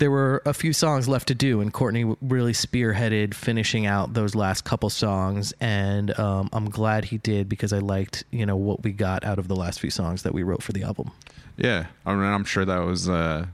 there 0.02 0.10
were 0.10 0.42
a 0.48 0.54
few 0.54 0.74
songs 0.74 1.08
left 1.08 1.28
to 1.28 1.36
do, 1.36 1.62
and 1.62 1.72
Courtney 1.72 2.16
really 2.22 2.54
spearheaded 2.54 3.36
finishing 3.36 3.86
out 3.86 4.16
those 4.16 4.34
last 4.34 4.64
couple 4.66 4.90
songs. 4.90 5.54
And 5.62 6.18
um, 6.20 6.50
I'm 6.52 6.72
glad 6.72 7.06
he 7.06 7.20
did 7.20 7.48
because 7.48 7.72
I 7.72 7.78
liked, 7.78 8.24
you 8.32 8.48
know, 8.48 8.56
what 8.58 8.82
we 8.82 8.94
got 8.94 9.24
out 9.24 9.38
of 9.38 9.48
the 9.48 9.56
last 9.56 9.80
few 9.80 9.92
songs 9.92 10.24
that 10.24 10.34
we 10.34 10.42
wrote 10.42 10.64
for 10.64 10.72
the 10.74 10.82
album. 10.82 11.12
Yeah, 11.56 11.86
I 12.04 12.16
mean, 12.16 12.24
I'm 12.26 12.46
sure 12.46 12.66
that 12.66 12.80
was 12.80 13.08
uh, 13.08 13.46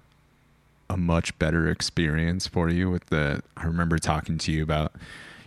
a 0.90 0.96
much 0.96 1.38
better 1.38 1.70
experience 1.70 2.48
for 2.48 2.70
you. 2.70 2.90
With 2.90 3.08
the, 3.08 3.44
I 3.58 3.66
remember 3.66 3.98
talking 4.00 4.38
to 4.38 4.52
you 4.54 4.64
about, 4.64 4.94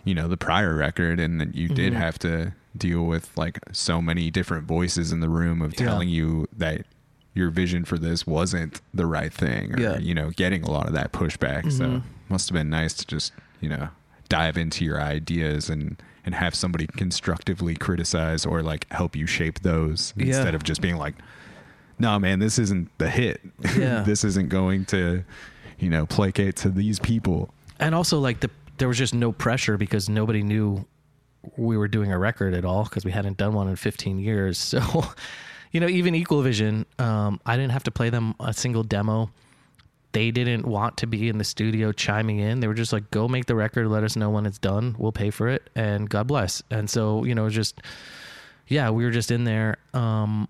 you 0.05 0.13
know, 0.13 0.27
the 0.27 0.37
prior 0.37 0.75
record, 0.75 1.19
and 1.19 1.41
that 1.41 1.55
you 1.55 1.67
did 1.67 1.93
Mhm. 1.93 1.97
have 1.97 2.19
to 2.19 2.53
deal 2.77 3.03
with 3.07 3.35
like 3.35 3.57
so 3.71 4.03
many 4.03 4.29
different 4.29 4.65
voices 4.67 5.11
in 5.11 5.19
the 5.19 5.29
room 5.29 5.63
of 5.63 5.73
Yeah. 5.73 5.87
telling 5.87 6.09
you 6.09 6.47
that 6.55 6.85
your 7.33 7.49
vision 7.49 7.85
for 7.85 7.97
this 7.97 8.27
wasn't 8.27 8.81
the 8.93 9.05
right 9.05 9.33
thing, 9.33 9.73
or 9.73 9.79
Yeah. 9.79 9.97
you 9.97 10.13
know, 10.13 10.31
getting 10.31 10.63
a 10.63 10.69
lot 10.71 10.87
of 10.87 10.93
that 10.93 11.11
pushback. 11.13 11.71
So 11.71 11.85
Mhm. 11.85 12.01
must 12.29 12.49
have 12.49 12.53
been 12.55 12.69
nice 12.69 12.93
to 12.95 13.05
just, 13.07 13.31
you 13.61 13.69
know, 13.69 13.89
dive 14.29 14.57
into 14.57 14.83
your 14.85 15.01
ideas 15.01 15.69
and 15.69 16.01
and 16.23 16.35
have 16.35 16.53
somebody 16.53 16.85
constructively 16.85 17.73
criticize 17.75 18.45
or 18.45 18.61
like 18.61 18.85
help 18.91 19.15
you 19.15 19.25
shape 19.25 19.59
those 19.61 20.13
Yeah. 20.15 20.27
instead 20.27 20.53
of 20.55 20.61
just 20.63 20.79
being 20.79 20.97
like 20.97 21.15
no 21.97 22.19
man 22.19 22.37
this 22.39 22.59
isn't 22.59 22.89
the 22.99 23.09
hit 23.09 23.41
Yeah. 23.77 24.03
this 24.03 24.23
isn't 24.23 24.49
going 24.49 24.85
to 24.85 25.23
you 25.79 25.89
know 25.89 26.05
placate 26.05 26.55
to 26.57 26.69
these 26.69 26.99
people 26.99 27.51
and 27.79 27.95
also 27.95 28.19
like 28.19 28.39
the 28.41 28.51
there 28.77 28.87
was 28.87 28.99
just 28.99 29.15
no 29.15 29.31
pressure 29.31 29.77
because 29.77 30.09
nobody 30.09 30.43
knew 30.43 30.85
we 31.57 31.75
were 31.75 31.87
doing 31.87 32.11
a 32.11 32.19
record 32.19 32.53
at 32.53 32.63
all 32.65 32.83
because 32.83 33.03
we 33.03 33.09
hadn't 33.11 33.37
done 33.37 33.53
one 33.53 33.67
in 33.67 33.75
15 33.75 34.19
years 34.19 34.57
so 34.73 34.79
you 35.71 35.79
know 35.79 35.87
even 35.87 36.15
equal 36.15 36.41
vision 36.41 36.85
um, 36.99 37.39
i 37.45 37.55
didn't 37.55 37.71
have 37.71 37.83
to 37.83 37.91
play 37.91 38.09
them 38.09 38.35
a 38.39 38.53
single 38.53 38.83
demo. 38.83 39.29
They 40.13 40.29
didn't 40.31 40.65
want 40.65 40.97
to 40.97 41.07
be 41.07 41.29
in 41.29 41.37
the 41.37 41.45
studio 41.45 41.93
chiming 41.93 42.39
in. 42.39 42.59
They 42.59 42.67
were 42.67 42.73
just 42.73 42.91
like 42.91 43.09
go 43.11 43.29
make 43.29 43.45
the 43.45 43.55
record 43.55 43.87
let 43.87 44.03
us 44.03 44.17
know 44.17 44.29
when 44.29 44.45
it's 44.45 44.57
done. 44.57 44.93
We'll 44.99 45.13
pay 45.13 45.29
for 45.29 45.47
it 45.47 45.69
and 45.73 46.09
god 46.09 46.27
bless. 46.27 46.61
And 46.69 46.89
so 46.89 47.23
you 47.23 47.33
know 47.33 47.49
just 47.49 47.81
yeah 48.67 48.89
we 48.89 49.05
were 49.05 49.11
just 49.11 49.31
in 49.31 49.45
there 49.45 49.77
um, 49.93 50.49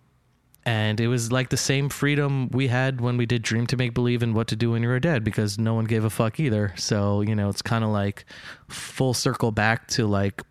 and 0.66 1.00
it 1.00 1.08
was 1.08 1.32
like 1.32 1.50
the 1.50 1.58
same 1.58 1.90
freedom 1.90 2.50
we 2.50 2.68
had 2.68 3.02
when 3.02 3.18
we 3.18 3.26
did 3.26 3.42
Dream 3.42 3.66
to 3.68 3.78
Make 3.78 3.94
Believe 3.94 4.22
and 4.22 4.36
What 4.36 4.48
to 4.50 4.56
Do 4.56 4.72
When 4.72 4.84
You 4.84 4.90
Were 4.90 5.00
Dead 5.00 5.24
because 5.24 5.58
no 5.58 5.74
one 5.74 5.86
gave 5.86 6.04
a 6.04 6.10
fuck 6.10 6.40
either. 6.40 6.74
So, 6.78 7.22
you 7.22 7.36
know, 7.36 7.50
it's 7.50 7.64
kind 7.64 7.84
of 7.84 7.90
like 7.90 8.26
full 8.68 9.14
circle 9.16 9.52
back 9.52 9.88
to 9.90 10.06
like 10.06 10.44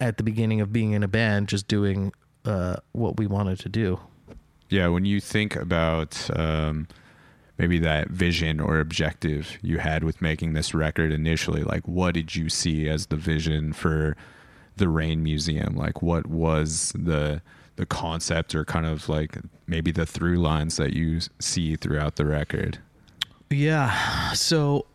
at 0.00 0.16
the 0.16 0.24
beginning 0.24 0.60
of 0.60 0.72
being 0.72 0.92
in 0.92 1.04
a 1.04 1.08
band, 1.08 1.48
just 1.48 1.68
doing 1.68 2.12
uh, 2.46 2.76
what 2.92 3.18
we 3.18 3.26
wanted 3.26 3.58
to 3.60 3.68
do. 3.68 4.00
Yeah, 4.68 4.88
when 4.88 5.04
you 5.04 5.20
think 5.20 5.54
about 5.54 6.28
um, 6.36 6.88
maybe 7.58 7.78
that 7.78 8.08
vision 8.08 8.60
or 8.60 8.80
objective 8.80 9.58
you 9.62 9.78
had 9.78 10.04
with 10.04 10.20
making 10.20 10.54
this 10.54 10.74
record 10.74 11.12
initially, 11.12 11.62
like 11.62 11.86
what 11.86 12.14
did 12.14 12.34
you 12.34 12.48
see 12.48 12.88
as 12.88 13.06
the 13.06 13.16
vision 13.16 13.72
for 13.72 14.16
the 14.76 14.88
Rain 14.88 15.22
Museum? 15.22 15.76
Like 15.76 16.02
what 16.02 16.26
was 16.26 16.92
the 16.94 17.42
the 17.76 17.86
concept 17.86 18.54
or 18.54 18.64
kind 18.64 18.86
of 18.86 19.06
like 19.08 19.36
maybe 19.66 19.92
the 19.92 20.06
through 20.06 20.36
lines 20.36 20.76
that 20.78 20.94
you 20.94 21.20
see 21.38 21.76
throughout 21.76 22.16
the 22.16 22.24
record? 22.24 22.78
Yeah. 23.50 24.32
So 24.32 24.86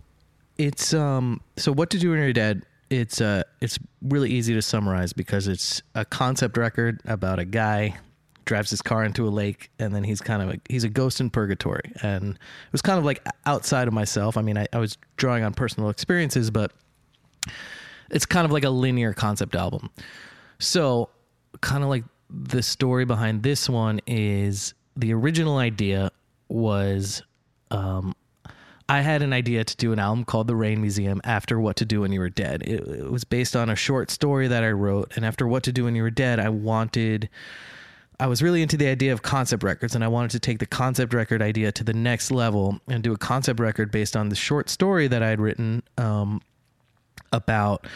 it's 0.58 0.94
um 0.94 1.42
so 1.58 1.72
what 1.72 1.90
to 1.92 2.00
do 2.00 2.12
when 2.12 2.20
you're 2.20 2.34
dead. 2.34 2.64
It's 2.92 3.22
uh 3.22 3.44
it's 3.62 3.80
really 4.02 4.30
easy 4.30 4.54
to 4.54 4.62
summarize 4.62 5.14
because 5.14 5.48
it's 5.48 5.82
a 5.96 6.06
concept 6.06 6.58
record 6.58 7.02
about 7.06 7.40
a 7.40 7.46
guy 7.46 7.98
drives 8.46 8.70
his 8.70 8.82
car 8.82 9.04
into 9.06 9.28
a 9.28 9.30
lake 9.30 9.72
and 9.80 9.96
then 9.96 10.04
he's 10.04 10.20
kind 10.20 10.42
of 10.42 10.50
a, 10.50 10.60
he's 10.68 10.84
a 10.84 10.90
ghost 10.90 11.22
in 11.22 11.30
purgatory 11.30 11.94
and 12.02 12.34
it 12.34 12.72
was 12.72 12.82
kind 12.82 13.00
of 13.00 13.06
like 13.06 13.26
outside 13.46 13.88
of 13.88 13.94
myself. 13.94 14.36
I 14.36 14.42
mean, 14.42 14.58
I, 14.58 14.66
I 14.74 14.80
was 14.80 14.98
drawing 15.16 15.44
on 15.44 15.54
personal 15.54 15.90
experiences, 15.90 16.52
but 16.52 16.74
it's 18.10 18.26
kind 18.26 18.46
of 18.46 18.52
like 18.52 18.66
a 18.66 18.70
linear 18.70 19.14
concept 19.14 19.56
album. 19.56 19.90
So, 20.60 21.10
kind 21.62 21.84
of 21.84 21.90
like 21.90 22.04
the 22.30 22.62
story 22.62 23.06
behind 23.06 23.44
this 23.44 23.70
one 23.70 24.00
is 24.06 24.74
the 24.96 25.14
original 25.14 25.58
idea 25.58 26.12
was 26.50 27.24
um, 27.72 28.14
I 28.92 29.00
had 29.00 29.22
an 29.22 29.32
idea 29.32 29.64
to 29.64 29.78
do 29.78 29.94
an 29.94 30.00
album 30.00 30.26
called 30.26 30.48
The 30.48 30.56
Rain 30.56 30.82
Museum 30.82 31.22
after 31.24 31.58
What 31.58 31.78
to 31.78 31.86
Do 31.86 32.02
When 32.02 32.12
You 32.12 32.20
Were 32.20 32.30
Dead. 32.30 32.62
It, 32.64 32.86
it 32.86 33.10
was 33.10 33.24
based 33.24 33.56
on 33.56 33.70
a 33.70 33.76
short 33.76 34.12
story 34.12 34.50
that 34.50 34.66
I 34.66 34.72
wrote, 34.72 35.14
and 35.16 35.26
after 35.26 35.48
What 35.48 35.64
to 35.64 35.72
Do 35.72 35.86
When 35.86 35.96
You 35.96 36.04
Were 36.04 36.12
Dead, 36.12 36.42
I 36.42 36.50
wanted. 36.50 37.30
I 38.20 38.28
was 38.28 38.44
really 38.44 38.62
into 38.62 38.76
the 38.76 38.88
idea 38.88 39.14
of 39.14 39.22
concept 39.22 39.64
records, 39.64 39.96
and 39.96 40.04
I 40.04 40.10
wanted 40.10 40.32
to 40.32 40.42
take 40.42 40.60
the 40.60 40.66
concept 40.66 41.14
record 41.14 41.42
idea 41.42 41.72
to 41.72 41.86
the 41.86 41.94
next 41.94 42.32
level 42.32 42.82
and 42.90 43.02
do 43.02 43.14
a 43.14 43.18
concept 43.18 43.62
record 43.62 43.92
based 43.92 44.18
on 44.18 44.28
the 44.28 44.36
short 44.36 44.70
story 44.70 45.08
that 45.08 45.24
I 45.24 45.30
had 45.30 45.40
written 45.40 45.84
um, 45.98 46.42
about 47.32 47.88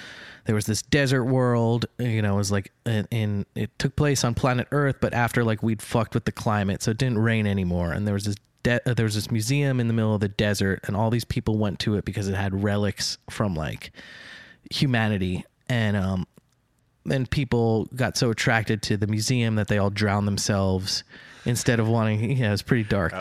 there 0.46 0.56
was 0.56 0.66
this 0.66 0.82
desert 0.82 1.26
world 1.26 1.88
you 2.00 2.22
know 2.22 2.36
it 2.36 2.38
was 2.38 2.52
like 2.52 2.72
in, 2.86 3.06
in 3.12 3.46
it 3.56 3.78
took 3.80 3.96
place 3.96 4.24
on 4.24 4.34
planet 4.34 4.68
earth 4.72 4.96
but 5.02 5.14
after 5.14 5.44
like 5.44 5.62
we'd 5.62 5.82
fucked 5.82 6.14
with 6.14 6.24
the 6.26 6.32
climate 6.32 6.82
so 6.82 6.92
it 6.92 6.98
didn't 6.98 7.18
rain 7.18 7.46
anymore 7.48 7.92
and 7.92 8.08
there 8.08 8.14
was 8.14 8.26
this 8.26 8.36
de- 8.66 8.90
uh, 8.90 8.94
there 8.94 9.06
was 9.06 9.16
this 9.16 9.32
museum 9.32 9.80
in 9.80 9.88
the 9.88 9.94
middle 9.94 10.14
of 10.14 10.20
the 10.20 10.28
desert 10.28 10.82
and 10.86 10.96
all 10.96 11.10
these 11.10 11.24
people 11.24 11.58
went 11.58 11.80
to 11.80 11.96
it 11.96 12.04
because 12.04 12.28
it 12.28 12.36
had 12.36 12.64
relics 12.64 13.18
from 13.30 13.56
like 13.56 13.92
humanity. 14.72 15.46
And 15.70 15.96
um 15.96 16.28
and 17.10 17.30
people 17.30 17.86
got 17.96 18.18
so 18.18 18.32
attracted 18.32 18.82
to 18.82 18.98
the 18.98 19.08
museum 19.08 19.56
that 19.56 19.68
they 19.68 19.78
all 19.78 19.92
drowned 19.92 20.28
themselves 20.28 21.04
instead 21.46 21.80
of 21.80 21.88
wanting 21.88 22.32
yeah 22.38 22.48
it 22.48 22.52
was 22.52 22.62
pretty 22.62 22.84
dark. 22.84 23.14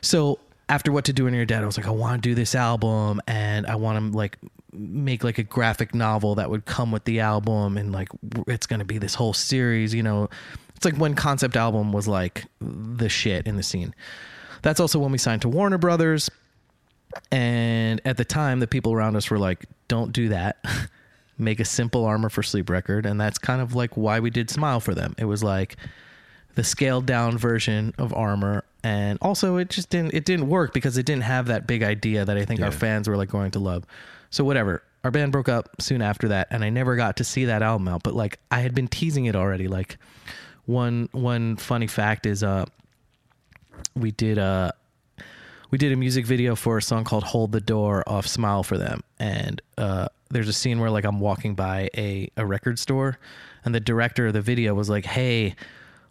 So 0.00 0.38
after 0.68 0.92
what 0.92 1.06
to 1.06 1.14
do 1.14 1.24
when 1.24 1.32
you're 1.32 1.46
dead 1.46 1.62
i 1.62 1.66
was 1.66 1.78
like 1.78 1.86
i 1.86 1.90
want 1.90 2.22
to 2.22 2.28
do 2.28 2.34
this 2.34 2.54
album 2.54 3.22
and 3.26 3.66
i 3.66 3.74
want 3.74 4.12
to 4.12 4.14
like 4.14 4.36
make 4.70 5.24
like 5.24 5.38
a 5.38 5.42
graphic 5.42 5.94
novel 5.94 6.34
that 6.34 6.50
would 6.50 6.66
come 6.66 6.92
with 6.92 7.04
the 7.04 7.20
album 7.20 7.78
and 7.78 7.90
like 7.90 8.10
it's 8.46 8.66
going 8.66 8.78
to 8.78 8.84
be 8.84 8.98
this 8.98 9.14
whole 9.14 9.32
series 9.32 9.94
you 9.94 10.02
know? 10.02 10.28
It's 10.76 10.84
like 10.84 10.96
when 10.96 11.14
concept 11.14 11.56
album 11.56 11.90
was 11.90 12.06
like 12.06 12.44
the 12.60 13.08
shit 13.08 13.46
in 13.46 13.56
the 13.56 13.62
scene 13.62 13.94
that's 14.62 14.80
also 14.80 14.98
when 14.98 15.12
we 15.12 15.18
signed 15.18 15.42
to 15.42 15.48
warner 15.48 15.78
brothers. 15.78 16.30
And 17.32 18.00
at 18.04 18.16
the 18.16 18.24
time 18.24 18.60
the 18.60 18.66
people 18.66 18.92
around 18.92 19.16
us 19.16 19.30
were 19.30 19.38
like 19.38 19.64
don't 19.88 20.12
do 20.12 20.28
that. 20.28 20.62
Make 21.38 21.60
a 21.60 21.64
simple 21.64 22.04
armor 22.04 22.28
for 22.28 22.42
sleep 22.42 22.68
record. 22.68 23.06
And 23.06 23.20
that's 23.20 23.38
kind 23.38 23.62
of 23.62 23.74
like 23.74 23.96
why 23.96 24.20
we 24.20 24.30
did 24.30 24.50
smile 24.50 24.80
for 24.80 24.94
them. 24.94 25.14
It 25.18 25.24
was 25.24 25.42
like 25.42 25.76
the 26.54 26.64
scaled 26.64 27.06
down 27.06 27.38
version 27.38 27.94
of 27.98 28.12
armor. 28.12 28.64
And 28.82 29.18
also 29.22 29.56
it 29.56 29.70
just 29.70 29.90
didn't 29.90 30.14
it 30.14 30.24
didn't 30.24 30.48
work 30.48 30.72
because 30.72 30.98
it 30.98 31.06
didn't 31.06 31.22
have 31.22 31.46
that 31.46 31.66
big 31.66 31.82
idea 31.82 32.24
that 32.24 32.36
i 32.36 32.44
think 32.44 32.60
our 32.60 32.70
fans 32.70 33.08
were 33.08 33.16
like 33.16 33.30
going 33.30 33.52
to 33.52 33.58
love. 33.58 33.84
So 34.30 34.44
whatever. 34.44 34.82
Our 35.04 35.12
band 35.12 35.30
broke 35.32 35.48
up 35.48 35.80
soon 35.80 36.02
after 36.02 36.28
that 36.28 36.48
and 36.50 36.64
i 36.64 36.70
never 36.70 36.96
got 36.96 37.16
to 37.18 37.24
see 37.24 37.46
that 37.46 37.62
album 37.62 37.88
out. 37.88 38.02
But 38.02 38.14
like 38.14 38.38
i 38.50 38.60
had 38.60 38.74
been 38.74 38.88
teasing 38.88 39.26
it 39.26 39.36
already. 39.36 39.68
Like 39.68 39.98
one 40.66 41.08
one 41.12 41.56
funny 41.56 41.86
fact 41.86 42.26
is 42.26 42.42
uh 42.42 42.66
we 43.98 44.10
did 44.12 44.38
a 44.38 44.74
we 45.70 45.78
did 45.78 45.92
a 45.92 45.96
music 45.96 46.24
video 46.24 46.56
for 46.56 46.78
a 46.78 46.82
song 46.82 47.04
called 47.04 47.24
"Hold 47.24 47.52
the 47.52 47.60
Door" 47.60 48.04
off 48.06 48.26
"Smile 48.26 48.62
for 48.62 48.78
Them," 48.78 49.02
and 49.18 49.60
uh, 49.76 50.08
there's 50.30 50.48
a 50.48 50.52
scene 50.52 50.80
where 50.80 50.90
like 50.90 51.04
I'm 51.04 51.20
walking 51.20 51.54
by 51.54 51.90
a 51.96 52.30
a 52.36 52.46
record 52.46 52.78
store, 52.78 53.18
and 53.64 53.74
the 53.74 53.80
director 53.80 54.28
of 54.28 54.32
the 54.32 54.40
video 54.40 54.74
was 54.74 54.88
like, 54.88 55.04
"Hey, 55.04 55.54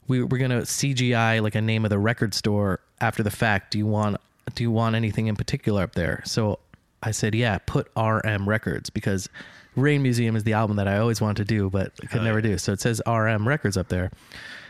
we 0.07 0.23
we're 0.23 0.37
gonna 0.37 0.61
CGI 0.61 1.41
like 1.41 1.55
a 1.55 1.61
name 1.61 1.85
of 1.85 1.89
the 1.89 1.99
record 1.99 2.33
store 2.33 2.79
after 3.01 3.23
the 3.23 3.31
fact. 3.31 3.71
Do 3.71 3.77
you 3.77 3.87
want 3.87 4.17
do 4.53 4.63
you 4.63 4.71
want 4.71 4.95
anything 4.95 5.27
in 5.27 5.35
particular 5.35 5.83
up 5.83 5.93
there?" 5.93 6.21
So 6.25 6.59
I 7.01 7.11
said, 7.11 7.33
"Yeah, 7.33 7.57
put 7.65 7.89
RM 7.95 8.47
Records 8.47 8.89
because." 8.89 9.29
Rain 9.75 10.01
Museum 10.01 10.35
is 10.35 10.43
the 10.43 10.53
album 10.53 10.77
that 10.77 10.87
I 10.87 10.97
always 10.97 11.21
wanted 11.21 11.37
to 11.37 11.45
do, 11.45 11.69
but 11.69 11.95
could 12.09 12.23
never 12.23 12.41
do. 12.41 12.57
So 12.57 12.71
it 12.71 12.81
says 12.81 12.99
RM 13.05 13.47
Records 13.47 13.77
up 13.77 13.89
there. 13.89 14.09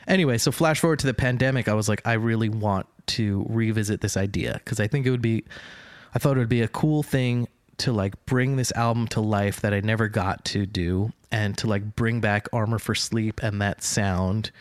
Anyway, 0.06 0.38
so 0.38 0.52
flash 0.52 0.82
forward 0.82 1.00
to 1.00 1.08
the 1.08 1.14
pandemic, 1.14 1.70
I 1.70 1.76
was 1.76 1.88
like, 1.88 2.02
I 2.06 2.14
really 2.16 2.50
want 2.50 2.88
to 3.08 3.46
revisit 3.50 4.02
this 4.02 4.18
idea 4.18 4.54
because 4.64 4.80
I 4.80 4.88
think 4.88 5.06
it 5.06 5.12
would 5.12 5.22
be, 5.22 5.44
I 6.14 6.20
thought 6.20 6.38
it 6.38 6.40
would 6.40 6.50
be 6.50 6.62
a 6.62 6.68
cool 6.68 7.04
thing 7.04 7.48
to 7.78 7.92
like 7.92 8.26
bring 8.26 8.56
this 8.56 8.72
album 8.74 9.08
to 9.10 9.22
life 9.22 9.62
that 9.62 9.74
I 9.74 9.82
never 9.82 10.08
got 10.08 10.46
to 10.46 10.66
do 10.66 11.12
and 11.32 11.58
to 11.60 11.68
like 11.68 11.96
bring 11.96 12.22
back 12.22 12.48
Armor 12.52 12.80
for 12.80 12.96
Sleep 12.96 13.42
and 13.44 13.62
that 13.62 13.84
sound. 13.84 14.52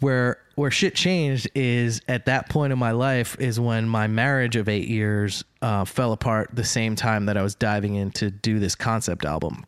Where 0.00 0.38
where 0.54 0.70
shit 0.70 0.94
changed 0.94 1.48
is 1.54 2.00
at 2.08 2.26
that 2.26 2.48
point 2.48 2.72
in 2.72 2.78
my 2.78 2.92
life 2.92 3.36
is 3.38 3.60
when 3.60 3.88
my 3.88 4.06
marriage 4.06 4.56
of 4.56 4.68
eight 4.68 4.88
years 4.88 5.44
uh, 5.62 5.84
fell 5.84 6.12
apart 6.12 6.50
the 6.52 6.64
same 6.64 6.96
time 6.96 7.26
that 7.26 7.36
I 7.36 7.42
was 7.42 7.54
diving 7.54 7.94
in 7.94 8.10
to 8.12 8.30
do 8.30 8.58
this 8.58 8.74
concept 8.74 9.24
album. 9.24 9.64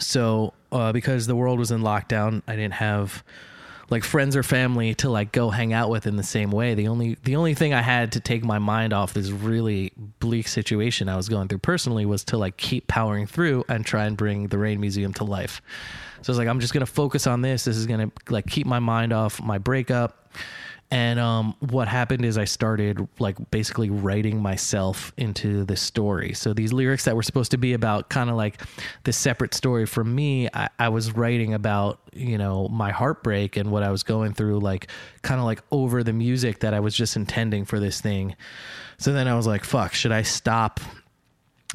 So, 0.00 0.54
uh, 0.70 0.92
because 0.92 1.26
the 1.26 1.36
world 1.36 1.58
was 1.58 1.70
in 1.70 1.82
lockdown, 1.82 2.42
I 2.46 2.56
didn't 2.56 2.74
have 2.74 3.22
like 3.90 4.04
friends 4.04 4.36
or 4.36 4.42
family 4.42 4.94
to 4.96 5.08
like 5.08 5.32
go 5.32 5.50
hang 5.50 5.72
out 5.72 5.88
with 5.88 6.06
in 6.06 6.16
the 6.16 6.22
same 6.22 6.50
way. 6.50 6.74
The 6.74 6.88
only 6.88 7.16
the 7.24 7.36
only 7.36 7.54
thing 7.54 7.72
I 7.72 7.80
had 7.80 8.12
to 8.12 8.20
take 8.20 8.44
my 8.44 8.58
mind 8.58 8.92
off 8.92 9.14
this 9.14 9.30
really 9.30 9.92
bleak 10.20 10.48
situation 10.48 11.08
I 11.08 11.16
was 11.16 11.28
going 11.28 11.48
through 11.48 11.58
personally 11.58 12.04
was 12.04 12.24
to 12.24 12.36
like 12.36 12.56
keep 12.56 12.86
powering 12.86 13.26
through 13.26 13.64
and 13.68 13.86
try 13.86 14.04
and 14.04 14.16
bring 14.16 14.48
the 14.48 14.58
Rain 14.58 14.80
Museum 14.80 15.14
to 15.14 15.24
life. 15.24 15.62
So 16.22 16.30
I 16.30 16.32
was 16.32 16.38
like, 16.38 16.48
I'm 16.48 16.60
just 16.60 16.74
gonna 16.74 16.86
focus 16.86 17.26
on 17.26 17.40
this. 17.40 17.64
This 17.64 17.76
is 17.76 17.86
gonna 17.86 18.10
like 18.28 18.46
keep 18.46 18.66
my 18.66 18.78
mind 18.78 19.12
off 19.12 19.40
my 19.42 19.58
breakup. 19.58 20.28
And 20.90 21.20
um, 21.20 21.54
what 21.60 21.86
happened 21.86 22.24
is 22.24 22.38
I 22.38 22.46
started 22.46 23.06
like 23.18 23.50
basically 23.50 23.90
writing 23.90 24.40
myself 24.40 25.12
into 25.18 25.64
the 25.64 25.76
story. 25.76 26.32
So 26.32 26.54
these 26.54 26.72
lyrics 26.72 27.04
that 27.04 27.14
were 27.14 27.22
supposed 27.22 27.50
to 27.50 27.58
be 27.58 27.74
about 27.74 28.08
kind 28.08 28.30
of 28.30 28.36
like 28.36 28.62
this 29.04 29.16
separate 29.16 29.52
story 29.52 29.84
from 29.84 30.14
me, 30.14 30.48
I, 30.54 30.68
I 30.78 30.88
was 30.88 31.12
writing 31.12 31.52
about 31.52 32.00
you 32.14 32.38
know 32.38 32.68
my 32.68 32.90
heartbreak 32.90 33.58
and 33.58 33.70
what 33.70 33.82
I 33.82 33.90
was 33.90 34.02
going 34.02 34.32
through, 34.32 34.60
like 34.60 34.88
kind 35.20 35.38
of 35.38 35.44
like 35.44 35.62
over 35.70 36.02
the 36.02 36.14
music 36.14 36.60
that 36.60 36.72
I 36.72 36.80
was 36.80 36.94
just 36.94 37.16
intending 37.16 37.66
for 37.66 37.78
this 37.78 38.00
thing. 38.00 38.34
So 38.96 39.12
then 39.12 39.28
I 39.28 39.34
was 39.34 39.46
like, 39.46 39.64
fuck, 39.64 39.92
should 39.92 40.12
I 40.12 40.22
stop 40.22 40.80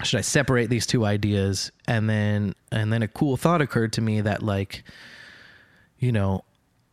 should 0.02 0.18
I 0.18 0.22
separate 0.22 0.72
these 0.72 0.88
two 0.88 1.06
ideas? 1.06 1.72
And 1.88 2.10
then 2.10 2.56
and 2.72 2.92
then 2.92 3.04
a 3.04 3.08
cool 3.08 3.38
thought 3.38 3.62
occurred 3.62 3.94
to 3.94 4.02
me 4.02 4.22
that 4.22 4.42
like, 4.42 4.84
you 6.00 6.12
know, 6.12 6.44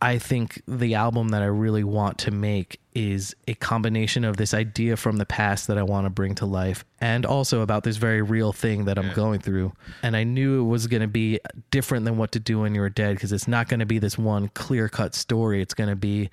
I 0.01 0.17
think 0.17 0.63
the 0.67 0.95
album 0.95 1.29
that 1.29 1.43
I 1.43 1.45
really 1.45 1.83
want 1.83 2.17
to 2.19 2.31
make 2.31 2.79
is 2.95 3.35
a 3.47 3.53
combination 3.53 4.25
of 4.25 4.35
this 4.35 4.53
idea 4.53 4.97
from 4.97 5.17
the 5.17 5.27
past 5.27 5.67
that 5.67 5.77
I 5.77 5.83
want 5.83 6.05
to 6.05 6.09
bring 6.09 6.33
to 6.35 6.45
life 6.47 6.83
and 6.99 7.23
also 7.23 7.61
about 7.61 7.83
this 7.83 7.97
very 7.97 8.23
real 8.23 8.51
thing 8.51 8.85
that 8.85 8.97
I'm 8.97 9.13
going 9.13 9.39
through. 9.39 9.73
And 10.01 10.17
I 10.17 10.23
knew 10.23 10.61
it 10.61 10.67
was 10.67 10.87
going 10.87 11.01
to 11.01 11.07
be 11.07 11.39
different 11.69 12.05
than 12.05 12.17
what 12.17 12.31
to 12.31 12.39
do 12.39 12.59
when 12.59 12.73
you 12.73 12.81
were 12.81 12.89
dead 12.89 13.15
because 13.15 13.31
it's 13.31 13.47
not 13.47 13.69
going 13.69 13.79
to 13.79 13.85
be 13.85 13.99
this 13.99 14.17
one 14.17 14.49
clear 14.49 14.89
cut 14.89 15.13
story. 15.13 15.61
It's 15.61 15.75
going 15.75 15.89
to 15.89 15.95
be 15.95 16.31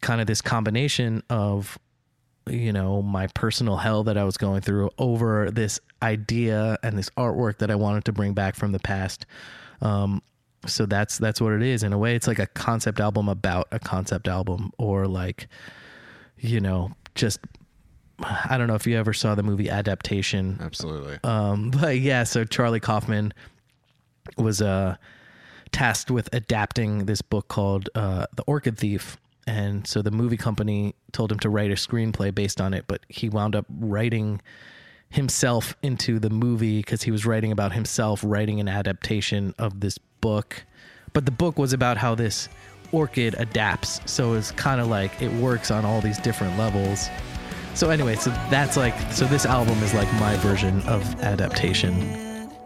kind 0.00 0.20
of 0.20 0.26
this 0.26 0.40
combination 0.40 1.22
of 1.30 1.78
you 2.46 2.72
know 2.72 3.00
my 3.00 3.26
personal 3.28 3.76
hell 3.76 4.04
that 4.04 4.18
I 4.18 4.24
was 4.24 4.36
going 4.36 4.60
through 4.60 4.90
over 4.98 5.50
this 5.50 5.80
idea 6.02 6.78
and 6.82 6.98
this 6.98 7.10
artwork 7.10 7.58
that 7.58 7.70
I 7.70 7.74
wanted 7.74 8.04
to 8.06 8.12
bring 8.12 8.32
back 8.32 8.54
from 8.54 8.72
the 8.72 8.78
past. 8.78 9.26
Um, 9.80 10.22
so 10.66 10.86
that's 10.86 11.18
that's 11.18 11.40
what 11.40 11.52
it 11.52 11.62
is. 11.62 11.82
In 11.82 11.92
a 11.92 11.98
way, 11.98 12.14
it's 12.14 12.26
like 12.26 12.38
a 12.38 12.46
concept 12.46 13.00
album 13.00 13.28
about 13.28 13.68
a 13.72 13.78
concept 13.78 14.28
album, 14.28 14.72
or 14.78 15.06
like, 15.06 15.48
you 16.38 16.60
know, 16.60 16.92
just 17.14 17.40
I 18.22 18.56
don't 18.58 18.68
know 18.68 18.74
if 18.74 18.86
you 18.86 18.96
ever 18.96 19.12
saw 19.12 19.34
the 19.34 19.42
movie 19.42 19.68
Adaptation. 19.68 20.58
Absolutely. 20.60 21.18
Um, 21.24 21.70
but 21.80 21.98
yeah, 21.98 22.24
so 22.24 22.44
Charlie 22.44 22.80
Kaufman 22.80 23.32
was 24.36 24.62
uh, 24.62 24.96
tasked 25.72 26.10
with 26.10 26.28
adapting 26.32 27.06
this 27.06 27.22
book 27.22 27.48
called 27.48 27.90
uh, 27.94 28.26
The 28.36 28.42
Orchid 28.44 28.78
Thief. 28.78 29.18
and 29.46 29.86
so 29.86 30.00
the 30.00 30.10
movie 30.10 30.36
company 30.36 30.94
told 31.12 31.30
him 31.30 31.38
to 31.40 31.50
write 31.50 31.70
a 31.70 31.74
screenplay 31.74 32.34
based 32.34 32.60
on 32.60 32.72
it, 32.72 32.84
but 32.86 33.04
he 33.08 33.28
wound 33.28 33.54
up 33.54 33.66
writing 33.68 34.40
himself 35.14 35.76
into 35.82 36.18
the 36.18 36.28
movie 36.28 36.78
because 36.78 37.04
he 37.04 37.10
was 37.12 37.24
writing 37.24 37.52
about 37.52 37.72
himself 37.72 38.20
writing 38.24 38.58
an 38.58 38.68
adaptation 38.68 39.54
of 39.58 39.78
this 39.78 39.96
book. 40.20 40.64
But 41.12 41.24
the 41.24 41.30
book 41.30 41.56
was 41.56 41.72
about 41.72 41.96
how 41.96 42.16
this 42.16 42.48
orchid 42.90 43.34
adapts, 43.38 44.00
so 44.06 44.34
it's 44.34 44.50
kind 44.50 44.80
of 44.80 44.88
like 44.88 45.22
it 45.22 45.32
works 45.34 45.70
on 45.70 45.84
all 45.84 46.00
these 46.00 46.18
different 46.18 46.58
levels. 46.58 47.08
So 47.74 47.90
anyway, 47.90 48.16
so 48.16 48.30
that's 48.50 48.76
like 48.76 48.94
so 49.12 49.24
this 49.26 49.46
album 49.46 49.80
is 49.84 49.94
like 49.94 50.12
my 50.14 50.36
version 50.38 50.82
of 50.82 51.02
adaptation 51.22 51.92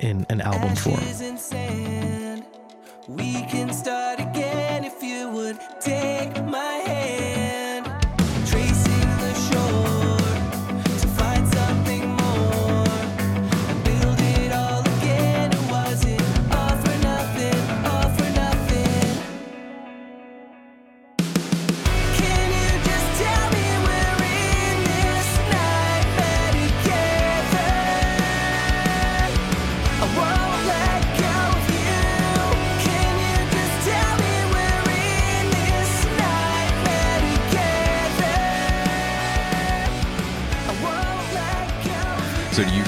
in 0.01 0.25
an 0.31 0.41
album 0.41 0.75
form. 0.75 0.97
Ashes 0.97 1.21
and 1.21 1.39
sand. 1.39 2.45
We 3.07 3.33
can 3.45 3.73
start 3.73 4.21
again 4.21 4.85
if 4.85 5.03
you 5.03 5.29
would 5.31 5.59
take 5.81 6.43
my 6.45 6.78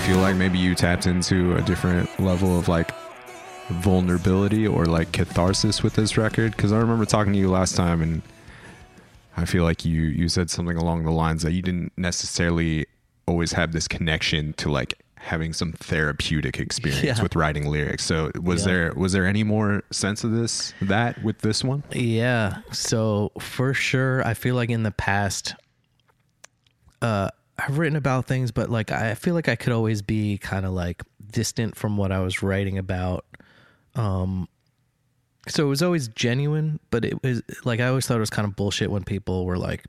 feel 0.06 0.18
like 0.18 0.36
maybe 0.36 0.58
you 0.58 0.74
tapped 0.74 1.06
into 1.06 1.54
a 1.56 1.62
different 1.62 2.08
level 2.20 2.58
of 2.58 2.68
like 2.68 2.90
vulnerability 3.68 4.66
or 4.66 4.86
like 4.86 5.12
catharsis 5.12 5.82
with 5.82 5.94
this 5.94 6.16
record? 6.16 6.56
Because 6.56 6.72
I 6.72 6.78
remember 6.78 7.04
talking 7.04 7.32
to 7.32 7.38
you 7.38 7.50
last 7.50 7.76
time, 7.76 8.02
and 8.02 8.22
I 9.36 9.44
feel 9.44 9.64
like 9.64 9.84
you 9.84 10.02
you 10.02 10.28
said 10.28 10.50
something 10.50 10.76
along 10.76 11.04
the 11.04 11.10
lines 11.12 11.42
that 11.42 11.52
you 11.52 11.62
didn't 11.62 11.92
necessarily 11.96 12.86
always 13.26 13.52
have 13.52 13.72
this 13.72 13.86
connection 13.86 14.52
to 14.54 14.70
like 14.70 14.94
having 15.16 15.52
some 15.52 15.72
therapeutic 15.72 16.58
experience 16.58 17.04
Yeah. 17.18 17.22
with 17.22 17.36
writing 17.36 17.66
lyrics. 17.68 18.04
So 18.04 18.30
was 18.40 18.62
Yeah. 18.62 18.72
there 18.72 18.92
was 18.96 19.12
there 19.12 19.26
any 19.26 19.44
more 19.44 19.82
sense 19.90 20.24
of 20.24 20.32
this 20.32 20.72
that 20.82 21.22
with 21.22 21.38
this 21.40 21.62
one? 21.62 21.82
Yeah. 21.92 22.58
So 22.72 23.30
for 23.38 23.74
sure, 23.74 24.26
I 24.26 24.34
feel 24.34 24.54
like 24.54 24.70
in 24.70 24.82
the 24.82 24.90
past, 24.90 25.54
uh, 27.02 27.28
I've 27.66 27.78
written 27.78 27.96
about 27.96 28.26
things, 28.26 28.50
but 28.50 28.70
like 28.70 28.90
I 28.90 29.14
feel 29.14 29.34
like 29.34 29.48
I 29.48 29.56
could 29.56 29.72
always 29.72 30.02
be 30.02 30.38
kind 30.38 30.64
of 30.64 30.72
like 30.72 31.02
distant 31.30 31.76
from 31.76 31.96
what 31.96 32.12
I 32.12 32.20
was 32.20 32.42
writing 32.42 32.78
about. 32.78 33.24
Um, 33.94 34.48
so 35.48 35.66
it 35.66 35.68
was 35.68 35.82
always 35.82 36.08
genuine, 36.08 36.80
but 36.90 37.04
it 37.04 37.22
was 37.22 37.42
like 37.64 37.80
I 37.80 37.88
always 37.88 38.06
thought 38.06 38.16
it 38.16 38.20
was 38.20 38.30
kind 38.30 38.46
of 38.46 38.56
bullshit 38.56 38.90
when 38.90 39.04
people 39.04 39.44
were 39.44 39.58
like, 39.58 39.84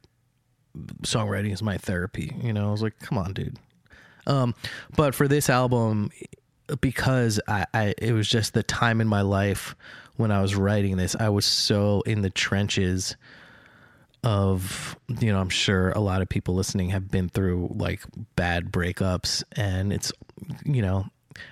"Songwriting 1.04 1.52
is 1.52 1.62
my 1.62 1.78
therapy." 1.78 2.36
You 2.42 2.54
know, 2.54 2.68
I 2.68 2.72
was 2.72 2.82
like, 2.82 3.00
"Come 3.00 3.18
on, 3.18 3.34
dude." 3.34 3.58
Um, 4.28 4.56
but 4.96 5.16
for 5.16 5.28
this 5.28 5.50
album, 5.50 6.12
because 6.80 7.40
I, 7.48 7.66
I 7.74 7.94
it 7.98 8.14
was 8.14 8.28
just 8.28 8.54
the 8.54 8.64
time 8.64 9.02
in 9.02 9.08
my 9.08 9.22
life 9.22 9.76
when 10.18 10.32
I 10.32 10.42
was 10.42 10.56
writing 10.56 10.98
this, 10.98 11.16
I 11.16 11.30
was 11.30 11.46
so 11.46 12.02
in 12.02 12.22
the 12.22 12.30
trenches 12.30 13.16
of 14.24 14.96
you 15.20 15.32
know 15.32 15.40
i'm 15.40 15.50
sure 15.50 15.90
a 15.92 16.00
lot 16.00 16.22
of 16.22 16.30
people 16.30 16.54
listening 16.54 16.90
have 16.90 17.10
been 17.10 17.28
through 17.28 17.74
like 17.76 18.02
bad 18.36 18.72
breakups. 18.72 19.44
And 19.54 19.92
it's 19.92 20.12
you 20.66 20.82
know 20.82 21.06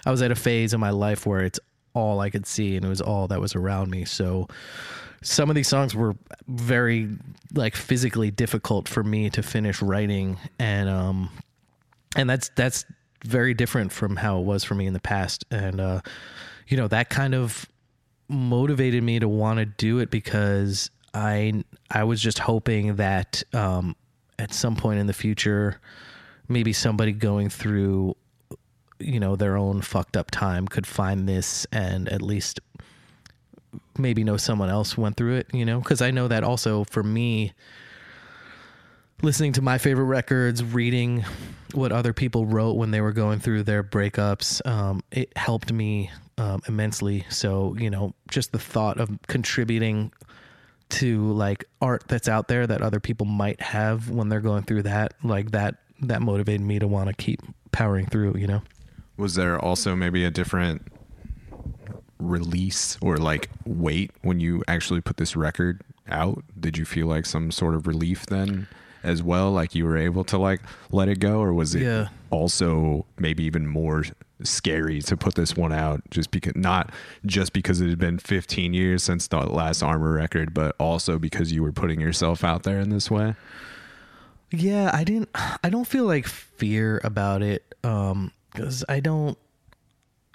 i 0.05 0.11
was 0.11 0.21
at 0.21 0.31
a 0.31 0.35
phase 0.35 0.73
in 0.73 0.79
my 0.79 0.91
life 0.91 1.25
where 1.25 1.43
it's 1.43 1.59
all 1.93 2.19
i 2.19 2.29
could 2.29 2.45
see 2.45 2.75
and 2.75 2.85
it 2.85 2.89
was 2.89 3.01
all 3.01 3.27
that 3.27 3.41
was 3.41 3.55
around 3.55 3.89
me. 3.89 4.05
So 4.05 4.47
some 5.21 5.49
of 5.49 5.55
these 5.55 5.67
songs 5.67 5.95
were 5.95 6.15
very 6.47 7.09
like 7.53 7.75
physically 7.75 8.31
difficult 8.31 8.87
for 8.87 9.03
me 9.03 9.29
to 9.31 9.43
finish 9.43 9.81
writing. 9.81 10.37
And 10.59 10.89
um 10.89 11.29
and 12.15 12.29
that's 12.29 12.49
that's 12.55 12.85
very 13.25 13.53
different 13.53 13.91
from 13.91 14.15
how 14.15 14.39
it 14.39 14.43
was 14.43 14.63
for 14.63 14.75
me 14.75 14.85
in 14.85 14.93
the 14.93 14.99
past. 14.99 15.43
And 15.51 15.81
uh 15.81 16.01
you 16.67 16.77
know 16.77 16.87
that 16.87 17.09
kind 17.09 17.33
of 17.33 17.65
motivated 18.29 19.03
me 19.03 19.19
to 19.19 19.27
want 19.27 19.57
to 19.57 19.65
do 19.65 19.99
it 19.99 20.11
because 20.11 20.91
I 21.13 21.63
I 21.89 22.03
was 22.03 22.21
just 22.21 22.39
hoping 22.39 22.95
that 22.97 23.43
um, 23.53 23.95
at 24.37 24.53
some 24.53 24.75
point 24.75 24.99
in 24.99 25.07
the 25.07 25.13
future, 25.13 25.79
maybe 26.47 26.73
somebody 26.73 27.11
going 27.11 27.49
through, 27.49 28.15
you 28.99 29.19
know, 29.19 29.35
their 29.35 29.57
own 29.57 29.81
fucked 29.81 30.17
up 30.17 30.31
time 30.31 30.67
could 30.67 30.87
find 30.87 31.27
this 31.27 31.65
and 31.71 32.09
at 32.09 32.21
least 32.21 32.59
maybe 33.97 34.23
know 34.23 34.37
someone 34.37 34.69
else 34.69 34.97
went 34.97 35.17
through 35.17 35.35
it. 35.35 35.47
You 35.53 35.65
know, 35.65 35.79
because 35.79 36.01
I 36.01 36.11
know 36.11 36.27
that 36.27 36.43
also 36.43 36.83
for 36.85 37.03
me, 37.03 37.53
listening 39.21 39.53
to 39.53 39.61
my 39.61 39.77
favorite 39.77 40.05
records, 40.05 40.63
reading 40.63 41.25
what 41.73 41.91
other 41.91 42.13
people 42.13 42.45
wrote 42.45 42.73
when 42.73 42.91
they 42.91 43.01
were 43.01 43.11
going 43.11 43.39
through 43.39 43.63
their 43.63 43.83
breakups, 43.83 44.65
um, 44.65 45.03
it 45.11 45.35
helped 45.37 45.71
me 45.71 46.09
um, 46.37 46.61
immensely. 46.67 47.25
So, 47.29 47.75
you 47.77 47.89
know, 47.89 48.13
just 48.29 48.51
the 48.51 48.59
thought 48.59 48.99
of 48.99 49.09
contributing 49.27 50.11
to 50.89 51.31
like 51.33 51.65
art 51.81 52.03
that's 52.07 52.27
out 52.27 52.47
there 52.47 52.65
that 52.67 52.81
other 52.81 52.99
people 52.99 53.25
might 53.25 53.61
have 53.61 54.09
when 54.09 54.29
they're 54.29 54.41
going 54.41 54.63
through 54.63 54.83
that, 54.83 55.13
like 55.23 55.51
that, 55.51 55.75
that 56.01 56.21
motivated 56.21 56.61
me 56.61 56.79
to 56.79 56.87
want 56.87 57.07
to 57.09 57.13
keep 57.13 57.41
powering 57.71 58.05
through, 58.07 58.35
you 58.37 58.47
know? 58.47 58.61
Was 59.17 59.35
there 59.35 59.59
also 59.59 59.95
maybe 59.95 60.23
a 60.25 60.31
different 60.31 60.81
release 62.19 62.97
or 63.01 63.17
like 63.17 63.49
wait 63.65 64.11
when 64.21 64.39
you 64.39 64.63
actually 64.67 65.01
put 65.01 65.17
this 65.17 65.35
record 65.35 65.81
out? 66.09 66.43
Did 66.59 66.77
you 66.77 66.85
feel 66.85 67.07
like 67.07 67.25
some 67.25 67.51
sort 67.51 67.75
of 67.75 67.87
relief 67.87 68.25
then 68.25 68.67
as 69.03 69.21
well? 69.23 69.51
Like 69.51 69.75
you 69.75 69.85
were 69.85 69.97
able 69.97 70.23
to 70.25 70.37
like 70.37 70.61
let 70.91 71.07
it 71.09 71.19
go, 71.19 71.39
or 71.39 71.53
was 71.53 71.75
it 71.75 71.83
Yeah. 71.83 72.09
also 72.29 73.05
maybe 73.17 73.43
even 73.43 73.67
more 73.67 74.03
scary 74.43 75.01
to 75.01 75.17
put 75.17 75.35
this 75.35 75.55
one 75.57 75.73
out 75.73 76.01
just 76.09 76.31
because 76.31 76.55
not 76.55 76.91
just 77.25 77.51
because 77.53 77.81
it 77.81 77.89
had 77.89 77.99
been 77.99 78.17
15 78.17 78.73
years 78.73 79.03
since 79.03 79.27
the 79.27 79.37
last 79.39 79.83
armor 79.83 80.13
record 80.13 80.53
but 80.53 80.75
also 80.79 81.19
because 81.19 81.51
you 81.51 81.61
were 81.61 81.71
putting 81.73 81.99
yourself 81.99 82.43
out 82.43 82.63
there 82.63 82.79
in 82.79 82.89
this 82.89 83.11
way 83.11 83.35
Yeah, 84.51 84.89
I 84.93 85.03
didn't. 85.03 85.29
I 85.63 85.69
don't 85.69 85.85
feel 85.85 86.05
like 86.05 86.25
fear 86.25 86.99
about 87.03 87.41
it, 87.43 87.63
um, 87.83 88.31
because 88.51 88.83
I 88.89 88.99
don't. 88.99 89.37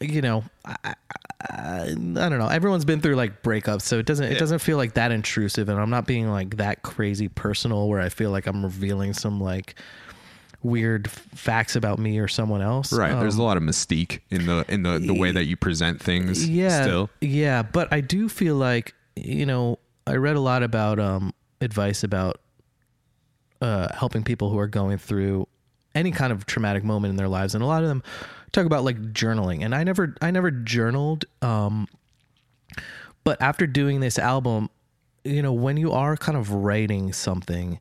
You 0.00 0.22
know, 0.22 0.44
I, 0.64 0.76
I, 0.84 0.94
I, 1.40 1.82
I 1.90 1.94
don't 1.94 2.38
know. 2.38 2.48
Everyone's 2.48 2.84
been 2.84 3.00
through 3.00 3.16
like 3.16 3.42
breakups, 3.42 3.82
so 3.82 3.98
it 3.98 4.06
doesn't. 4.06 4.30
It 4.30 4.38
doesn't 4.38 4.60
feel 4.60 4.76
like 4.76 4.94
that 4.94 5.10
intrusive, 5.10 5.68
and 5.68 5.80
I'm 5.80 5.90
not 5.90 6.06
being 6.06 6.30
like 6.30 6.58
that 6.58 6.82
crazy 6.82 7.28
personal 7.28 7.88
where 7.88 8.00
I 8.00 8.08
feel 8.08 8.30
like 8.30 8.46
I'm 8.46 8.62
revealing 8.62 9.14
some 9.14 9.40
like 9.40 9.74
weird 10.64 11.06
f- 11.06 11.12
facts 11.34 11.76
about 11.76 11.98
me 11.98 12.18
or 12.18 12.26
someone 12.26 12.62
else. 12.62 12.92
right 12.92 13.18
there's 13.20 13.34
Um, 13.34 13.40
a 13.40 13.44
lot 13.44 13.56
of 13.56 13.62
mystique 13.62 14.20
in 14.30 14.46
the 14.46 14.64
in 14.68 14.82
the 14.82 14.98
the 14.98 15.14
way 15.14 15.30
that 15.30 15.44
you 15.44 15.56
present 15.56 16.00
things 16.02 16.48
yeah 16.48 16.82
still 16.82 17.10
yeah 17.20 17.62
but 17.62 17.92
i 17.92 18.00
do 18.00 18.28
feel 18.28 18.56
like 18.56 18.94
you 19.14 19.44
know 19.46 19.78
i 20.06 20.14
read 20.16 20.36
a 20.36 20.40
lot 20.40 20.62
about 20.62 20.98
um 20.98 21.32
advice 21.60 22.02
about 22.02 22.40
uh 23.60 23.94
helping 23.94 24.24
people 24.24 24.50
who 24.50 24.58
are 24.58 24.66
going 24.66 24.98
through 24.98 25.46
any 25.94 26.10
kind 26.10 26.32
of 26.32 26.46
traumatic 26.46 26.82
moment 26.82 27.10
in 27.10 27.16
their 27.16 27.28
lives 27.28 27.54
and 27.54 27.62
a 27.62 27.66
lot 27.66 27.82
of 27.82 27.88
them 27.88 28.02
talk 28.52 28.64
about 28.66 28.84
like 28.84 28.96
journaling 29.12 29.62
and 29.64 29.74
i 29.74 29.84
never 29.84 30.14
i 30.22 30.30
never 30.30 30.50
journaled 30.50 31.24
um 31.42 31.86
but 33.22 33.40
after 33.40 33.66
doing 33.66 34.00
this 34.00 34.18
album 34.18 34.68
you 35.24 35.42
know 35.42 35.52
when 35.52 35.76
you 35.76 35.92
are 35.92 36.16
kind 36.16 36.36
of 36.38 36.50
writing 36.52 37.12
something 37.12 37.78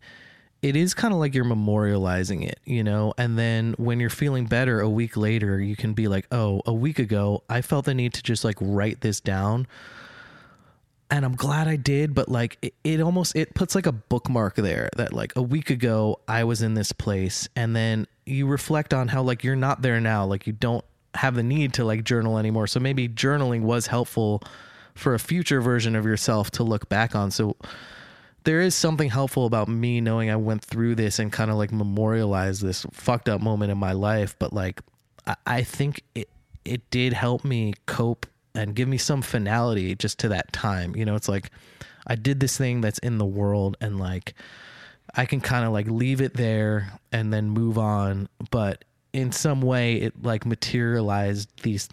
it 0.63 0.77
is 0.77 0.93
kind 0.93 1.13
of 1.13 1.19
like 1.19 1.35
you're 1.35 1.43
memorializing 1.43 2.47
it, 2.47 2.57
you 2.63 2.85
know? 2.85 3.13
And 3.17 3.37
then 3.37 3.75
when 3.77 3.99
you're 3.99 4.09
feeling 4.09 4.45
better 4.45 4.79
a 4.79 4.89
week 4.89 5.17
later, 5.17 5.59
you 5.59 5.75
can 5.75 5.93
be 5.93 6.07
like, 6.07 6.25
oh, 6.31 6.61
a 6.65 6.73
week 6.73 6.99
ago, 6.99 7.43
I 7.49 7.61
felt 7.61 7.83
the 7.83 7.93
need 7.93 8.13
to 8.13 8.23
just 8.23 8.45
like 8.45 8.55
write 8.61 9.01
this 9.01 9.19
down. 9.19 9.67
And 11.11 11.25
I'm 11.25 11.35
glad 11.35 11.67
I 11.67 11.75
did, 11.75 12.15
but 12.15 12.29
like 12.29 12.57
it, 12.61 12.73
it 12.85 13.01
almost 13.01 13.35
it 13.35 13.53
puts 13.53 13.75
like 13.75 13.85
a 13.85 13.91
bookmark 13.91 14.55
there 14.55 14.89
that 14.95 15.11
like 15.11 15.35
a 15.35 15.41
week 15.41 15.69
ago 15.69 16.21
I 16.29 16.45
was 16.45 16.61
in 16.61 16.75
this 16.75 16.93
place 16.93 17.49
and 17.55 17.75
then 17.75 18.07
you 18.25 18.47
reflect 18.47 18.93
on 18.93 19.09
how 19.09 19.21
like 19.21 19.43
you're 19.43 19.57
not 19.57 19.81
there 19.81 19.99
now, 19.99 20.25
like 20.25 20.47
you 20.47 20.53
don't 20.53 20.85
have 21.13 21.35
the 21.35 21.43
need 21.43 21.73
to 21.73 21.83
like 21.83 22.05
journal 22.05 22.37
anymore. 22.37 22.67
So 22.67 22.79
maybe 22.79 23.09
journaling 23.09 23.63
was 23.63 23.87
helpful 23.87 24.41
for 24.95 25.13
a 25.13 25.19
future 25.19 25.59
version 25.59 25.95
of 25.97 26.05
yourself 26.05 26.51
to 26.51 26.63
look 26.63 26.87
back 26.87 27.15
on. 27.15 27.31
So 27.31 27.57
there 28.43 28.61
is 28.61 28.75
something 28.75 29.09
helpful 29.09 29.45
about 29.45 29.67
me 29.67 30.01
knowing 30.01 30.29
I 30.29 30.35
went 30.35 30.63
through 30.63 30.95
this 30.95 31.19
and 31.19 31.31
kind 31.31 31.49
of 31.49 31.57
like 31.57 31.71
memorialize 31.71 32.59
this 32.59 32.85
fucked 32.91 33.29
up 33.29 33.41
moment 33.41 33.71
in 33.71 33.77
my 33.77 33.93
life. 33.93 34.35
But 34.39 34.53
like, 34.53 34.81
I, 35.25 35.35
I 35.45 35.63
think 35.63 36.01
it 36.15 36.29
it 36.65 36.89
did 36.89 37.13
help 37.13 37.43
me 37.43 37.73
cope 37.85 38.25
and 38.55 38.75
give 38.75 38.87
me 38.87 38.97
some 38.97 39.21
finality 39.21 39.95
just 39.95 40.19
to 40.19 40.29
that 40.29 40.53
time. 40.53 40.95
You 40.95 41.05
know, 41.05 41.15
it's 41.15 41.29
like 41.29 41.51
I 42.07 42.15
did 42.15 42.39
this 42.39 42.57
thing 42.57 42.81
that's 42.81 42.99
in 42.99 43.17
the 43.17 43.25
world 43.25 43.77
and 43.81 43.99
like 43.99 44.33
I 45.15 45.25
can 45.25 45.41
kind 45.41 45.65
of 45.65 45.73
like 45.73 45.87
leave 45.87 46.21
it 46.21 46.33
there 46.33 46.93
and 47.11 47.33
then 47.33 47.49
move 47.49 47.77
on, 47.77 48.29
but 48.51 48.85
in 49.11 49.31
some 49.31 49.61
way 49.61 49.95
it 49.95 50.23
like 50.23 50.45
materialized 50.45 51.49
these 51.61 51.87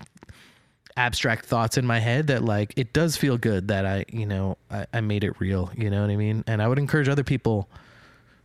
abstract 0.97 1.47
thoughts 1.47 1.79
in 1.79 1.87
my 1.87 1.99
head 1.99 2.29
that 2.29 2.45
like 2.45 2.75
it 2.77 2.93
does 2.93 3.17
feel 3.17 3.39
good 3.39 3.69
that 3.69 3.87
I, 3.87 4.05
you 4.11 4.27
know, 4.27 4.57
I, 4.71 4.87
I 4.93 5.01
made 5.01 5.25
it 5.25 5.41
real, 5.41 5.71
you 5.77 5.91
know 5.91 6.03
what 6.03 6.11
I 6.11 6.17
mean? 6.17 6.45
And 6.47 6.63
I 6.63 6.69
would 6.69 6.79
encourage 6.79 7.09
other 7.09 7.25
people, 7.25 7.69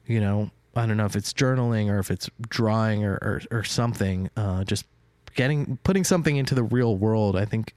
you 0.06 0.20
know, 0.20 0.50
I 0.76 0.86
don't 0.86 0.98
know 0.98 1.06
if 1.06 1.16
it's 1.16 1.34
journaling 1.34 1.90
or 1.90 2.00
if 2.00 2.12
it's 2.12 2.30
drawing 2.50 3.04
or, 3.04 3.14
or, 3.14 3.42
or 3.52 3.64
something, 3.64 4.30
uh, 4.36 4.64
just 4.64 4.86
getting, 5.36 5.78
putting 5.84 6.04
something 6.04 6.36
into 6.36 6.56
the 6.56 6.64
real 6.64 6.98
world, 6.98 7.36
I 7.36 7.46
think 7.46 7.74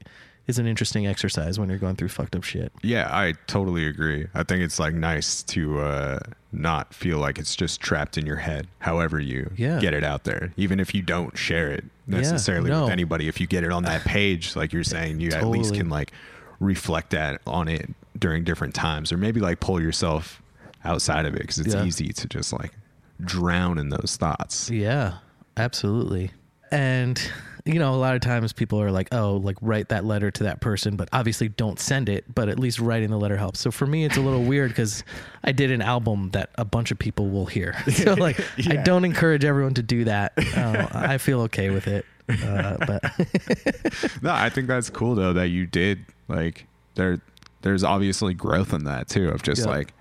is 0.47 0.59
an 0.59 0.67
interesting 0.67 1.07
exercise 1.07 1.59
when 1.59 1.69
you're 1.69 1.79
going 1.79 1.95
through 1.95 2.09
fucked 2.09 2.35
up 2.35 2.43
shit. 2.43 2.73
Yeah, 2.83 3.09
I 3.11 3.35
totally 3.47 3.87
agree. 3.87 4.27
I 4.35 4.43
think 4.43 4.63
it's 4.63 4.79
like 4.79 4.95
nice 4.95 5.43
to 5.45 5.81
uh, 5.81 6.19
not 6.51 6.95
feel 6.95 7.19
like 7.19 7.39
it's 7.39 7.55
just 7.55 7.81
trapped 7.81 8.17
in 8.17 8.25
your 8.25 8.37
head. 8.37 8.67
However, 8.79 9.21
you 9.21 9.53
Yeah. 9.57 9.79
get 9.81 9.93
it 9.95 10.03
out 10.03 10.25
there, 10.25 10.53
even 10.57 10.81
if 10.81 10.95
you 10.95 11.03
don't 11.03 11.37
share 11.37 11.71
it 11.71 11.85
necessarily 12.07 12.71
no. 12.71 12.85
with 12.85 12.93
anybody. 12.93 13.29
If 13.29 13.41
you 13.41 13.47
get 13.47 13.65
it 13.65 13.71
on 13.71 13.83
that 13.85 14.01
page, 14.05 14.57
like 14.57 14.73
you're 14.73 14.83
saying, 14.85 15.21
you 15.21 15.31
at 15.33 15.47
least 15.47 15.75
can 15.75 15.89
like 15.91 16.13
reflect 16.61 17.11
that 17.11 17.41
on 17.47 17.69
it 17.69 17.91
during 18.19 18.45
different 18.45 18.75
times, 18.75 19.13
or 19.13 19.17
maybe 19.19 19.41
like 19.41 19.61
pull 19.61 19.81
yourself 19.81 20.43
outside 20.85 21.27
of 21.27 21.35
it 21.35 21.41
because 21.43 21.59
it's 21.59 21.75
Yeah. 21.75 21.85
easy 21.85 22.09
to 22.09 22.27
just 22.27 22.53
like 22.53 22.73
drown 23.21 23.79
in 23.79 23.91
those 23.91 24.17
thoughts. 24.19 24.71
Yeah, 24.71 25.15
absolutely. 25.57 26.31
And 26.71 27.21
you 27.65 27.79
know, 27.79 27.95
a 27.95 27.97
lot 27.97 28.15
of 28.15 28.23
times 28.23 28.53
people 28.55 28.81
are 28.81 28.91
like, 28.91 29.09
"Oh, 29.13 29.37
like 29.37 29.57
write 29.61 29.89
that 29.91 30.05
letter 30.05 30.31
to 30.31 30.45
that 30.45 30.61
person," 30.61 30.97
but 30.97 31.09
obviously 31.13 31.49
don't 31.49 31.79
send 31.79 32.09
it. 32.09 32.25
But 32.35 32.49
at 32.49 32.59
least 32.59 32.79
writing 32.81 33.11
the 33.11 33.19
letter 33.19 33.37
helps. 33.37 33.61
So 33.61 33.71
for 33.71 33.87
me, 33.87 34.05
it's 34.05 34.17
a 34.17 34.21
little 34.23 34.43
weird 34.45 34.71
because 34.71 35.05
I 35.45 35.53
did 35.53 35.71
an 35.71 35.83
album 35.83 36.31
that 36.31 36.51
a 36.57 36.65
bunch 36.65 36.91
of 36.91 36.99
people 36.99 37.29
will 37.29 37.47
hear. 37.47 37.75
So 37.93 38.15
like, 38.15 38.41
I 38.69 38.77
don't 38.77 39.05
encourage 39.05 39.45
everyone 39.45 39.75
to 39.75 39.83
do 39.83 40.05
that. 40.05 40.33
Uh, 40.57 40.87
I 40.93 41.19
feel 41.19 41.41
okay 41.43 41.69
with 41.71 41.87
it. 41.89 42.07
Uh, 42.31 42.77
but 42.87 43.03
No, 44.23 44.33
I 44.33 44.49
think 44.51 44.67
that's 44.69 44.89
cool 44.91 45.15
though 45.15 45.33
that 45.35 45.49
you 45.49 45.67
did 45.67 46.05
like 46.29 46.67
there. 46.95 47.21
There's 47.63 47.83
obviously 47.85 48.35
growth 48.35 48.73
in 48.73 48.85
that 48.85 49.09
too 49.09 49.29
of 49.31 49.43
just 49.43 49.63
Yeah. 49.67 49.73
like 49.73 49.93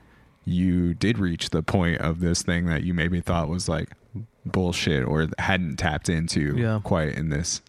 you 0.45 0.93
did 0.93 1.18
reach 1.20 1.49
the 1.49 1.63
point 1.63 1.99
of 2.01 2.20
this 2.20 2.43
thing 2.43 2.68
that 2.68 2.84
you 2.84 2.93
maybe 2.93 3.20
thought 3.20 3.49
was 3.49 3.68
like 3.68 3.89
bullshit 4.52 5.04
or 5.06 5.28
hadn't 5.39 5.78
tapped 5.78 6.10
into 6.10 6.56
Yeah. 6.58 6.80
quite 6.84 7.14
in 7.16 7.30
this 7.30 7.62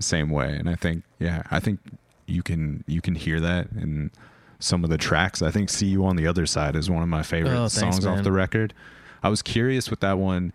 same 0.00 0.30
way. 0.30 0.54
And 0.56 0.68
I 0.68 0.74
think 0.74 1.04
yeah, 1.18 1.42
I 1.50 1.60
think 1.60 1.80
you 2.26 2.42
can 2.42 2.84
you 2.86 3.00
can 3.00 3.14
hear 3.14 3.40
that 3.40 3.68
in 3.72 4.10
some 4.58 4.84
of 4.84 4.90
the 4.90 4.98
tracks. 4.98 5.42
I 5.42 5.50
think 5.50 5.68
"See 5.70 5.86
You 5.86 6.04
on 6.06 6.16
the 6.16 6.26
Other 6.26 6.46
Side" 6.46 6.74
is 6.76 6.88
one 6.90 7.02
of 7.02 7.08
my 7.08 7.22
favorite 7.22 7.52
Oh, 7.56 7.68
thanks, 7.68 7.96
songs 7.96 8.06
off 8.06 8.22
the 8.24 8.32
record. 8.32 8.72
I 9.22 9.28
was 9.28 9.42
curious 9.42 9.90
with 9.90 10.00
that 10.00 10.18
one. 10.18 10.52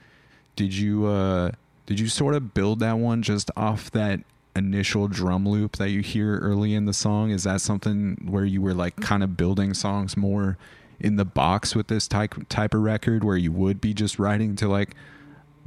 Did 0.56 0.74
you 0.74 1.06
uh 1.06 1.52
did 1.86 2.00
you 2.00 2.08
sort 2.08 2.36
of 2.36 2.54
build 2.54 2.80
that 2.80 2.98
one 3.00 3.22
just 3.22 3.50
off 3.58 3.90
that 3.92 4.20
initial 4.56 5.08
drum 5.08 5.48
loop 5.48 5.78
that 5.78 5.90
you 5.90 6.02
hear 6.02 6.38
early 6.40 6.74
in 6.74 6.86
the 6.86 6.94
song? 6.94 7.32
Is 7.32 7.44
that 7.44 7.62
something 7.62 8.18
where 8.30 8.46
you 8.46 8.62
were 8.62 8.74
like 8.74 8.96
kind 8.98 9.24
of 9.24 9.38
building 9.38 9.74
songs 9.74 10.18
more 10.18 10.58
in 11.00 11.16
the 11.16 11.26
box 11.26 11.76
with 11.76 11.88
this 11.88 12.08
type 12.08 12.36
type 12.50 12.74
of 12.74 12.82
record 12.82 13.24
where 13.24 13.38
you 13.38 13.52
would 13.52 13.80
be 13.80 13.94
just 13.94 14.20
writing 14.20 14.56
to 14.58 14.68
like 14.68 14.96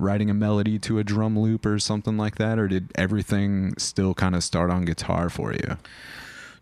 writing 0.02 0.28
a 0.28 0.34
melody 0.34 0.78
to 0.80 0.98
a 0.98 1.04
drum 1.04 1.38
loop 1.38 1.64
or 1.64 1.78
something 1.78 2.16
like 2.16 2.36
that 2.36 2.58
or 2.58 2.68
did 2.68 2.90
everything 2.94 3.74
still 3.78 4.14
kind 4.14 4.34
of 4.34 4.44
start 4.44 4.70
on 4.70 4.84
guitar 4.84 5.30
for 5.30 5.52
you? 5.52 5.76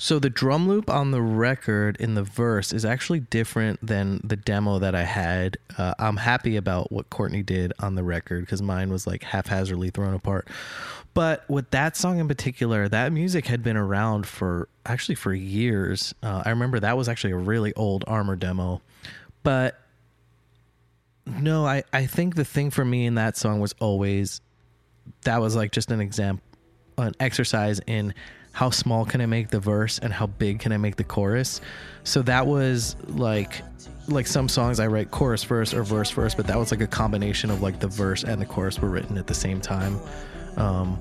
So 0.01 0.19
the 0.19 0.31
drum 0.31 0.67
loop 0.67 0.89
on 0.89 1.11
the 1.11 1.21
record 1.21 1.99
in 2.01 2.15
the 2.15 2.23
verse 2.23 2.73
is 2.73 2.87
actually 2.87 3.21
different 3.21 3.87
than 3.87 4.23
the 4.25 4.35
demo 4.35 4.79
that 4.79 4.95
I 4.95 5.03
had. 5.03 5.59
Uh, 5.77 5.93
I'm 5.99 6.17
happy 6.17 6.57
about 6.57 6.91
what 6.91 7.11
Courtney 7.11 7.43
did 7.43 7.75
on 7.81 7.97
the 7.97 8.03
record 8.03 8.47
because 8.47 8.63
mine 8.63 8.91
was 8.91 9.07
like 9.07 9.23
haphazardly 9.23 9.91
thrown 9.91 10.15
apart. 10.15 10.49
But 11.13 11.45
with 11.51 11.71
that 11.73 11.99
song 11.99 12.19
in 12.19 12.29
particular, 12.29 12.89
that 12.89 13.13
music 13.13 13.47
had 13.47 13.63
been 13.63 13.77
around 13.77 14.27
for 14.27 14.71
actually 14.87 15.17
for 15.17 15.35
years. 15.35 16.15
Uh, 16.23 16.45
I 16.47 16.49
remember 16.51 16.81
that 16.81 16.97
was 16.97 17.07
actually 17.07 17.33
a 17.33 17.37
really 17.37 17.75
old 17.75 18.03
Armor 18.07 18.37
demo, 18.37 18.81
but 19.43 19.80
no, 21.39 21.67
I 21.67 21.85
I 21.93 22.07
think 22.07 22.35
the 22.35 22.45
thing 22.45 22.71
for 22.71 22.85
me 22.85 23.07
in 23.07 23.15
that 23.15 23.37
song 23.37 23.61
was 23.61 23.75
always 23.81 24.41
that 25.23 25.41
was 25.41 25.57
like 25.57 25.73
just 25.73 25.91
an 25.91 26.01
example 26.01 26.45
an 26.99 27.15
exercise 27.21 27.81
in 27.87 28.15
how 28.53 28.71
small 28.71 29.05
can 29.05 29.21
I 29.21 29.27
make 29.27 29.49
the 29.49 29.61
verse 29.61 29.99
and 29.99 30.13
how 30.13 30.27
big 30.27 30.59
can 30.59 30.73
I 30.73 30.77
make 30.77 30.97
the 30.97 31.05
chorus. 31.05 31.61
So 32.05 32.23
that 32.23 32.47
was 32.47 32.97
like 33.07 33.63
like 34.09 34.27
some 34.27 34.49
songs 34.49 34.81
I 34.81 34.89
write 34.89 35.11
chorus 35.11 35.43
first 35.43 35.73
or 35.73 35.85
verse 35.85 36.11
first, 36.11 36.37
but 36.37 36.47
that 36.49 36.59
was 36.59 36.71
like 36.71 36.81
a 36.81 36.87
combination 36.87 37.51
of 37.51 37.63
like 37.63 37.79
the 37.79 37.87
verse 37.87 38.25
and 38.25 38.41
the 38.41 38.47
chorus 38.47 38.81
were 38.81 38.89
written 38.89 39.19
at 39.19 39.27
the 39.27 39.35
same 39.35 39.61
time. 39.61 40.01
Um, 40.57 40.99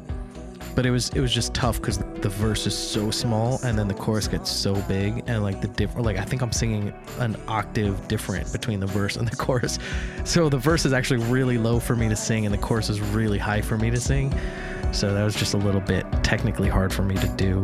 but 0.76 0.86
it 0.86 0.92
was 0.92 1.10
it 1.10 1.20
was 1.20 1.32
just 1.32 1.54
tough 1.54 1.78
because 1.78 1.98
the 1.98 2.30
verse 2.30 2.66
is 2.68 2.78
so 2.78 3.12
small 3.12 3.60
and 3.64 3.78
then 3.78 3.88
the 3.88 3.94
chorus 3.94 4.28
gets 4.28 4.50
so 4.50 4.76
big 4.84 5.24
and 5.28 5.44
like 5.44 5.62
the 5.62 5.68
different 5.68 6.06
like 6.06 6.18
I 6.18 6.24
think 6.24 6.42
I'm 6.42 6.52
singing 6.52 6.94
an 7.20 7.36
octave 7.48 8.08
different 8.08 8.52
between 8.52 8.80
the 8.80 8.88
verse 8.88 9.16
and 9.16 9.28
the 9.28 9.36
chorus. 9.44 9.80
So 10.26 10.50
the 10.50 10.58
verse 10.58 10.86
is 10.86 10.94
actually 10.94 11.24
really 11.26 11.58
low 11.58 11.80
for 11.80 11.96
me 11.96 12.10
to 12.10 12.16
sing 12.16 12.46
and 12.46 12.54
the 12.54 12.60
chorus 12.60 12.90
is 12.90 13.02
really 13.02 13.38
high 13.38 13.62
for 13.62 13.78
me 13.78 13.90
to 13.90 14.00
sing. 14.00 14.34
So 14.92 15.14
that 15.14 15.24
was 15.24 15.36
just 15.36 15.54
a 15.54 15.58
little 15.58 15.82
bit 15.82 16.06
technically 16.24 16.70
hard 16.70 16.94
for 16.94 17.04
me 17.04 17.16
to 17.16 17.28
do. 17.30 17.64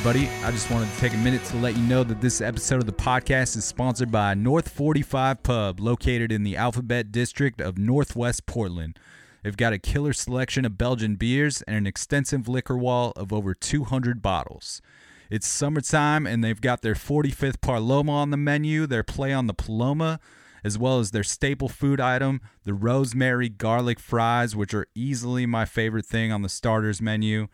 Everybody. 0.00 0.30
I 0.42 0.50
just 0.50 0.70
wanted 0.70 0.90
to 0.90 0.98
take 0.98 1.12
a 1.12 1.18
minute 1.18 1.44
to 1.44 1.58
let 1.58 1.76
you 1.76 1.82
know 1.82 2.02
that 2.04 2.22
this 2.22 2.40
episode 2.40 2.76
of 2.76 2.86
the 2.86 2.92
podcast 2.92 3.54
is 3.54 3.66
sponsored 3.66 4.10
by 4.10 4.32
North 4.32 4.70
45 4.70 5.42
Pub, 5.42 5.78
located 5.78 6.32
in 6.32 6.42
the 6.42 6.56
Alphabet 6.56 7.12
District 7.12 7.60
of 7.60 7.76
Northwest 7.76 8.46
Portland. 8.46 8.98
They've 9.42 9.54
got 9.54 9.74
a 9.74 9.78
killer 9.78 10.14
selection 10.14 10.64
of 10.64 10.78
Belgian 10.78 11.16
beers 11.16 11.60
and 11.62 11.76
an 11.76 11.86
extensive 11.86 12.48
liquor 12.48 12.78
wall 12.78 13.12
of 13.14 13.30
over 13.30 13.52
200 13.52 14.22
bottles. 14.22 14.80
It's 15.28 15.46
summertime, 15.46 16.26
and 16.26 16.42
they've 16.42 16.62
got 16.62 16.80
their 16.80 16.94
45th 16.94 17.60
Paloma 17.60 18.12
on 18.12 18.30
the 18.30 18.38
menu, 18.38 18.86
their 18.86 19.02
play 19.02 19.34
on 19.34 19.48
the 19.48 19.54
Paloma, 19.54 20.18
as 20.64 20.78
well 20.78 20.98
as 20.98 21.10
their 21.10 21.24
staple 21.24 21.68
food 21.68 22.00
item, 22.00 22.40
the 22.64 22.72
rosemary 22.72 23.50
garlic 23.50 24.00
fries, 24.00 24.56
which 24.56 24.72
are 24.72 24.86
easily 24.94 25.44
my 25.44 25.66
favorite 25.66 26.06
thing 26.06 26.32
on 26.32 26.40
the 26.40 26.48
starters 26.48 27.02
menu. 27.02 27.48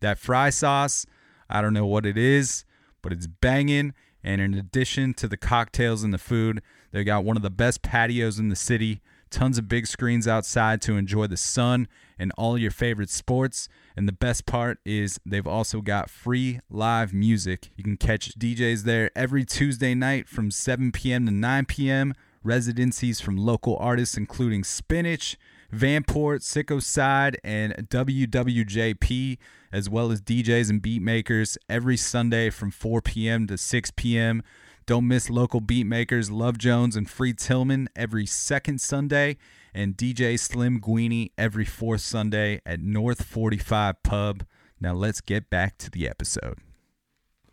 That 0.00 0.18
fry 0.18 0.50
sauce, 0.50 1.06
I 1.52 1.60
don't 1.60 1.74
know 1.74 1.86
what 1.86 2.06
it 2.06 2.16
is, 2.16 2.64
but 3.02 3.12
it's 3.12 3.26
banging. 3.26 3.92
And 4.24 4.40
in 4.40 4.54
addition 4.54 5.14
to 5.14 5.28
the 5.28 5.36
cocktails 5.36 6.02
and 6.02 6.12
the 6.12 6.18
food, 6.18 6.62
they 6.92 7.04
got 7.04 7.24
one 7.24 7.36
of 7.36 7.42
the 7.42 7.50
best 7.50 7.82
patios 7.82 8.38
in 8.38 8.48
the 8.48 8.56
city, 8.56 9.02
tons 9.30 9.58
of 9.58 9.68
big 9.68 9.86
screens 9.86 10.26
outside 10.26 10.80
to 10.82 10.96
enjoy 10.96 11.26
the 11.26 11.36
sun 11.36 11.88
and 12.18 12.32
all 12.38 12.56
your 12.56 12.70
favorite 12.70 13.10
sports. 13.10 13.68
And 13.96 14.08
the 14.08 14.12
best 14.12 14.46
part 14.46 14.78
is 14.84 15.18
they've 15.26 15.46
also 15.46 15.80
got 15.80 16.08
free 16.08 16.60
live 16.70 17.12
music. 17.12 17.70
You 17.76 17.84
can 17.84 17.96
catch 17.96 18.38
DJs 18.38 18.84
there 18.84 19.10
every 19.14 19.44
Tuesday 19.44 19.94
night 19.94 20.28
from 20.28 20.50
7 20.50 20.92
p.m. 20.92 21.26
to 21.26 21.32
9 21.32 21.66
p.m. 21.66 22.14
Residencies 22.44 23.20
from 23.20 23.36
local 23.36 23.76
artists 23.76 24.16
including 24.16 24.64
Spinach, 24.64 25.36
Vanport, 25.74 26.40
Sicko 26.40 26.82
Side, 26.82 27.38
and 27.42 27.72
WWJP, 27.88 29.38
as 29.72 29.88
well 29.88 30.10
as 30.12 30.20
DJs 30.20 30.70
and 30.70 30.82
beat 30.82 31.00
makers 31.02 31.56
every 31.68 31.96
Sunday 31.96 32.50
from 32.50 32.70
4 32.70 33.00
p.m. 33.02 33.46
to 33.46 33.56
6 33.56 33.90
p.m. 33.96 34.42
Don't 34.84 35.06
miss 35.08 35.30
local 35.30 35.60
beat 35.60 35.86
makers 35.86 36.30
Love 36.30 36.58
Jones 36.58 36.96
and 36.96 37.08
Free 37.08 37.32
Tillman 37.32 37.88
every 37.96 38.26
second 38.26 38.80
Sunday, 38.80 39.36
and 39.72 39.96
DJ 39.96 40.38
Slim 40.38 40.80
Guini 40.80 41.30
every 41.38 41.64
fourth 41.64 42.00
Sunday 42.02 42.60
at 42.66 42.80
North 42.80 43.24
45 43.24 44.02
Pub. 44.02 44.44
Now 44.80 44.92
let's 44.92 45.20
get 45.20 45.48
back 45.48 45.78
to 45.78 45.90
the 45.90 46.08
episode. 46.08 46.58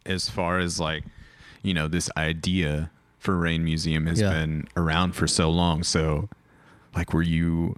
as 0.05 0.29
far 0.29 0.57
as 0.59 0.79
like 0.79 1.03
you 1.61 1.73
know 1.73 1.87
this 1.87 2.09
idea 2.17 2.89
for 3.19 3.35
rain 3.37 3.63
museum 3.63 4.07
has 4.07 4.19
Yeah. 4.19 4.29
been 4.31 4.65
around 4.77 5.11
for 5.13 5.27
so 5.27 5.49
long 5.51 5.83
so 5.83 6.29
like 6.95 7.13
were 7.13 7.21
you 7.21 7.75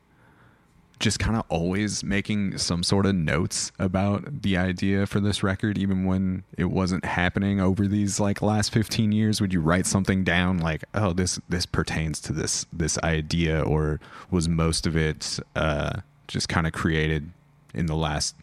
just 1.02 1.20
kind 1.20 1.36
of 1.36 1.44
always 1.50 2.04
making 2.04 2.58
some 2.58 2.84
sort 2.84 3.06
of 3.06 3.14
notes 3.16 3.72
about 3.80 4.42
the 4.44 4.56
idea 4.56 5.06
for 5.06 5.20
this 5.20 5.44
record 5.44 5.78
even 5.78 6.06
when 6.06 6.44
it 6.58 6.66
wasn't 6.66 7.04
happening 7.04 7.60
over 7.60 7.88
these 7.88 8.20
like 8.20 8.42
last 8.42 8.72
15 8.72 9.12
years? 9.12 9.42
Would 9.42 9.52
you 9.52 9.60
write 9.62 9.86
something 9.86 10.24
down 10.24 10.60
like 10.60 10.84
oh 10.94 11.12
this 11.14 11.40
this 11.50 11.66
pertains 11.66 12.20
to 12.22 12.32
this 12.34 12.66
this 12.72 12.98
idea 13.00 13.62
or 13.62 14.00
was 14.30 14.48
most 14.48 14.88
of 14.88 14.96
it 14.96 15.40
uh 15.56 16.00
just 16.28 16.48
kind 16.48 16.66
of 16.66 16.72
created 16.74 17.30
in 17.74 17.88
the 17.88 17.96
last 17.96 18.36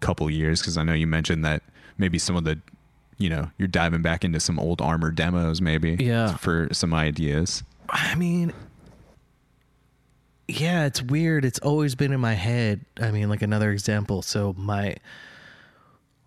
couple 0.00 0.28
years? 0.30 0.60
Because 0.60 0.76
i 0.76 0.82
know 0.82 0.94
you 0.94 1.06
mentioned 1.06 1.44
that 1.44 1.62
maybe 1.98 2.18
some 2.18 2.34
of 2.34 2.44
the 2.44 2.58
you 3.18 3.28
know 3.28 3.50
you're 3.58 3.68
diving 3.68 4.00
back 4.02 4.24
into 4.24 4.40
some 4.40 4.58
old 4.58 4.80
armor 4.80 5.10
demos 5.10 5.60
maybe 5.60 5.96
Yeah. 6.00 6.36
for 6.38 6.68
some 6.72 6.94
ideas. 6.94 7.62
I 7.90 8.14
mean, 8.14 8.52
yeah, 10.58 10.86
it's 10.86 11.02
weird. 11.02 11.44
It's 11.44 11.58
always 11.60 11.94
been 11.94 12.12
in 12.12 12.20
my 12.20 12.34
head. 12.34 12.84
I 13.00 13.10
mean, 13.10 13.28
like 13.28 13.42
another 13.42 13.70
example. 13.70 14.22
So 14.22 14.54
my 14.56 14.96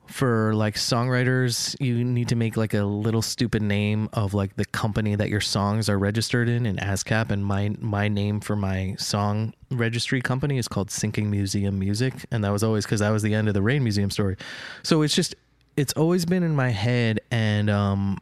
for 0.07 0.53
like 0.53 0.75
songwriters, 0.75 1.75
you 1.79 2.03
need 2.03 2.27
to 2.29 2.35
make 2.35 2.55
like 2.57 2.73
a 2.73 2.83
little 2.83 3.21
stupid 3.21 3.61
name 3.61 4.09
of 4.13 4.33
like 4.33 4.55
the 4.57 4.65
company 4.65 5.15
that 5.15 5.29
your 5.29 5.41
songs 5.41 5.89
are 5.89 5.97
registered 5.97 6.49
in 6.49 6.65
in 6.65 6.75
ASCAP 6.77 7.31
and 7.31 7.43
my 7.43 7.75
my 7.79 8.07
name 8.07 8.39
for 8.39 8.55
my 8.55 8.95
song 8.99 9.53
registry 9.71 10.21
company 10.21 10.57
is 10.57 10.67
called 10.67 10.91
Sinking 10.91 11.31
Museum 11.31 11.79
Music 11.79 12.13
and 12.31 12.43
that 12.43 12.51
was 12.51 12.63
always 12.63 12.85
cuz 12.85 12.99
that 12.99 13.09
was 13.09 13.23
the 13.23 13.33
end 13.33 13.47
of 13.47 13.53
the 13.53 13.61
Rain 13.61 13.81
Museum 13.83 14.11
story. 14.11 14.35
So 14.83 15.01
it's 15.01 15.15
just 15.15 15.35
it's 15.77 15.93
always 15.93 16.25
been 16.25 16.43
in 16.43 16.55
my 16.55 16.69
head 16.69 17.19
and 17.31 17.69
um 17.69 18.19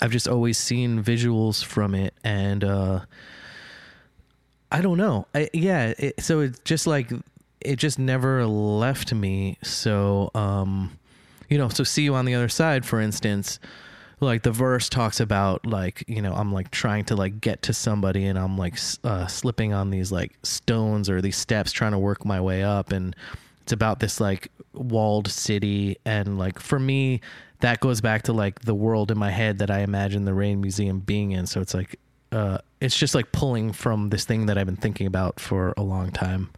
I've 0.00 0.12
just 0.12 0.28
always 0.28 0.58
seen 0.58 1.02
visuals 1.02 1.64
from 1.64 1.94
it 1.94 2.14
and 2.22 2.62
uh 2.62 3.00
I 4.70 4.80
don't 4.80 4.98
know. 4.98 5.26
I, 5.34 5.48
yeah, 5.52 5.94
it, 5.98 6.20
so 6.20 6.40
it's 6.40 6.58
just 6.60 6.86
like 6.86 7.10
it 7.60 7.76
just 7.76 7.98
never 7.98 8.46
left 8.46 9.12
me. 9.12 9.58
So 9.62 10.30
um 10.34 10.98
you 11.48 11.58
know, 11.58 11.68
so 11.68 11.84
see 11.84 12.02
you 12.02 12.14
on 12.14 12.24
the 12.24 12.34
other 12.34 12.48
side 12.48 12.84
for 12.84 13.00
instance, 13.00 13.58
like 14.20 14.42
the 14.42 14.50
verse 14.50 14.88
talks 14.88 15.20
about 15.20 15.66
like, 15.66 16.04
you 16.08 16.22
know, 16.22 16.34
I'm 16.34 16.52
like 16.52 16.70
trying 16.70 17.04
to 17.06 17.16
like 17.16 17.40
get 17.40 17.62
to 17.62 17.72
somebody 17.72 18.26
and 18.26 18.38
I'm 18.38 18.58
like 18.58 18.78
uh 19.04 19.26
slipping 19.26 19.72
on 19.72 19.90
these 19.90 20.10
like 20.10 20.36
stones 20.42 21.08
or 21.08 21.20
these 21.20 21.36
steps 21.36 21.72
trying 21.72 21.92
to 21.92 21.98
work 21.98 22.24
my 22.24 22.40
way 22.40 22.62
up 22.62 22.92
and 22.92 23.14
it's 23.62 23.72
about 23.72 24.00
this 24.00 24.20
like 24.20 24.50
walled 24.74 25.28
city 25.28 25.96
and 26.04 26.38
like 26.38 26.58
for 26.58 26.78
me 26.78 27.20
that 27.64 27.80
goes 27.80 28.02
back 28.02 28.22
to 28.24 28.32
like 28.34 28.60
the 28.60 28.74
world 28.74 29.10
in 29.10 29.16
my 29.16 29.30
head 29.30 29.58
that 29.58 29.70
I 29.70 29.80
imagine 29.80 30.26
the 30.26 30.34
Rain 30.34 30.60
Museum 30.60 31.00
being 31.00 31.32
in. 31.32 31.46
So 31.46 31.62
it's 31.62 31.72
like 31.72 31.98
uh 32.34 32.58
it's 32.80 32.96
just 32.96 33.14
like 33.14 33.32
pulling 33.32 33.72
from 33.72 34.10
this 34.10 34.24
thing 34.24 34.46
that 34.46 34.58
I've 34.58 34.66
been 34.66 34.76
thinking 34.76 35.06
about 35.06 35.40
for 35.40 35.72
a 35.76 35.82
long 35.82 36.10
time. 36.10 36.50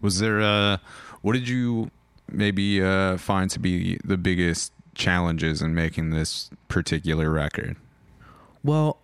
Was 0.00 0.18
there 0.18 0.40
uh 0.40 0.78
what 1.22 1.34
did 1.34 1.48
you 1.48 1.90
maybe 2.28 2.82
uh 2.82 3.18
find 3.18 3.50
to 3.50 3.58
be 3.58 3.98
the 4.04 4.16
biggest 4.16 4.72
challenges 4.94 5.62
in 5.62 5.74
making 5.74 6.10
this 6.10 6.50
particular 6.68 7.30
record? 7.30 7.76
Well, 8.62 8.98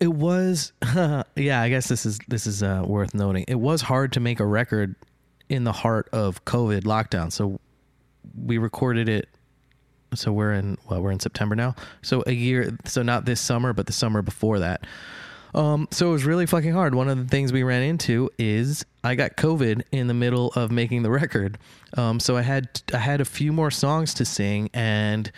it 0.00 0.12
was 0.12 0.72
yeah, 1.36 1.60
I 1.60 1.68
guess 1.68 1.88
this 1.88 2.06
is 2.06 2.18
this 2.28 2.46
is 2.46 2.62
uh, 2.62 2.84
worth 2.86 3.14
noting. 3.14 3.44
It 3.48 3.56
was 3.56 3.82
hard 3.82 4.12
to 4.12 4.20
make 4.20 4.40
a 4.40 4.46
record 4.46 4.94
in 5.48 5.64
the 5.64 5.72
heart 5.72 6.08
of 6.12 6.44
COVID 6.44 6.82
lockdown. 6.82 7.32
So 7.32 7.60
we 8.36 8.58
recorded 8.58 9.08
it 9.08 9.28
so 10.14 10.32
we're 10.32 10.52
in 10.52 10.78
well, 10.88 11.02
we're 11.02 11.10
in 11.10 11.20
September 11.20 11.56
now. 11.56 11.74
So 12.02 12.22
a 12.26 12.32
year 12.32 12.76
so 12.84 13.02
not 13.02 13.24
this 13.24 13.40
summer, 13.40 13.72
but 13.72 13.86
the 13.86 13.92
summer 13.92 14.22
before 14.22 14.58
that. 14.60 14.86
Um, 15.54 15.86
so 15.90 16.08
it 16.08 16.12
was 16.12 16.24
really 16.24 16.46
fucking 16.46 16.72
hard. 16.72 16.94
One 16.94 17.08
of 17.08 17.16
the 17.16 17.24
things 17.24 17.52
we 17.52 17.62
ran 17.62 17.82
into 17.82 18.30
is 18.38 18.84
I 19.04 19.14
got 19.14 19.36
COVID 19.36 19.82
in 19.92 20.08
the 20.08 20.14
middle 20.14 20.48
of 20.56 20.70
making 20.70 21.02
the 21.02 21.10
record. 21.22 21.58
Um, 21.96 22.18
so 22.18 22.36
I 22.36 22.42
had 22.42 22.82
I 22.92 22.98
had 22.98 23.20
a 23.20 23.24
few 23.24 23.52
more 23.52 23.70
songs 23.70 24.14
to 24.14 24.24
sing, 24.24 24.68
and 24.74 25.30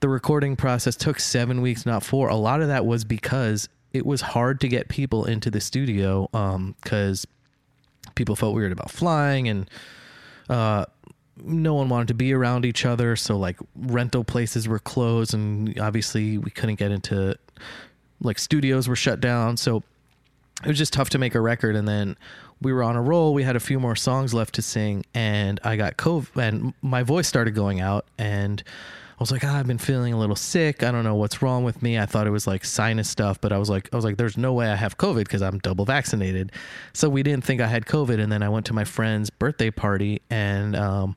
the 0.00 0.08
recording 0.08 0.56
process 0.56 0.96
took 0.96 1.18
seven 1.18 1.60
weeks, 1.60 1.84
not 1.84 2.04
four. 2.04 2.28
A 2.28 2.36
lot 2.36 2.62
of 2.62 2.68
that 2.68 2.86
was 2.86 3.04
because 3.04 3.68
it 3.92 4.06
was 4.06 4.20
hard 4.20 4.60
to 4.60 4.68
get 4.68 4.88
people 4.88 5.24
into 5.24 5.50
the 5.50 5.60
studio 5.60 6.28
because 6.80 7.26
people 8.14 8.36
felt 8.36 8.54
weird 8.54 8.72
about 8.72 8.90
flying 8.90 9.48
and 9.48 9.68
uh, 10.48 10.84
no 11.42 11.74
one 11.74 11.88
wanted 11.88 12.08
to 12.08 12.14
be 12.14 12.32
around 12.32 12.64
each 12.64 12.84
other. 12.84 13.16
So 13.16 13.36
like 13.36 13.58
rental 13.74 14.24
places 14.24 14.68
were 14.68 14.78
closed, 14.78 15.34
and 15.34 15.78
obviously 15.80 16.38
we 16.38 16.50
couldn't 16.50 16.76
get 16.76 16.92
into 16.92 17.36
like 18.20 18.38
studios 18.38 18.88
were 18.88 18.96
shut 18.96 19.20
down. 19.20 19.56
So 19.56 19.82
it 20.64 20.68
was 20.68 20.78
just 20.78 20.92
tough 20.92 21.10
to 21.10 21.18
make 21.18 21.34
a 21.34 21.40
record. 21.40 21.76
And 21.76 21.88
then 21.88 22.16
we 22.62 22.72
were 22.72 22.82
on 22.82 22.96
a 22.96 23.02
roll. 23.02 23.32
We 23.32 23.42
had 23.42 23.56
a 23.56 23.60
few 23.60 23.80
more 23.80 23.96
songs 23.96 24.34
left 24.34 24.54
to 24.56 24.62
sing, 24.62 25.04
and 25.14 25.58
I 25.64 25.76
got 25.76 25.96
COVID, 25.96 26.36
and 26.36 26.74
my 26.82 27.02
voice 27.02 27.26
started 27.26 27.54
going 27.54 27.80
out, 27.80 28.04
and 28.18 28.62
I 28.66 29.22
was 29.22 29.30
like, 29.30 29.44
ah, 29.44 29.58
I've 29.58 29.66
been 29.66 29.78
feeling 29.78 30.12
a 30.12 30.18
little 30.18 30.36
sick. 30.36 30.82
I 30.82 30.90
don't 30.90 31.04
know 31.04 31.14
what's 31.14 31.42
wrong 31.42 31.64
with 31.64 31.82
me. 31.82 31.98
I 31.98 32.06
thought 32.06 32.26
it 32.26 32.30
was 32.30 32.46
like 32.46 32.64
sinus 32.64 33.08
stuff, 33.08 33.40
but 33.40 33.52
I 33.52 33.58
was 33.58 33.68
like, 33.68 33.88
I 33.92 33.96
was 33.96 34.04
like, 34.04 34.16
there's 34.16 34.36
no 34.36 34.52
way 34.52 34.68
I 34.68 34.76
have 34.76 34.98
COVID 34.98 35.24
because 35.24 35.42
I'm 35.42 35.58
double 35.58 35.84
vaccinated. 35.84 36.52
So 36.92 37.08
we 37.08 37.22
didn't 37.22 37.44
think 37.44 37.60
I 37.60 37.66
had 37.66 37.84
COVID. 37.84 38.18
And 38.18 38.32
then 38.32 38.42
I 38.42 38.48
went 38.48 38.64
to 38.66 38.72
my 38.72 38.84
friend's 38.84 39.28
birthday 39.28 39.70
party, 39.70 40.22
and 40.30 40.74
um, 40.74 41.16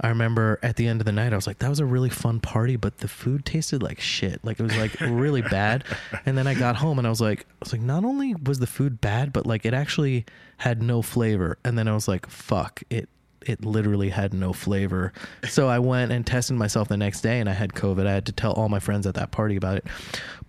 I 0.00 0.08
remember 0.08 0.58
at 0.62 0.76
the 0.76 0.86
end 0.86 1.00
of 1.00 1.04
the 1.04 1.12
night, 1.12 1.32
I 1.32 1.36
was 1.36 1.46
like, 1.46 1.58
that 1.58 1.68
was 1.68 1.80
a 1.80 1.84
really 1.84 2.08
fun 2.08 2.40
party, 2.40 2.76
but 2.76 2.98
the 2.98 3.08
food 3.08 3.44
tasted 3.44 3.82
like 3.82 4.00
shit. 4.00 4.42
Like 4.42 4.58
it 4.58 4.62
was 4.62 4.76
like 4.76 4.98
really 5.00 5.42
bad. 5.42 5.84
And 6.26 6.36
then 6.36 6.46
I 6.46 6.54
got 6.54 6.76
home 6.76 6.98
and 6.98 7.06
I 7.06 7.10
was 7.10 7.20
like, 7.20 7.40
I 7.40 7.56
was 7.60 7.72
like, 7.72 7.82
not 7.82 8.04
only 8.04 8.34
was 8.34 8.58
the 8.58 8.66
food 8.66 9.00
bad, 9.00 9.32
but 9.32 9.46
like 9.46 9.64
it 9.64 9.74
actually 9.74 10.26
had 10.58 10.82
no 10.82 11.02
flavor. 11.02 11.58
And 11.64 11.78
then 11.78 11.88
I 11.88 11.94
was 11.94 12.08
like, 12.08 12.28
fuck, 12.28 12.82
it 12.90 13.08
it 13.46 13.64
literally 13.64 14.10
had 14.10 14.34
no 14.34 14.52
flavor. 14.52 15.12
So 15.48 15.68
I 15.68 15.78
went 15.78 16.12
and 16.12 16.26
tested 16.26 16.56
myself 16.56 16.88
the 16.88 16.96
next 16.96 17.22
day 17.22 17.40
and 17.40 17.48
I 17.48 17.52
had 17.54 17.72
COVID. 17.72 18.06
I 18.06 18.12
had 18.12 18.26
to 18.26 18.32
tell 18.32 18.52
all 18.52 18.68
my 18.68 18.80
friends 18.80 19.06
at 19.06 19.14
that 19.14 19.30
party 19.30 19.56
about 19.56 19.78
it. 19.78 19.86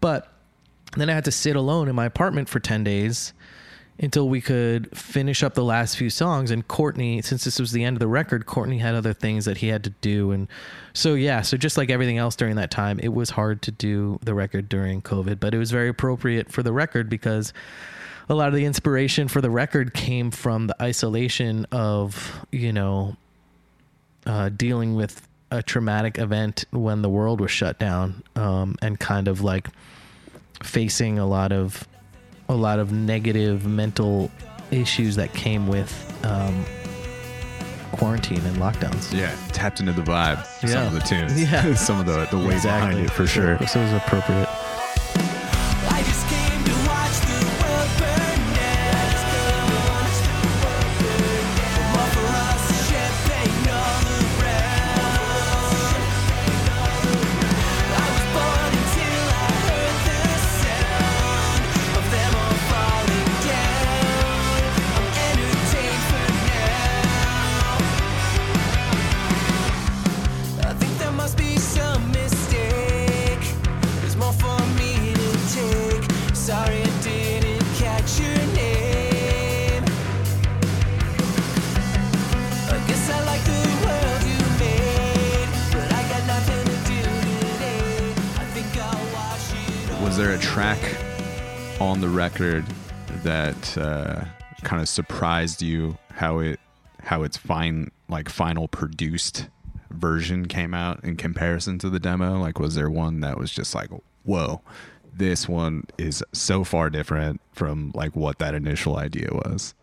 But 0.02 0.32
then 0.98 1.10
I 1.10 1.14
had 1.14 1.26
to 1.26 1.32
sit 1.32 1.56
alone 1.56 1.88
in 1.88 1.96
my 1.96 2.06
apartment 2.06 2.50
for 2.50 2.60
10 2.60 2.84
days 2.84 3.34
until 4.02 4.28
we 4.28 4.42
could 4.42 4.98
finish 4.98 5.44
up 5.44 5.54
the 5.54 5.64
last 5.64 5.96
few 5.96 6.10
songs. 6.10 6.50
And 6.50 6.68
Courtney, 6.68 7.22
since 7.22 7.44
this 7.44 7.60
was 7.60 7.72
the 7.72 7.84
end 7.84 7.96
of 7.96 8.00
the 8.00 8.08
record, 8.08 8.48
Courtney 8.48 8.80
had 8.80 8.96
other 8.96 9.14
things 9.14 9.46
that 9.46 9.58
he 9.58 9.68
had 9.68 9.84
to 9.84 9.92
do. 10.02 10.32
And 10.32 10.48
so, 10.94 11.14
yeah, 11.14 11.42
so 11.42 11.56
just 11.56 11.78
like 11.78 11.92
everything 11.92 12.18
else 12.18 12.36
during 12.36 12.56
that 12.56 12.72
time, 12.72 13.00
it 13.00 13.14
was 13.14 13.30
hard 13.30 13.62
to 13.62 13.72
do 13.72 14.20
the 14.24 14.34
record 14.34 14.68
during 14.68 15.04
COVID, 15.04 15.40
but 15.40 15.54
it 15.54 15.60
was 15.60 15.70
very 15.70 15.88
appropriate 15.88 16.52
for 16.52 16.64
the 16.64 16.74
record 16.74 17.10
because 17.10 17.54
a 18.28 18.34
lot 18.34 18.48
of 18.48 18.56
the 18.56 18.66
inspiration 18.66 19.28
for 19.28 19.40
the 19.40 19.52
record 19.52 19.94
came 19.94 20.32
from 20.32 20.68
the 20.68 20.82
isolation 20.82 21.66
of, 21.72 22.44
you 22.52 22.74
know, 22.74 23.16
uh, 24.26 24.50
dealing 24.50 24.96
with 24.96 25.28
a 25.52 25.62
traumatic 25.62 26.18
event 26.18 26.66
when 26.72 27.04
the 27.04 27.10
world 27.10 27.40
was 27.40 27.52
shut 27.52 27.78
down 27.78 28.24
um, 28.36 28.76
and 28.82 29.00
kind 29.00 29.28
of 29.28 29.42
like 29.42 29.68
facing 30.64 31.20
a 31.20 31.26
lot 31.26 31.52
of 31.52 31.88
a 32.52 32.56
lot 32.56 32.80
of 32.80 32.92
negative 32.92 33.66
mental 33.66 34.30
issues 34.72 35.16
that 35.16 35.34
came 35.34 35.68
with 35.68 35.92
um, 36.26 36.66
quarantine 37.92 38.46
and 38.46 38.58
lockdowns. 38.58 39.14
Yeah, 39.14 39.36
tapped 39.50 39.80
into 39.80 39.94
the 39.94 40.02
vibe. 40.02 40.38
Yeah. 40.64 40.70
Some 40.70 40.88
of 40.88 40.94
the 40.94 41.00
tunes. 41.00 41.42
Yeah. 41.52 41.74
some 41.76 42.00
of 42.00 42.06
the 42.06 42.28
the 42.36 42.38
way 42.38 42.56
behind 42.62 43.00
it 43.00 43.12
for 43.12 43.26
sure. 43.28 43.58
So 43.68 43.80
it 43.80 43.84
was 43.84 43.94
appropriate. 43.94 44.50
That 93.76 93.82
uh, 93.82 94.26
kind 94.64 94.82
of 94.82 94.90
surprised 94.90 95.62
you 95.62 95.98
how 96.14 96.40
it 96.40 96.60
how 97.02 97.24
its 97.24 97.38
fine 97.38 97.90
like 98.10 98.30
final 98.30 98.68
produced 98.68 99.48
version 99.90 100.48
came 100.48 100.74
out 100.74 101.04
in 101.04 101.16
comparison 101.18 101.80
to 101.80 101.90
the 101.90 102.00
demo? 102.00 102.40
Like, 102.40 102.60
was 102.60 102.76
there 102.76 102.90
one 102.90 103.20
that 103.22 103.38
was 103.38 103.52
just 103.52 103.74
like, 103.76 103.90
whoa, 104.24 104.62
this 105.14 105.50
one 105.50 105.86
is 105.98 106.24
so 106.34 106.64
far 106.64 106.90
different 106.90 107.42
from 107.54 107.92
like 107.96 108.16
what 108.16 108.40
that 108.40 108.54
initial 108.56 108.98
idea 108.98 109.30
was? 109.32 109.74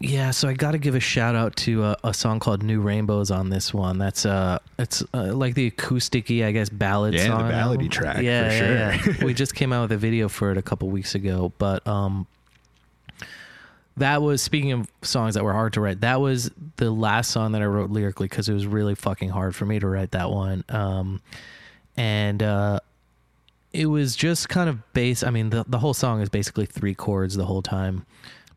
Yeah, 0.00 0.32
so 0.32 0.48
I 0.48 0.54
got 0.54 0.72
to 0.72 0.78
give 0.78 0.96
a 0.96 1.00
shout 1.00 1.36
out 1.36 1.54
to 1.58 1.84
a, 1.84 1.96
a 2.02 2.12
song 2.12 2.40
called 2.40 2.64
"New 2.64 2.80
Rainbows" 2.80 3.30
on 3.30 3.48
this 3.50 3.72
one. 3.72 3.96
That's 3.96 4.26
uh, 4.26 4.58
it's 4.76 5.04
uh, 5.14 5.32
like 5.34 5.54
the 5.54 5.70
acousticy, 5.70 6.44
I 6.44 6.50
guess, 6.50 6.68
ballad 6.68 7.14
Yeah, 7.14 7.26
song. 7.28 7.42
on 7.42 7.46
the 7.48 7.54
ballady 7.54 7.60
album. 7.74 7.88
track, 7.90 8.16
for 8.16 8.22
Yeah, 8.22 8.50
yeah, 8.50 8.96
sure. 8.96 9.12
yeah. 9.14 9.14
we 9.24 9.34
just 9.34 9.54
came 9.54 9.72
out 9.72 9.82
with 9.82 9.92
a 9.92 9.96
video 9.96 10.28
for 10.28 10.50
it 10.50 10.58
a 10.58 10.62
couple 10.62 10.88
weeks 10.90 11.14
ago, 11.14 11.52
but 11.58 11.86
um, 11.86 12.26
that 13.96 14.22
was 14.22 14.42
speaking 14.42 14.72
of 14.72 14.90
songs 15.02 15.34
that 15.34 15.44
were 15.44 15.52
hard 15.52 15.72
to 15.74 15.80
write. 15.80 16.00
That 16.00 16.20
was 16.20 16.50
the 16.76 16.90
last 16.90 17.30
song 17.30 17.52
that 17.52 17.62
I 17.62 17.66
wrote 17.66 17.90
lyrically 17.90 18.26
because 18.28 18.48
it 18.48 18.54
was 18.54 18.66
really 18.66 18.94
fucking 18.94 19.28
hard 19.28 19.54
for 19.54 19.66
me 19.66 19.78
to 19.78 19.86
write 19.86 20.10
that 20.12 20.30
one. 20.30 20.64
Um, 20.68 21.22
and 21.96 22.42
uh, 22.42 22.80
it 23.72 23.86
was 23.86 24.16
just 24.16 24.48
kind 24.48 24.68
of 24.68 24.92
bass. 24.92 25.22
I 25.22 25.30
mean, 25.30 25.50
the 25.50 25.64
the 25.68 25.78
whole 25.78 25.94
song 25.94 26.20
is 26.20 26.28
basically 26.28 26.66
three 26.66 26.94
chords 26.94 27.36
the 27.36 27.44
whole 27.44 27.62
time, 27.62 28.04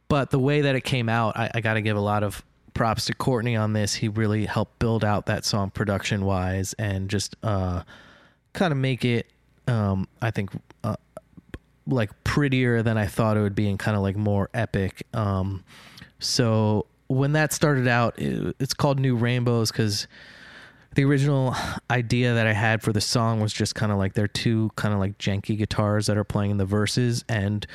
but 0.08 0.32
the 0.32 0.40
way 0.40 0.62
that 0.62 0.76
it 0.76 0.84
came 0.84 1.10
out, 1.10 1.38
I, 1.38 1.52
I 1.56 1.62
got 1.62 1.76
to 1.76 1.82
give 1.82 1.98
a 1.98 2.02
lot 2.02 2.24
of 2.24 2.44
props 2.74 3.06
to 3.06 3.14
Courtney 3.14 3.56
on 3.56 3.74
this. 3.74 3.96
He 3.96 4.08
really 4.08 4.46
helped 4.46 4.80
build 4.80 5.04
out 5.04 5.26
that 5.26 5.46
song 5.46 5.70
production 5.72 6.26
wise 6.26 6.74
and 6.74 7.10
just 7.10 7.36
uh, 7.44 7.84
kind 8.54 8.72
of 8.72 8.78
make 8.78 9.04
it. 9.06 9.28
Um, 9.68 10.08
I 10.22 10.32
think 10.32 10.52
uh, 10.84 10.96
like 11.88 12.12
prettier 12.24 12.84
than 12.84 12.98
I 12.98 13.08
thought 13.08 13.38
it 13.38 13.42
would 13.42 13.56
be 13.56 13.70
and 13.70 13.80
kind 13.80 13.96
of 13.96 14.04
like 14.04 14.16
more 14.16 14.50
epic. 14.54 15.04
Um, 15.14 15.64
so 16.20 16.86
when 17.08 17.34
that 17.34 17.54
started 17.54 17.88
out, 17.88 18.20
it, 18.20 18.56
it's 18.60 18.74
called 18.74 19.00
New 19.00 19.16
Rainbows 19.16 19.72
because 19.72 20.08
the 20.96 21.06
original 21.06 21.56
idea 21.90 22.34
that 22.34 22.48
I 22.48 22.54
had 22.54 22.82
for 22.82 22.92
the 22.92 23.02
song 23.02 23.40
was 23.40 23.54
just 23.54 23.76
kind 23.76 23.92
of 23.92 23.98
like 23.98 24.14
they're 24.14 24.28
two 24.28 24.72
kind 24.76 24.94
of 24.94 25.00
like 25.00 25.18
janky 25.18 25.58
guitars 25.58 26.08
that 26.08 26.18
are 26.18 26.24
playing 26.24 26.52
in 26.52 26.58
the 26.58 26.66
verses. 26.66 27.24
And 27.30 27.66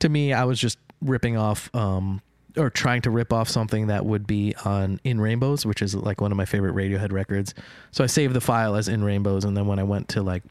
to 0.00 0.08
me, 0.08 0.32
I 0.32 0.44
was 0.44 0.58
just 0.58 0.78
ripping 1.00 1.36
off, 1.36 1.72
um, 1.74 2.20
or 2.56 2.68
trying 2.68 3.00
to 3.02 3.10
rip 3.10 3.32
off 3.32 3.48
something 3.48 3.86
that 3.86 4.04
would 4.04 4.26
be 4.26 4.54
on 4.64 4.98
In 5.04 5.20
Rainbows, 5.20 5.64
which 5.64 5.82
is 5.82 5.94
like 5.94 6.20
one 6.20 6.32
of 6.32 6.36
my 6.36 6.44
favorite 6.44 6.74
Radiohead 6.74 7.12
records. 7.12 7.54
So 7.92 8.02
I 8.02 8.08
saved 8.08 8.34
the 8.34 8.40
file 8.40 8.74
as 8.74 8.88
In 8.88 9.04
Rainbows. 9.04 9.44
And 9.44 9.56
then 9.56 9.66
when 9.66 9.78
I 9.78 9.84
went 9.84 10.08
to 10.08 10.22
like 10.22 10.42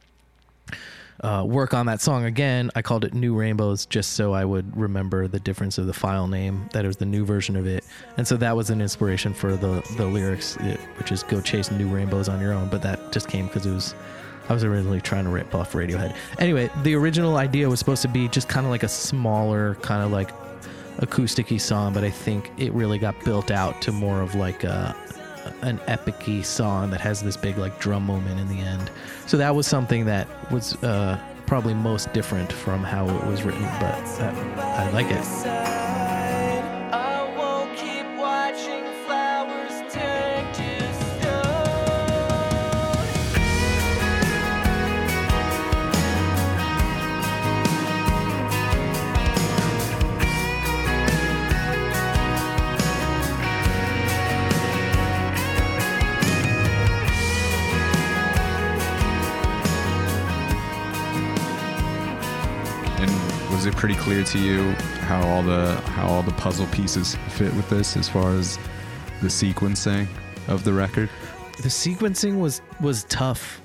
uh, 1.21 1.43
work 1.45 1.73
on 1.73 1.85
that 1.87 2.01
song 2.01 2.25
again, 2.25 2.71
I 2.75 2.81
called 2.81 3.03
it 3.03 3.13
New 3.13 3.35
Rainbows 3.35 3.85
just 3.85 4.13
so 4.13 4.33
I 4.33 4.45
would 4.45 4.75
remember 4.77 5.27
the 5.27 5.39
difference 5.39 5.77
of 5.77 5.87
the 5.87 5.93
file 5.93 6.27
name, 6.27 6.69
that 6.73 6.85
it 6.85 6.87
was 6.87 6.97
the 6.97 7.05
new 7.05 7.25
version 7.25 7.55
of 7.55 7.67
it. 7.67 7.83
And 8.17 8.27
so 8.27 8.37
that 8.37 8.55
was 8.55 8.69
an 8.69 8.81
inspiration 8.81 9.33
for 9.33 9.55
the, 9.55 9.81
the 9.97 10.05
lyrics, 10.05 10.55
which 10.97 11.11
is 11.11 11.23
go 11.23 11.41
chase 11.41 11.71
new 11.71 11.87
rainbows 11.89 12.29
on 12.29 12.39
your 12.39 12.53
own. 12.53 12.69
But 12.69 12.81
that 12.83 13.11
just 13.11 13.27
came 13.27 13.47
because 13.47 13.65
it 13.65 13.73
was, 13.73 13.95
I 14.47 14.53
was 14.53 14.63
originally 14.63 15.01
trying 15.01 15.25
to 15.25 15.29
rip 15.29 15.53
off 15.53 15.73
Radiohead. 15.73 16.15
Anyway, 16.39 16.69
the 16.83 16.95
original 16.95 17.37
idea 17.37 17.69
was 17.69 17.79
supposed 17.79 18.01
to 18.03 18.07
be 18.07 18.27
just 18.29 18.47
kind 18.47 18.65
of 18.65 18.71
like 18.71 18.83
a 18.83 18.89
smaller, 18.89 19.75
kind 19.75 20.03
of 20.03 20.11
like 20.11 20.31
acoustic 20.99 21.59
song, 21.59 21.93
but 21.93 22.03
I 22.03 22.09
think 22.09 22.51
it 22.57 22.71
really 22.73 22.97
got 22.97 23.19
built 23.23 23.51
out 23.51 23.81
to 23.81 23.91
more 23.91 24.21
of 24.21 24.35
like 24.35 24.63
a, 24.63 24.95
an 25.61 25.79
epic 25.87 26.45
song 26.45 26.89
that 26.91 27.01
has 27.01 27.21
this 27.21 27.37
big 27.37 27.57
like 27.57 27.79
drum 27.79 28.05
moment 28.05 28.39
in 28.39 28.47
the 28.47 28.59
end. 28.59 28.89
So 29.25 29.37
that 29.37 29.55
was 29.55 29.67
something 29.67 30.05
that 30.05 30.27
was 30.51 30.75
uh, 30.83 31.19
probably 31.45 31.73
most 31.73 32.11
different 32.13 32.51
from 32.51 32.83
how 32.83 33.07
it 33.09 33.25
was 33.25 33.43
written, 33.43 33.63
but 33.79 33.95
I, 34.21 34.85
I 34.85 34.89
like 34.91 35.07
it. 35.09 36.08
It 63.69 63.75
pretty 63.75 63.95
clear 63.95 64.23
to 64.23 64.39
you 64.39 64.71
how 65.01 65.21
all 65.27 65.43
the 65.43 65.75
how 65.91 66.07
all 66.07 66.23
the 66.23 66.31
puzzle 66.33 66.65
pieces 66.67 67.15
fit 67.29 67.53
with 67.53 67.69
this 67.69 67.95
as 67.95 68.09
far 68.09 68.33
as 68.33 68.57
the 69.21 69.27
sequencing 69.27 70.07
of 70.47 70.63
the 70.63 70.73
record? 70.73 71.09
The 71.57 71.69
sequencing 71.69 72.39
was 72.39 72.61
was 72.81 73.03
tough 73.05 73.61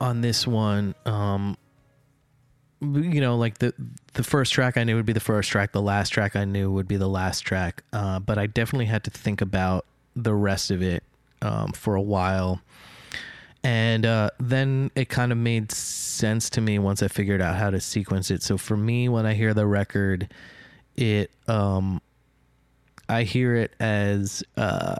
on 0.00 0.20
this 0.20 0.46
one. 0.46 0.94
Um, 1.06 1.56
you 2.80 3.20
know, 3.20 3.36
like 3.36 3.58
the 3.58 3.72
the 4.12 4.22
first 4.22 4.52
track 4.52 4.76
I 4.76 4.84
knew 4.84 4.96
would 4.96 5.06
be 5.06 5.14
the 5.14 5.20
first 5.20 5.50
track. 5.50 5.72
The 5.72 5.82
last 5.82 6.10
track 6.10 6.36
I 6.36 6.44
knew 6.44 6.70
would 6.70 6.88
be 6.88 6.96
the 6.96 7.08
last 7.08 7.40
track. 7.40 7.84
Uh, 7.92 8.18
but 8.18 8.38
I 8.38 8.46
definitely 8.46 8.86
had 8.86 9.04
to 9.04 9.10
think 9.10 9.40
about 9.40 9.86
the 10.14 10.34
rest 10.34 10.70
of 10.70 10.82
it 10.82 11.02
um, 11.40 11.72
for 11.72 11.94
a 11.94 12.02
while. 12.02 12.60
And 13.64 14.04
uh, 14.04 14.30
then 14.40 14.90
it 14.96 15.08
kind 15.08 15.30
of 15.30 15.38
made 15.38 15.70
sense 15.70 16.50
to 16.50 16.60
me 16.60 16.78
once 16.78 17.02
I 17.02 17.08
figured 17.08 17.40
out 17.40 17.56
how 17.56 17.70
to 17.70 17.80
sequence 17.80 18.30
it. 18.30 18.42
So 18.42 18.58
for 18.58 18.76
me, 18.76 19.08
when 19.08 19.24
I 19.24 19.34
hear 19.34 19.54
the 19.54 19.66
record, 19.66 20.32
it 20.96 21.30
um, 21.46 22.00
I 23.08 23.22
hear 23.22 23.54
it 23.54 23.72
as 23.78 24.42
uh, 24.56 24.96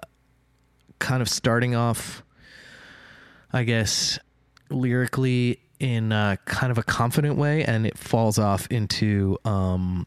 kind 0.98 1.22
of 1.22 1.28
starting 1.28 1.74
off, 1.74 2.22
I 3.52 3.64
guess, 3.64 4.18
lyrically 4.70 5.58
in 5.80 6.10
kind 6.44 6.70
of 6.70 6.78
a 6.78 6.82
confident 6.84 7.36
way, 7.36 7.64
and 7.64 7.86
it 7.86 7.98
falls 7.98 8.38
off 8.38 8.68
into 8.70 9.36
um, 9.44 10.06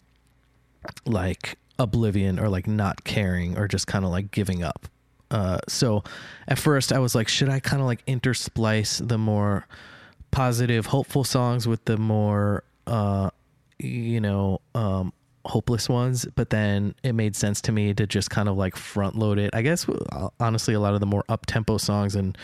like 1.06 1.58
oblivion 1.78 2.40
or 2.40 2.48
like 2.48 2.68
not 2.68 3.04
caring 3.04 3.58
or 3.58 3.68
just 3.68 3.88
kind 3.88 4.06
of 4.06 4.12
like 4.12 4.32
giving 4.32 4.64
up. 4.64 4.88
Uh, 5.36 5.58
so 5.68 6.02
at 6.48 6.58
first 6.58 6.94
I 6.94 7.00
was 7.00 7.14
like, 7.14 7.28
should 7.28 7.50
I 7.50 7.60
kind 7.60 7.82
of 7.82 7.88
like 7.88 8.06
intersplice 8.06 9.06
the 9.06 9.18
more 9.18 9.68
positive, 10.32 10.86
hopeful 10.86 11.26
songs 11.26 11.68
with 11.68 11.84
the 11.84 11.98
more, 11.98 12.64
uh, 12.88 13.30
you 13.78 14.22
know, 14.22 14.62
um, 14.76 15.12
hopeless 15.44 15.90
ones? 15.90 16.26
But 16.36 16.52
then 16.52 16.96
it 17.04 17.12
made 17.14 17.36
sense 17.36 17.60
to 17.64 17.74
me 17.74 17.94
to 17.96 18.08
just 18.08 18.30
kind 18.30 18.48
of 18.48 18.56
like 18.56 18.78
front 18.78 19.18
load 19.18 19.38
it. 19.38 19.50
I 19.54 19.62
guess 19.62 19.86
uh, 19.90 20.30
honestly, 20.40 20.74
a 20.74 20.80
lot 20.80 20.94
of 20.94 21.02
the 21.02 21.06
more 21.06 21.26
up 21.28 21.46
tempo 21.48 21.80
songs 21.80 22.16
and 22.16 22.38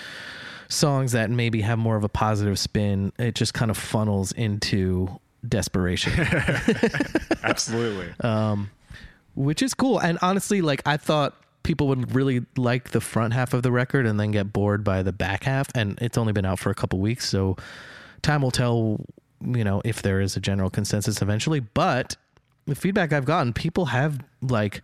songs 0.68 1.14
that 1.14 1.30
maybe 1.32 1.62
have 1.62 1.80
more 1.80 1.96
of 1.96 2.04
a 2.04 2.10
positive 2.10 2.60
spin, 2.60 3.14
it 3.18 3.36
just 3.36 3.54
kind 3.54 3.72
of 3.72 3.78
funnels 3.78 4.34
into 4.34 5.08
desperation. 5.48 6.12
Absolutely. 7.44 8.14
which 9.36 9.62
is 9.62 9.74
cool. 9.74 9.98
And 10.00 10.20
honestly, 10.22 10.62
like 10.62 10.82
I 10.86 10.98
thought 10.98 11.38
people 11.64 11.88
would 11.88 12.14
really 12.16 12.46
like 12.58 12.92
the 12.92 13.02
front 13.02 13.34
half 13.34 13.54
of 13.54 13.64
the 13.64 13.72
record 13.72 14.06
and 14.06 14.20
then 14.20 14.32
get 14.32 14.52
bored 14.52 14.84
by 14.84 15.04
the 15.04 15.12
back 15.12 15.44
half. 15.44 15.68
And 15.76 15.98
it's 16.02 16.18
only 16.18 16.34
been 16.34 16.46
out 16.46 16.60
for 16.60 16.70
a 16.70 16.76
couple 16.76 17.00
weeks, 17.00 17.28
so 17.28 17.58
time 18.22 18.42
will 18.42 18.52
tell. 18.52 19.06
You 19.44 19.64
know 19.64 19.82
if 19.84 20.04
there 20.04 20.22
is 20.22 20.38
a 20.38 20.40
general 20.40 20.70
consensus 20.70 21.20
eventually, 21.20 21.62
but 21.62 22.16
the 22.68 22.76
feedback 22.76 23.12
I've 23.12 23.26
gotten, 23.26 23.54
people 23.54 23.86
have 23.86 24.20
like 24.42 24.84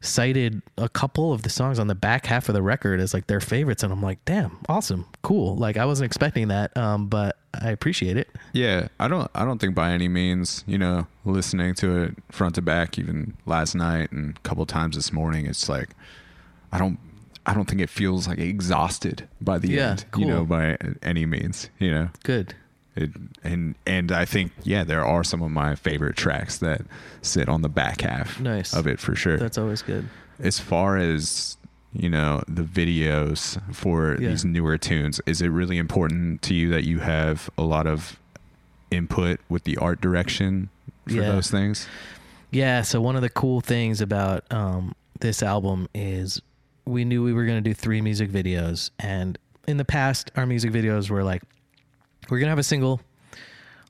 cited 0.00 0.62
a 0.76 0.88
couple 0.88 1.32
of 1.32 1.42
the 1.42 1.50
songs 1.50 1.78
on 1.78 1.86
the 1.88 1.94
back 1.94 2.26
half 2.26 2.48
of 2.48 2.54
the 2.54 2.62
record 2.62 3.00
as 3.00 3.12
like 3.12 3.26
their 3.26 3.40
favorites, 3.40 3.82
and 3.82 3.92
I'm 3.92 4.02
like, 4.02 4.24
damn, 4.24 4.58
awesome, 4.68 5.06
cool. 5.22 5.56
Like 5.56 5.76
I 5.76 5.84
wasn't 5.84 6.06
expecting 6.06 6.48
that, 6.48 6.76
um, 6.76 7.08
but 7.08 7.36
I 7.60 7.70
appreciate 7.70 8.16
it. 8.16 8.28
Yeah, 8.52 8.88
I 9.00 9.08
don't 9.08 9.30
I 9.34 9.44
don't 9.44 9.58
think 9.60 9.74
by 9.74 9.90
any 9.90 10.08
means, 10.08 10.64
you 10.66 10.78
know, 10.78 11.06
listening 11.24 11.74
to 11.76 12.02
it 12.02 12.14
front 12.30 12.54
to 12.56 12.62
back 12.62 12.98
even 12.98 13.36
last 13.46 13.74
night 13.74 14.12
and 14.12 14.36
a 14.36 14.40
couple 14.40 14.64
times 14.66 14.96
this 14.96 15.12
morning, 15.12 15.46
it's 15.46 15.68
like 15.68 15.90
I 16.72 16.78
don't 16.78 16.98
I 17.46 17.54
don't 17.54 17.64
think 17.64 17.80
it 17.80 17.88
feels 17.90 18.28
like 18.28 18.38
exhausted 18.38 19.26
by 19.40 19.58
the 19.58 19.68
Yeah, 19.70 19.90
end, 19.92 20.04
you 20.16 20.26
know, 20.26 20.44
by 20.44 20.76
any 21.02 21.24
means, 21.26 21.70
you 21.78 21.90
know. 21.90 22.10
Good. 22.22 22.54
It, 23.02 23.10
and 23.44 23.74
and 23.86 24.10
I 24.12 24.24
think 24.24 24.52
yeah, 24.64 24.84
there 24.84 25.04
are 25.04 25.22
some 25.24 25.42
of 25.42 25.50
my 25.50 25.74
favorite 25.74 26.16
tracks 26.16 26.58
that 26.58 26.82
sit 27.22 27.48
on 27.48 27.62
the 27.62 27.68
back 27.68 28.00
half 28.02 28.40
Nice. 28.40 28.74
of 28.74 28.86
it 28.86 28.98
for 29.00 29.14
sure. 29.14 29.36
That's 29.38 29.58
always 29.58 29.82
good. 29.82 30.08
as 30.40 30.58
far 30.58 30.96
as 30.96 31.56
you 31.92 32.08
know 32.08 32.42
the 32.48 32.62
videos 32.62 33.58
for 33.74 34.16
Yeah. 34.20 34.28
these 34.30 34.44
newer 34.44 34.76
tunes 34.78 35.20
is 35.26 35.40
it 35.40 35.48
really 35.48 35.78
important 35.78 36.42
to 36.42 36.54
you 36.54 36.68
that 36.70 36.84
you 36.84 36.98
have 37.00 37.48
a 37.56 37.62
lot 37.62 37.86
of 37.86 38.18
input 38.90 39.40
with 39.48 39.64
the 39.64 39.76
art 39.78 40.00
direction 40.00 40.68
for 41.06 41.14
Yeah. 41.14 41.22
those 41.32 41.50
things 41.50 41.86
Yeah, 42.50 42.82
so 42.82 43.00
one 43.00 43.14
of 43.16 43.22
the 43.22 43.28
cool 43.28 43.60
things 43.60 44.00
about 44.00 44.44
um, 44.52 44.94
this 45.20 45.42
album 45.42 45.88
is 45.94 46.40
we 46.86 47.04
knew 47.04 47.22
we 47.22 47.32
were 47.34 47.44
going 47.44 47.62
to 47.62 47.68
do 47.70 47.74
three 47.74 48.00
music 48.00 48.30
videos. 48.30 48.90
And 48.98 49.36
in 49.66 49.76
the 49.76 49.84
past, 49.84 50.30
our 50.34 50.46
music 50.46 50.72
videos 50.72 51.10
were 51.10 51.22
like, 51.22 51.42
we're 52.30 52.40
to 52.40 52.46
have 52.48 52.58
a 52.58 52.62
single, 52.62 53.00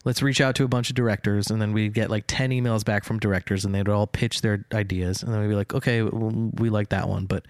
let's 0.05 0.23
reach 0.23 0.41
out 0.41 0.55
to 0.57 0.65
a 0.65 0.69
bunch 0.69 0.89
of 0.91 0.97
directors 0.97 1.51
and 1.51 1.61
then 1.61 1.73
we'd 1.73 1.95
get 1.95 2.11
like 2.11 2.25
10 2.27 2.51
emails 2.51 2.85
back 2.85 3.05
from 3.05 3.19
directors 3.19 3.65
and 3.65 3.75
they'd 3.75 3.89
all 3.89 4.07
pitch 4.07 4.41
their 4.41 4.65
ideas 4.73 5.23
and 5.23 5.33
then 5.33 5.41
we'd 5.41 5.49
be 5.49 5.55
like 5.55 5.75
okay 5.75 6.03
we 6.03 6.71
like 6.71 6.89
that 6.91 7.09
one 7.09 7.27
but 7.27 7.45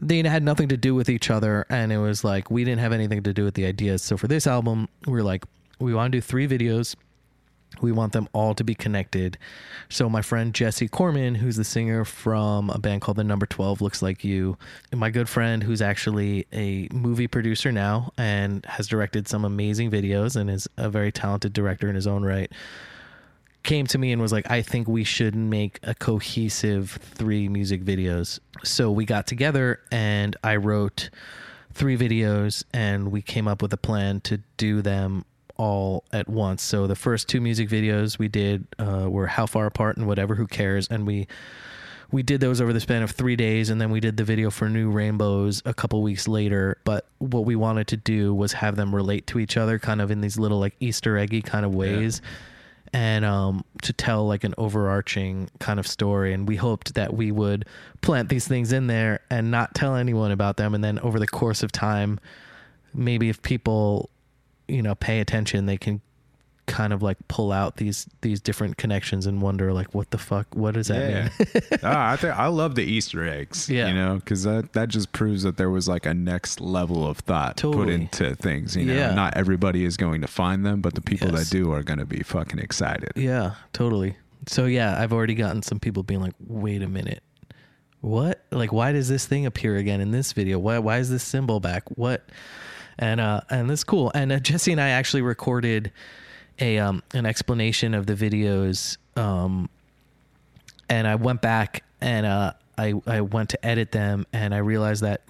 they 0.00 0.22
had 0.22 0.42
nothing 0.42 0.68
to 0.68 0.76
do 0.76 0.94
with 0.94 1.08
each 1.08 1.30
other 1.30 1.66
and 1.70 1.92
it 1.92 1.98
was 1.98 2.22
like 2.22 2.50
we 2.50 2.64
didn't 2.64 2.80
have 2.80 2.92
anything 2.92 3.22
to 3.22 3.32
do 3.32 3.44
with 3.44 3.54
the 3.54 3.64
ideas. 3.64 4.02
So 4.02 4.16
for 4.16 4.28
this 4.28 4.46
album 4.46 4.88
we're 5.06 5.22
like 5.22 5.44
we 5.78 5.94
want 5.94 6.12
to 6.12 6.18
do 6.18 6.22
three 6.22 6.46
videos 6.46 6.96
we 7.80 7.92
want 7.92 8.12
them 8.12 8.28
all 8.32 8.54
to 8.54 8.64
be 8.64 8.74
connected. 8.74 9.38
So 9.88 10.08
my 10.08 10.22
friend 10.22 10.54
Jesse 10.54 10.88
Korman, 10.88 11.36
who's 11.36 11.56
the 11.56 11.64
singer 11.64 12.04
from 12.04 12.70
a 12.70 12.78
band 12.78 13.02
called 13.02 13.18
The 13.18 13.24
Number 13.24 13.46
12 13.46 13.80
Looks 13.80 14.02
Like 14.02 14.24
You, 14.24 14.56
and 14.90 15.00
my 15.00 15.10
good 15.10 15.28
friend 15.28 15.62
who's 15.62 15.82
actually 15.82 16.46
a 16.52 16.88
movie 16.92 17.26
producer 17.26 17.72
now 17.72 18.12
and 18.16 18.64
has 18.66 18.88
directed 18.88 19.28
some 19.28 19.44
amazing 19.44 19.90
videos 19.90 20.36
and 20.36 20.50
is 20.50 20.68
a 20.76 20.88
very 20.88 21.12
talented 21.12 21.52
director 21.52 21.88
in 21.88 21.94
his 21.94 22.06
own 22.06 22.24
right, 22.24 22.50
came 23.62 23.86
to 23.88 23.98
me 23.98 24.12
and 24.12 24.22
was 24.22 24.32
like, 24.32 24.50
I 24.50 24.62
think 24.62 24.88
we 24.88 25.04
should 25.04 25.34
make 25.34 25.80
a 25.82 25.94
cohesive 25.94 26.98
three 27.02 27.48
music 27.48 27.84
videos. 27.84 28.38
So 28.64 28.90
we 28.90 29.04
got 29.04 29.26
together 29.26 29.80
and 29.90 30.36
I 30.42 30.56
wrote 30.56 31.10
three 31.74 31.98
videos 31.98 32.64
and 32.72 33.10
we 33.12 33.20
came 33.20 33.46
up 33.46 33.60
with 33.60 33.72
a 33.72 33.76
plan 33.76 34.20
to 34.22 34.40
do 34.56 34.82
them 34.82 35.24
all 35.56 36.04
at 36.12 36.28
once. 36.28 36.62
So 36.62 36.86
the 36.86 36.96
first 36.96 37.28
two 37.28 37.40
music 37.40 37.68
videos 37.68 38.18
we 38.18 38.28
did 38.28 38.66
uh, 38.78 39.08
were 39.08 39.26
how 39.26 39.46
far 39.46 39.66
apart 39.66 39.96
and 39.96 40.06
whatever, 40.06 40.34
who 40.34 40.46
cares, 40.46 40.88
and 40.88 41.06
we 41.06 41.26
we 42.12 42.22
did 42.22 42.40
those 42.40 42.60
over 42.60 42.72
the 42.72 42.80
span 42.80 43.02
of 43.02 43.10
three 43.10 43.36
days, 43.36 43.68
and 43.68 43.80
then 43.80 43.90
we 43.90 43.98
did 44.00 44.16
the 44.16 44.24
video 44.24 44.50
for 44.50 44.68
New 44.68 44.90
Rainbows 44.90 45.62
a 45.64 45.74
couple 45.74 46.02
weeks 46.02 46.28
later. 46.28 46.78
But 46.84 47.06
what 47.18 47.44
we 47.44 47.56
wanted 47.56 47.88
to 47.88 47.96
do 47.96 48.32
was 48.32 48.52
have 48.52 48.76
them 48.76 48.94
relate 48.94 49.26
to 49.28 49.40
each 49.40 49.56
other, 49.56 49.78
kind 49.78 50.00
of 50.00 50.10
in 50.10 50.20
these 50.20 50.38
little 50.38 50.60
like 50.60 50.76
Easter 50.78 51.18
eggy 51.18 51.42
kind 51.42 51.64
of 51.64 51.74
ways. 51.74 52.22
And 52.92 53.24
um, 53.24 53.64
to 53.82 53.92
tell 53.92 54.26
like 54.26 54.44
an 54.44 54.54
overarching 54.56 55.50
kind 55.58 55.80
of 55.80 55.86
story, 55.86 56.32
and 56.32 56.48
we 56.48 56.56
hoped 56.56 56.94
that 56.94 57.12
we 57.12 57.32
would 57.32 57.66
plant 58.00 58.28
these 58.28 58.46
things 58.46 58.72
in 58.72 58.86
there 58.86 59.20
and 59.28 59.50
not 59.50 59.74
tell 59.74 59.96
anyone 59.96 60.30
about 60.30 60.56
them, 60.56 60.74
and 60.74 60.84
then 60.84 61.00
over 61.00 61.18
the 61.18 61.26
course 61.26 61.64
of 61.64 61.72
time, 61.72 62.20
maybe 62.94 63.28
if 63.28 63.42
people 63.42 64.08
you 64.68 64.82
know 64.82 64.94
pay 64.94 65.20
attention 65.20 65.66
they 65.66 65.76
can 65.76 66.00
kind 66.66 66.92
of 66.92 67.00
like 67.00 67.16
pull 67.28 67.52
out 67.52 67.76
these 67.76 68.08
these 68.22 68.40
different 68.40 68.76
connections 68.76 69.24
and 69.24 69.40
wonder 69.40 69.72
like 69.72 69.94
what 69.94 70.10
the 70.10 70.18
fuck 70.18 70.48
what 70.52 70.74
does 70.74 70.88
that 70.88 71.08
Yeah, 71.08 71.28
mean 71.38 71.78
ah, 71.84 72.10
I 72.10 72.16
think 72.16 72.36
I 72.36 72.48
love 72.48 72.74
the 72.74 72.82
Easter 72.82 73.24
eggs. 73.24 73.68
Yeah. 73.70 73.86
you 73.86 73.94
know, 73.94 74.16
because 74.16 74.42
that 74.42 74.72
that 74.72 74.88
just 74.88 75.12
proves 75.12 75.44
that 75.44 75.56
there 75.58 75.70
was 75.70 75.86
like 75.86 76.06
a 76.06 76.12
next 76.14 76.60
level 76.60 77.06
of 77.06 77.18
thought 77.18 77.58
put 77.58 77.88
into 77.88 78.34
things. 78.34 78.74
You 78.74 78.86
know, 78.86 78.94
Yeah. 78.94 79.14
not 79.14 79.36
everybody 79.36 79.84
is 79.84 79.96
going 79.96 80.22
to 80.22 80.26
find 80.26 80.66
them, 80.66 80.80
but 80.80 80.94
the 80.94 81.00
people 81.00 81.28
Yes. 81.30 81.50
that 81.50 81.56
do 81.56 81.70
are 81.72 81.84
going 81.84 82.00
to 82.00 82.04
be 82.06 82.24
fucking 82.24 82.58
excited. 82.58 83.12
yeah 83.14 83.54
totally 83.72 84.16
so 84.48 84.64
yeah 84.66 85.00
i've 85.00 85.12
already 85.12 85.34
gotten 85.34 85.62
some 85.62 85.78
people 85.78 86.02
being 86.02 86.20
like 86.20 86.34
wait 86.48 86.82
a 86.82 86.88
minute 86.88 87.22
what 88.00 88.44
like 88.50 88.72
why 88.72 88.92
does 88.92 89.08
this 89.08 89.26
thing 89.26 89.46
appear 89.46 89.76
again 89.76 90.00
in 90.00 90.10
this 90.10 90.32
video 90.32 90.58
why 90.58 90.78
why 90.78 90.98
is 90.98 91.10
this 91.10 91.22
symbol 91.22 91.58
back 91.60 91.82
what 91.96 92.28
and 92.98 93.20
uh 93.20 93.40
and 93.50 93.68
that's 93.68 93.84
cool 93.84 94.10
and 94.14 94.32
uh, 94.32 94.38
jesse 94.38 94.72
and 94.72 94.80
i 94.80 94.88
actually 94.88 95.22
recorded 95.22 95.92
a 96.58 96.78
um 96.78 97.02
an 97.12 97.26
explanation 97.26 97.94
of 97.94 98.06
the 98.06 98.14
videos 98.14 98.96
um 99.16 99.68
and 100.88 101.06
I 101.06 101.14
went 101.16 101.40
back 101.40 101.84
and 102.00 102.26
uh, 102.26 102.52
I 102.78 102.94
I 103.06 103.22
went 103.22 103.50
to 103.50 103.66
edit 103.66 103.92
them 103.92 104.26
and 104.32 104.54
I 104.54 104.58
realized 104.58 105.02
that 105.02 105.22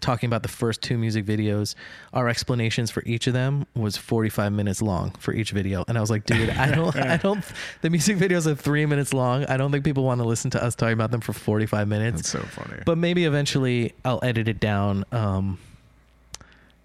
talking 0.00 0.26
about 0.26 0.42
the 0.42 0.48
first 0.48 0.82
two 0.82 0.98
music 0.98 1.24
videos, 1.24 1.74
our 2.12 2.28
explanations 2.28 2.90
for 2.90 3.02
each 3.06 3.26
of 3.26 3.32
them 3.32 3.66
was 3.74 3.96
45 3.96 4.52
minutes 4.52 4.82
long 4.82 5.12
for 5.12 5.32
each 5.32 5.50
video, 5.52 5.84
and 5.88 5.96
I 5.96 6.00
was 6.00 6.10
like, 6.10 6.26
dude, 6.26 6.50
I 6.50 6.70
don't 6.70 6.94
I 6.96 7.16
don't 7.22 7.44
the 7.80 7.90
music 7.90 8.18
videos 8.18 8.46
are 8.46 8.54
three 8.54 8.86
minutes 8.86 9.14
long. 9.14 9.44
I 9.46 9.56
don't 9.56 9.72
think 9.72 9.84
people 9.84 10.04
want 10.04 10.20
to 10.20 10.26
listen 10.26 10.50
to 10.52 10.62
us 10.62 10.74
talking 10.74 10.92
about 10.94 11.10
them 11.10 11.20
for 11.20 11.32
45 11.32 11.88
minutes. 11.88 12.16
That's 12.16 12.30
so 12.30 12.40
funny. 12.40 12.82
But 12.84 12.98
maybe 12.98 13.24
eventually 13.24 13.94
I'll 14.04 14.20
edit 14.22 14.48
it 14.48 14.60
down. 14.60 15.04
Um, 15.12 15.58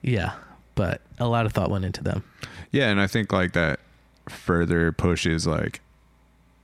yeah, 0.06 0.34
but 0.76 1.01
a 1.20 1.28
lot 1.28 1.45
of 1.45 1.51
thought 1.53 1.70
went 1.70 1.84
into 1.86 2.03
them. 2.03 2.24
Yeah, 2.72 2.89
and 2.89 3.01
I 3.01 3.08
think 3.08 3.32
like 3.34 3.53
that 3.53 3.80
further 4.30 4.91
pushes 4.91 5.45
like 5.47 5.82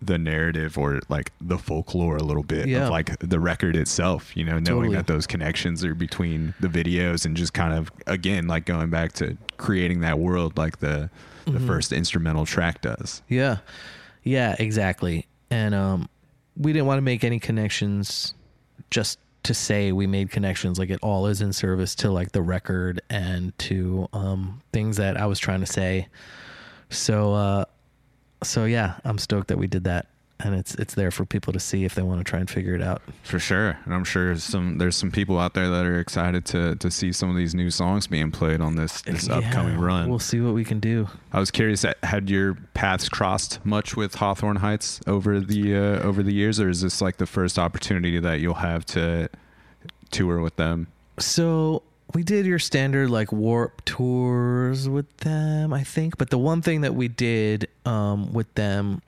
the 0.01 0.17
narrative 0.17 0.77
or 0.79 0.99
like 1.09 1.31
the 1.39 1.57
folklore 1.59 2.17
a 2.17 2.23
little 2.23 2.41
bit 2.43 2.67
Yeah. 2.67 2.85
of 2.85 2.89
like 2.89 3.19
the 3.19 3.39
record 3.39 3.75
itself, 3.75 4.35
you 4.35 4.43
know, 4.43 4.53
knowing 4.53 4.65
Totally. 4.89 4.95
that 4.95 5.07
those 5.07 5.27
connections 5.27 5.85
are 5.85 5.93
between 5.93 6.53
the 6.59 6.67
videos 6.67 7.23
and 7.25 7.37
just 7.37 7.53
kind 7.53 7.73
of 7.73 7.91
again 8.07 8.47
like 8.47 8.65
going 8.65 8.89
back 8.89 9.11
to 9.13 9.37
creating 9.57 9.99
that 10.01 10.17
world 10.19 10.57
like 10.57 10.79
the 10.79 11.09
the 11.45 11.51
Mm-hmm. 11.53 11.67
first 11.67 11.91
instrumental 11.91 12.45
track 12.45 12.81
does. 12.81 13.21
Yeah. 13.27 13.57
Yeah, 14.23 14.55
exactly. 14.59 15.25
And 15.49 15.73
um 15.75 16.09
we 16.57 16.73
didn't 16.73 16.85
want 16.87 16.97
to 16.97 17.01
make 17.03 17.23
any 17.23 17.39
connections 17.39 18.33
just 18.89 19.17
to 19.43 19.53
say 19.53 19.91
we 19.91 20.05
made 20.05 20.29
connections 20.29 20.77
like 20.77 20.89
it 20.89 20.99
all 21.01 21.25
is 21.27 21.41
in 21.41 21.51
service 21.51 21.95
to 21.95 22.11
like 22.11 22.31
the 22.31 22.41
record 22.41 23.01
and 23.09 23.57
to 23.57 24.07
um 24.13 24.61
things 24.71 24.97
that 24.97 25.17
I 25.17 25.25
was 25.25 25.39
trying 25.39 25.61
to 25.61 25.65
say. 25.65 26.07
So 26.89 27.33
uh 27.33 27.65
so 28.43 28.65
yeah, 28.65 28.99
I'm 29.03 29.17
stoked 29.17 29.47
that 29.47 29.57
we 29.57 29.67
did 29.67 29.85
that 29.85 30.07
and 30.43 30.55
it's 30.55 30.75
it's 30.75 30.93
there 30.93 31.11
for 31.11 31.25
people 31.25 31.53
to 31.53 31.59
see 31.59 31.85
if 31.85 31.95
they 31.95 32.01
want 32.01 32.19
to 32.19 32.23
try 32.23 32.39
and 32.39 32.49
figure 32.49 32.75
it 32.75 32.81
out. 32.81 33.01
For 33.23 33.39
sure. 33.39 33.77
And 33.85 33.93
I'm 33.93 34.03
sure 34.03 34.35
some 34.37 34.77
there's 34.77 34.95
some 34.95 35.11
people 35.11 35.39
out 35.39 35.53
there 35.53 35.69
that 35.69 35.85
are 35.85 35.99
excited 35.99 36.45
to 36.47 36.75
to 36.75 36.91
see 36.91 37.11
some 37.11 37.29
of 37.29 37.35
these 37.35 37.53
new 37.55 37.69
songs 37.69 38.07
being 38.07 38.31
played 38.31 38.61
on 38.61 38.75
this 38.75 39.01
this 39.03 39.27
Yeah, 39.27 39.37
upcoming 39.37 39.77
run. 39.77 40.09
We'll 40.09 40.19
see 40.19 40.39
what 40.41 40.53
we 40.53 40.63
can 40.63 40.79
do. 40.79 41.07
I 41.33 41.39
was 41.39 41.51
curious, 41.51 41.85
had 42.03 42.29
your 42.29 42.55
paths 42.73 43.09
crossed 43.09 43.65
much 43.65 43.95
with 43.95 44.15
Hawthorne 44.15 44.57
Heights 44.57 44.99
over 45.07 45.39
the 45.39 45.75
uh, 45.75 45.99
over 46.03 46.23
the 46.23 46.33
years, 46.33 46.59
or 46.59 46.69
is 46.69 46.81
this 46.81 47.01
like 47.01 47.17
the 47.17 47.25
first 47.25 47.57
opportunity 47.57 48.19
that 48.19 48.39
you'll 48.39 48.55
have 48.55 48.85
to 48.87 49.29
tour 50.11 50.41
with 50.41 50.55
them? 50.57 50.87
So 51.19 51.83
we 52.13 52.23
did 52.23 52.45
your 52.45 52.59
standard 52.59 53.09
like 53.09 53.31
warp 53.31 53.85
tours 53.85 54.89
with 54.89 55.15
them, 55.17 55.73
I 55.73 55.83
think. 55.83 56.17
But 56.17 56.29
the 56.29 56.37
one 56.37 56.61
thing 56.61 56.81
that 56.81 56.95
we 56.95 57.07
did 57.07 57.69
um, 57.85 58.33
with 58.33 58.53
them 58.55 59.01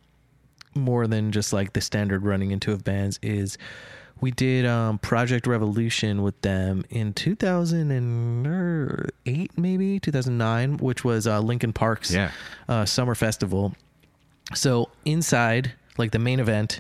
more 0.76 1.08
than 1.08 1.32
just 1.32 1.54
like 1.54 1.74
the 1.74 1.82
standard 1.82 2.24
running 2.24 2.52
into 2.52 2.72
of 2.72 2.84
bands 2.84 3.20
is 3.22 3.58
we 4.22 4.32
did 4.32 4.66
um, 4.66 5.00
Project 5.00 5.48
Revolution 5.48 6.22
with 6.22 6.40
them 6.42 6.86
in 6.90 7.14
2008, 9.26 9.58
maybe 9.58 10.00
2009, 10.00 10.78
which 10.78 11.04
was 11.04 11.28
uh, 11.28 11.40
Linkin 11.40 11.74
Park's 11.74 12.12
Yeah. 12.14 12.32
uh, 12.68 12.86
summer 12.86 13.16
festival. 13.16 13.74
So 14.54 14.90
inside, 15.06 15.74
like 15.98 16.12
the 16.12 16.20
main 16.20 16.40
event, 16.40 16.80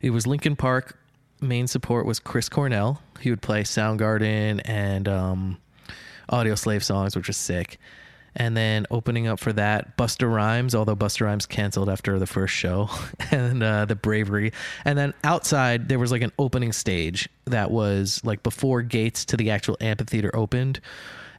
it 0.00 0.10
was 0.10 0.26
Linkin 0.26 0.56
Park. 0.56 0.96
Main 1.40 1.66
support 1.66 2.06
was 2.06 2.18
Chris 2.20 2.48
Cornell. 2.48 3.02
He 3.20 3.30
would 3.30 3.42
play 3.42 3.62
Soundgarden 3.62 4.60
and 4.64 5.08
um, 5.08 5.58
Audioslave 6.30 6.82
songs, 6.82 7.14
which 7.16 7.26
was 7.28 7.36
sick. 7.36 7.78
And 8.36 8.56
then 8.56 8.86
opening 8.90 9.26
up 9.28 9.38
for 9.38 9.52
that, 9.52 9.96
Busta 9.96 10.32
Rhymes, 10.32 10.74
although 10.74 10.96
Busta 10.96 11.22
Rhymes 11.22 11.46
canceled 11.46 11.88
after 11.88 12.18
the 12.18 12.26
first 12.26 12.52
show, 12.54 12.90
and 13.30 13.62
uh, 13.62 13.84
the 13.84 13.94
Bravery. 13.94 14.52
And 14.84 14.98
then 14.98 15.14
outside, 15.22 15.88
there 15.88 15.98
was 15.98 16.10
like 16.10 16.22
an 16.22 16.32
opening 16.38 16.72
stage 16.72 17.28
that 17.44 17.70
was 17.70 18.20
like 18.24 18.42
before 18.42 18.82
gates 18.82 19.24
to 19.26 19.36
the 19.36 19.50
actual 19.50 19.76
amphitheater 19.80 20.34
opened. 20.34 20.80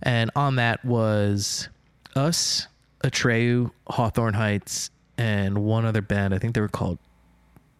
And 0.01 0.31
on 0.35 0.55
that 0.55 0.83
was 0.85 1.67
us, 2.15 2.67
Atreyu, 3.03 3.71
Hawthorne 3.87 4.33
Heights, 4.33 4.89
and 5.17 5.59
one 5.59 5.85
other 5.85 6.01
band. 6.01 6.33
I 6.33 6.37
think 6.37 6.55
they 6.55 6.61
were 6.61 6.67
called 6.67 6.97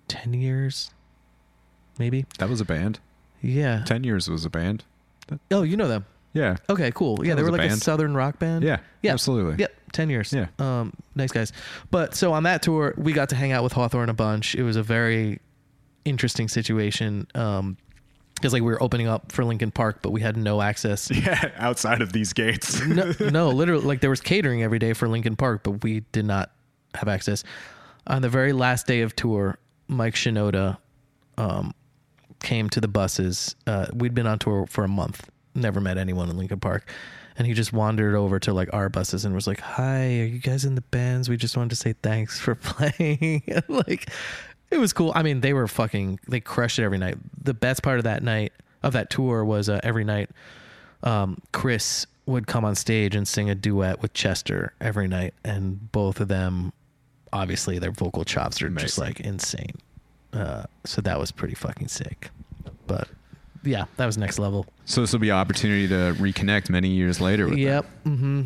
10 0.08 0.34
Years, 0.34 0.92
maybe. 1.98 2.26
That 2.40 2.50
was 2.50 2.62
a 2.62 2.66
band. 2.66 3.00
Yeah. 3.46 3.84
Ten 3.86 4.04
years 4.04 4.30
was 4.30 4.44
a 4.44 4.50
band. 4.50 4.84
Oh, 5.52 5.62
you 5.62 5.78
know 5.78 5.88
them. 5.88 6.06
Yeah. 6.36 6.58
Okay, 6.70 6.92
cool. 6.94 7.26
Yeah, 7.26 7.34
they 7.34 7.42
were 7.42 7.50
a 7.50 7.52
like 7.54 7.62
a 7.62 7.68
band. 7.70 7.82
southern 7.82 8.14
rock 8.14 8.38
band. 8.38 8.64
Yeah, 8.64 8.78
Yeah, 9.02 9.14
absolutely. 9.14 9.56
Yep, 9.58 9.74
ten 9.94 10.10
years. 10.12 10.32
Yeah. 10.32 10.48
um, 10.60 10.94
nice 11.16 11.32
guys. 11.32 11.52
But 11.90 12.14
so 12.14 12.34
on 12.34 12.44
that 12.44 12.62
tour, 12.62 12.94
we 12.98 13.14
got 13.14 13.30
to 13.30 13.36
hang 13.36 13.52
out 13.54 13.64
with 13.64 13.74
Hawthorne 13.74 14.10
a 14.10 14.14
bunch. 14.14 14.54
It 14.54 14.64
was 14.64 14.76
a 14.76 14.84
very 14.84 15.40
interesting 16.04 16.48
situation. 16.48 17.26
Um, 17.34 17.78
because 18.36 18.52
like 18.52 18.64
we 18.64 18.68
were 18.70 18.84
opening 18.84 19.08
up 19.08 19.32
for 19.32 19.46
Linkin 19.46 19.72
Park, 19.72 20.00
but 20.02 20.12
we 20.12 20.20
had 20.20 20.36
no 20.36 20.62
access. 20.62 21.10
Yeah. 21.16 21.52
Outside 21.56 22.02
of 22.02 22.12
these 22.12 22.34
gates. 22.34 22.82
no, 22.86 23.14
no, 23.32 23.50
literally, 23.50 23.86
like 23.86 24.02
there 24.02 24.10
was 24.10 24.20
catering 24.20 24.62
every 24.62 24.78
day 24.78 24.92
for 24.92 25.08
Linkin 25.08 25.38
Park, 25.38 25.64
but 25.64 25.84
we 25.84 26.02
did 26.12 26.26
not 26.26 26.52
have 26.96 27.08
access. 27.08 27.46
On 28.08 28.22
the 28.22 28.28
very 28.30 28.52
last 28.52 28.88
day 28.88 29.02
of 29.02 29.16
tour, 29.16 29.58
Mike 29.88 30.16
Shinoda 30.16 30.78
um, 31.38 31.74
came 32.42 32.70
to 32.72 32.82
the 32.82 32.90
buses. 32.90 33.56
Uh, 33.66 33.88
we'd 33.94 34.14
been 34.14 34.28
on 34.28 34.38
tour 34.38 34.68
for 34.70 34.84
a 34.84 34.88
month, 34.90 35.30
never 35.56 35.82
met 35.82 35.98
anyone 35.98 36.30
in 36.30 36.38
Linkin 36.38 36.60
Park. 36.60 36.92
And 37.38 37.46
he 37.46 37.54
just 37.54 37.74
wandered 37.74 38.16
over 38.16 38.40
to 38.40 38.54
like 38.54 38.70
our 38.74 38.88
buses 38.88 39.26
and 39.26 39.36
was 39.36 39.48
like, 39.48 39.60
Hi, 39.60 40.20
are 40.20 40.26
you 40.26 40.40
guys 40.40 40.64
in 40.66 40.76
the 40.76 40.82
bands? 40.82 41.28
We 41.28 41.38
just 41.38 41.58
wanted 41.58 41.72
to 41.72 41.76
say 41.76 41.94
thanks 42.02 42.40
for 42.40 42.56
playing. 42.56 43.44
like, 43.68 44.10
it 44.72 44.78
was 44.78 44.94
cool. 44.94 45.12
I 45.16 45.24
mean, 45.24 45.42
they 45.42 45.54
were 45.54 45.68
fucking, 45.68 46.20
they 46.28 46.40
crushed 46.40 46.80
it 46.80 46.84
every 46.84 46.98
night. 46.98 47.18
The 47.42 47.54
best 47.54 47.84
part 47.84 47.98
of 47.98 48.04
that 48.06 48.24
night, 48.24 48.54
of 48.84 48.94
that 48.94 49.10
tour, 49.10 49.44
was 49.44 49.70
uh, 49.70 49.80
every 49.84 50.04
night 50.04 50.30
um, 51.04 51.38
Chris 51.52 52.08
would 52.26 52.48
come 52.48 52.66
on 52.66 52.76
stage 52.76 53.16
and 53.16 53.28
sing 53.28 53.50
a 53.50 53.56
duet 53.56 54.02
with 54.02 54.14
Chester 54.14 54.74
every 54.82 55.08
night, 55.08 55.34
and 55.44 55.92
both 55.92 56.20
of 56.20 56.28
them, 56.28 56.74
obviously, 57.32 57.78
their 57.80 57.92
vocal 57.92 58.24
chops 58.24 58.62
are 58.62 58.70
just 58.70 58.98
like 58.98 59.20
insane. 59.20 59.76
Uh, 60.34 60.64
so 60.86 61.02
that 61.02 61.20
was 61.20 61.32
pretty 61.32 61.56
fucking 61.56 61.88
sick. 61.88 62.30
But 62.88 63.08
yeah, 63.66 63.86
that 63.98 64.06
was 64.06 64.18
next 64.18 64.40
level. 64.40 64.66
So 64.86 65.02
this 65.02 65.12
will 65.12 65.20
be 65.20 65.30
an 65.30 65.36
opportunity 65.36 65.88
to 65.88 66.16
reconnect 66.18 66.70
many 66.70 66.90
years 66.90 67.20
later. 67.20 67.48
With 67.48 67.58
Yep. 67.58 67.86
hmm 68.04 68.44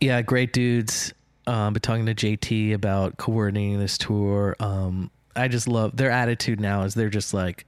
Yeah, 0.00 0.22
great 0.22 0.52
dudes. 0.52 1.12
Um, 1.46 1.72
been 1.72 1.80
talking 1.80 2.06
to 2.06 2.14
JT 2.14 2.74
about 2.74 3.16
coordinating 3.16 3.78
this 3.78 3.96
tour. 3.98 4.54
Um, 4.60 5.10
I 5.34 5.48
just 5.48 5.66
love 5.68 5.96
their 5.96 6.10
attitude 6.10 6.60
now. 6.60 6.82
Is 6.82 6.94
they're 6.94 7.08
just 7.08 7.32
like 7.32 7.64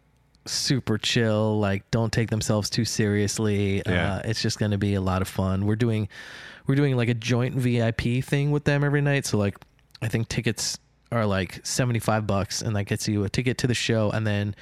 super 0.47 0.99
chill. 0.99 1.59
Like 1.59 1.91
don't 1.91 2.12
take 2.12 2.31
themselves 2.31 2.68
too 2.71 2.85
seriously. 2.85 3.83
Yeah. 3.87 4.14
Uh, 4.16 4.23
it's 4.25 4.43
just 4.43 4.59
going 4.59 4.73
to 4.73 4.79
be 4.79 4.95
a 4.95 5.01
lot 5.01 5.23
of 5.23 5.29
fun. 5.29 5.66
We're 5.66 5.77
doing 5.77 6.09
we're 6.66 6.75
doing 6.75 6.97
like 6.97 7.09
a 7.09 7.14
joint 7.14 7.55
VIP 7.55 8.23
thing 8.23 8.51
with 8.51 8.64
them 8.64 8.85
every 8.85 9.01
night. 9.01 9.25
So 9.27 9.39
like 9.39 9.57
I 10.03 10.09
think 10.09 10.29
tickets 10.29 10.79
are 11.12 11.25
like 11.27 11.61
seventy 11.64 11.99
five 12.01 12.27
bucks, 12.27 12.62
and 12.62 12.77
that 12.77 12.85
gets 12.85 13.09
you 13.09 13.25
a 13.25 13.29
ticket 13.29 13.59
to 13.59 13.66
the 13.66 13.75
show, 13.75 14.11
and 14.11 14.27
then 14.27 14.55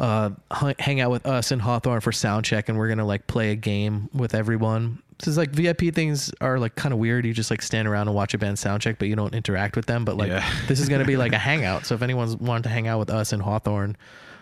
uh, 0.00 0.30
hang 0.78 1.00
out 1.00 1.10
with 1.10 1.26
us 1.26 1.50
and 1.50 1.62
Hawthorne 1.62 2.00
for 2.00 2.12
sound 2.12 2.44
check, 2.44 2.68
and 2.68 2.78
we're 2.78 2.88
gonna 2.88 3.06
like 3.06 3.26
play 3.26 3.50
a 3.50 3.56
game 3.56 4.08
with 4.12 4.34
everyone. 4.34 5.00
This 5.18 5.28
is 5.28 5.38
like 5.38 5.50
VIP 5.50 5.94
things 5.94 6.32
are 6.40 6.58
like 6.58 6.74
kind 6.74 6.92
of 6.92 6.98
weird. 6.98 7.24
You 7.24 7.32
just 7.32 7.50
like 7.50 7.62
stand 7.62 7.86
around 7.86 8.08
and 8.08 8.16
watch 8.16 8.34
a 8.34 8.38
band 8.38 8.58
sound 8.58 8.82
check, 8.82 8.98
but 8.98 9.06
you 9.08 9.14
don't 9.16 9.34
interact 9.34 9.76
with 9.76 9.86
them. 9.86 10.04
But 10.04 10.16
like 10.16 10.28
Yeah. 10.28 10.44
this 10.66 10.80
is 10.80 10.88
gonna 10.88 11.04
be 11.04 11.16
like 11.16 11.32
a 11.32 11.38
hangout. 11.50 11.86
So 11.86 11.94
if 11.94 12.02
anyone's 12.02 12.36
wanted 12.36 12.64
to 12.64 12.68
hang 12.70 12.88
out 12.88 12.98
with 12.98 13.10
us 13.10 13.32
and 13.32 13.40
Hawthorne, 13.40 13.96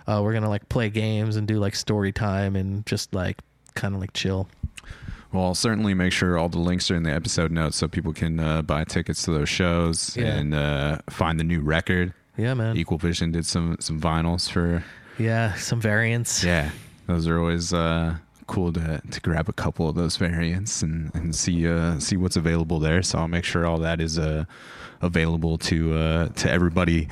uh, 0.06 0.20
we're 0.24 0.32
gonna 0.32 0.48
like 0.48 0.68
play 0.70 0.88
games 0.88 1.36
and 1.36 1.46
do 1.46 1.58
like 1.58 1.74
story 1.74 2.10
time 2.12 2.56
and 2.56 2.84
just 2.86 3.14
like 3.14 3.38
kind 3.74 3.94
of 3.94 4.00
like 4.00 4.12
chill. 4.14 4.48
Well, 5.32 5.44
I'll 5.44 5.54
certainly 5.54 5.94
make 5.94 6.12
sure 6.12 6.36
all 6.36 6.48
the 6.50 6.58
links 6.58 6.90
are 6.90 6.94
in 6.94 7.04
the 7.04 7.12
episode 7.12 7.50
notes 7.50 7.76
so 7.78 7.88
people 7.88 8.12
can 8.12 8.38
uh, 8.38 8.60
buy 8.62 8.84
tickets 8.84 9.22
to 9.24 9.30
those 9.32 9.48
shows 9.48 10.14
Yeah. 10.16 10.26
and 10.26 10.54
uh, 10.54 10.98
find 11.08 11.40
the 11.40 11.44
new 11.44 11.60
record. 11.60 12.12
Yeah, 12.36 12.52
man. 12.54 12.76
Equal 12.76 12.98
Vision 12.98 13.30
did 13.32 13.44
some 13.46 13.76
some 13.80 14.00
vinyls 14.00 14.50
for 14.50 14.82
Yeah, 15.18 15.54
some 15.54 15.80
variants. 15.80 16.42
yeah. 16.44 16.70
Those 17.06 17.26
are 17.26 17.38
always 17.38 17.72
uh, 17.72 18.16
cool 18.46 18.72
to 18.72 19.02
to 19.10 19.20
grab 19.20 19.48
a 19.48 19.52
couple 19.52 19.88
of 19.88 19.94
those 19.94 20.16
variants 20.16 20.82
and 20.82 21.10
and 21.14 21.34
see 21.34 21.66
uh, 21.68 21.98
see 21.98 22.16
what's 22.16 22.36
available 22.36 22.78
there. 22.78 23.02
So 23.02 23.18
I'll 23.18 23.28
make 23.28 23.44
sure 23.44 23.66
all 23.66 23.78
that 23.78 24.00
is 24.00 24.18
uh, 24.18 24.44
available 25.00 25.58
to 25.58 25.94
uh, 25.94 26.28
to 26.28 26.50
everybody 26.50 27.08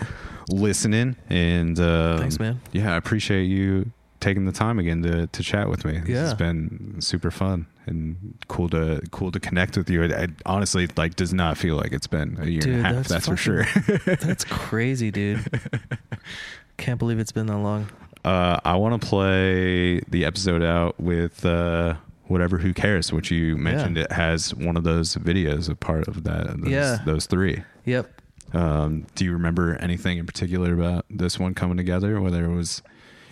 listening. 0.49 1.17
And 1.29 1.79
uh, 1.79 2.19
Thanks, 2.19 2.39
man. 2.39 2.61
Yeah, 2.73 2.95
I 2.95 2.97
appreciate 2.97 3.45
you 3.45 3.91
taking 4.21 4.45
the 4.45 4.53
time 4.53 4.79
again 4.79 5.03
to 5.03 5.27
to 5.27 5.43
chat 5.43 5.69
with 5.69 5.85
me. 5.85 5.99
This 5.99 6.09
Yeah. 6.11 6.21
has 6.23 6.35
been 6.35 6.97
super 7.01 7.31
fun 7.31 7.67
and 7.87 8.35
cool 8.49 8.69
to 8.71 9.01
cool 9.11 9.33
to 9.33 9.41
connect 9.41 9.77
with 9.77 9.91
you. 9.91 10.03
It, 10.05 10.11
it 10.13 10.31
honestly 10.47 10.89
like 10.97 11.17
does 11.17 11.33
not 11.35 11.59
feel 11.59 11.77
like 11.77 11.93
it's 11.93 12.07
been 12.07 12.39
a 12.41 12.47
year 12.47 12.61
Dude, 12.61 12.75
and 12.77 12.81
a 12.87 12.89
half. 12.89 13.09
that's 13.09 13.09
That's, 13.09 13.27
for 13.29 13.37
sure. 13.37 13.67
That's 14.07 14.45
crazy, 14.45 15.11
dude. 15.11 15.45
Can't 16.81 16.99
believe 16.99 17.19
it's 17.19 17.33
been 17.33 17.47
that 17.47 17.59
long. 17.59 17.89
uh, 18.25 18.59
I 18.65 18.77
want 18.77 19.01
to 19.01 19.07
play 19.09 20.01
the 20.09 20.25
episode 20.25 20.63
out 20.63 20.99
with 21.01 21.45
uh, 21.47 21.95
whatever. 22.27 22.59
Who 22.59 22.73
cares? 22.75 23.13
Which 23.13 23.31
you 23.31 23.57
mentioned 23.57 23.97
it 23.99 24.11
has 24.13 24.55
one 24.55 24.77
of 24.77 24.85
those 24.85 25.15
videos, 25.17 25.69
a 25.71 25.75
part 25.75 26.09
of 26.09 26.25
that. 26.25 26.61
Those, 26.61 26.71
Yeah. 26.71 26.99
those 27.05 27.27
three. 27.27 27.63
Yep. 27.85 28.11
Um, 28.53 29.07
do 29.15 29.25
you 29.25 29.33
remember 29.33 29.77
anything 29.77 30.19
in 30.19 30.27
particular 30.27 30.75
about 30.75 31.05
this 31.09 31.39
one 31.39 31.55
coming 31.55 31.77
together? 31.77 32.21
Whether 32.21 32.45
it 32.47 32.55
was 32.55 32.83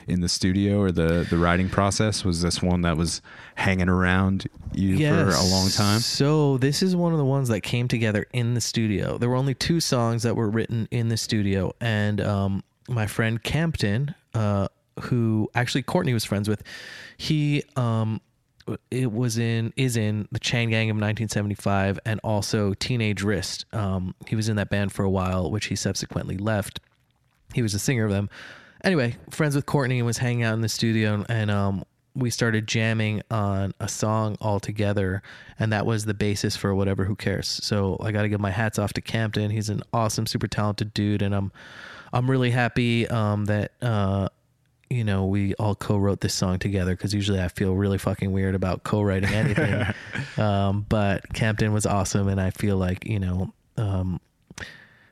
in 0.07 0.21
the 0.23 0.29
studio 0.29 0.81
or 0.81 0.91
the 0.93 1.27
the 1.29 1.37
writing 1.37 1.69
process? 1.69 2.25
Was 2.25 2.41
this 2.41 2.63
one 2.63 2.83
that 2.83 2.97
was 2.97 3.21
hanging 3.57 3.89
around 3.89 4.47
you 4.73 4.97
for 4.99 5.31
a 5.35 5.43
long 5.45 5.69
time? 5.71 5.99
So 6.01 6.57
this 6.59 6.83
is 6.83 6.95
one 6.97 7.13
of 7.13 7.19
the 7.19 7.25
ones 7.25 7.49
that 7.49 7.61
came 7.63 7.89
together 7.89 8.27
in 8.33 8.55
the 8.55 8.61
studio. 8.61 9.19
There 9.19 9.29
were 9.29 9.37
only 9.37 9.55
two 9.55 9.81
songs 9.81 10.23
that 10.23 10.37
were 10.37 10.49
written 10.49 10.87
in 10.91 11.09
the 11.09 11.17
studio, 11.17 11.73
and 11.81 12.21
um, 12.21 12.63
my 12.89 13.07
friend 13.07 13.43
Kamtin, 13.43 14.15
uh, 14.35 14.69
who 15.03 15.49
actually 15.55 15.83
Courtney 15.83 16.13
was 16.13 16.25
friends 16.25 16.49
with, 16.49 16.63
he 17.17 17.63
um, 17.77 18.21
it 18.91 19.13
was 19.13 19.39
in 19.39 19.73
is 19.77 19.97
in 19.97 20.29
the 20.33 20.39
Chain 20.39 20.71
Gang 20.71 20.91
of 20.91 20.97
1975 20.97 21.99
and 22.05 22.21
also 22.25 22.75
Teenage 22.75 23.23
Wrist. 23.23 23.65
Um, 23.73 24.15
he 24.27 24.37
was 24.37 24.49
in 24.49 24.57
that 24.57 24.71
band 24.71 24.93
for 24.93 25.05
a 25.05 25.11
while, 25.11 25.51
which 25.51 25.67
he 25.67 25.77
subsequently 25.77 26.37
left. 26.37 26.81
He 27.55 27.63
was 27.63 27.75
a 27.75 27.79
singer 27.79 28.05
of 28.05 28.11
them. 28.11 28.29
Anyway, 28.85 29.17
friends 29.31 29.57
with 29.57 29.67
Courtney 29.67 29.99
and 29.99 30.07
was 30.07 30.19
hanging 30.19 30.45
out 30.45 30.55
in 30.55 30.61
the 30.61 30.69
studio, 30.69 31.25
and 31.29 31.51
um, 31.51 31.85
we 32.15 32.31
started 32.31 32.67
jamming 32.67 33.23
on 33.31 33.73
a 33.81 33.89
song 33.89 34.37
all 34.41 34.61
together, 34.61 35.23
and 35.59 35.73
that 35.73 35.87
was 35.87 36.05
the 36.05 36.15
basis 36.15 36.57
for 36.57 36.75
whatever. 36.75 37.05
Who 37.05 37.17
cares? 37.17 37.49
So 37.49 37.97
I 38.01 38.13
got 38.13 38.23
to 38.23 38.29
give 38.29 38.41
my 38.41 38.51
hats 38.51 38.79
off 38.79 38.93
to 38.95 39.01
Kamtin. 39.01 39.51
He's 39.51 39.69
an 39.69 39.83
awesome, 39.93 40.27
super 40.27 40.47
talented 40.47 40.95
dude, 40.95 41.23
and 41.23 41.35
I'm 41.35 41.53
I'm 42.13 42.31
really 42.31 42.51
happy 42.51 43.09
um, 43.09 43.47
that 43.47 43.73
uh, 43.83 44.29
you 44.91 45.05
know 45.05 45.27
we 45.27 45.55
all 45.55 45.75
co-wrote 45.75 46.21
this 46.21 46.35
song 46.35 46.59
together 46.59 46.95
because 46.95 47.15
usually 47.15 47.41
I 47.41 47.49
feel 47.49 47.75
really 47.75 47.99
fucking 47.99 48.33
weird 48.33 48.55
about 48.55 48.85
co-writing 48.85 49.31
anything. 49.31 49.87
um, 50.43 50.87
but 50.89 51.33
Kamtin 51.35 51.73
was 51.73 51.87
awesome, 51.87 52.29
and 52.29 52.41
I 52.41 52.51
feel 52.51 52.77
like 52.77 53.07
you 53.07 53.19
know. 53.19 53.53
Um, 53.77 54.21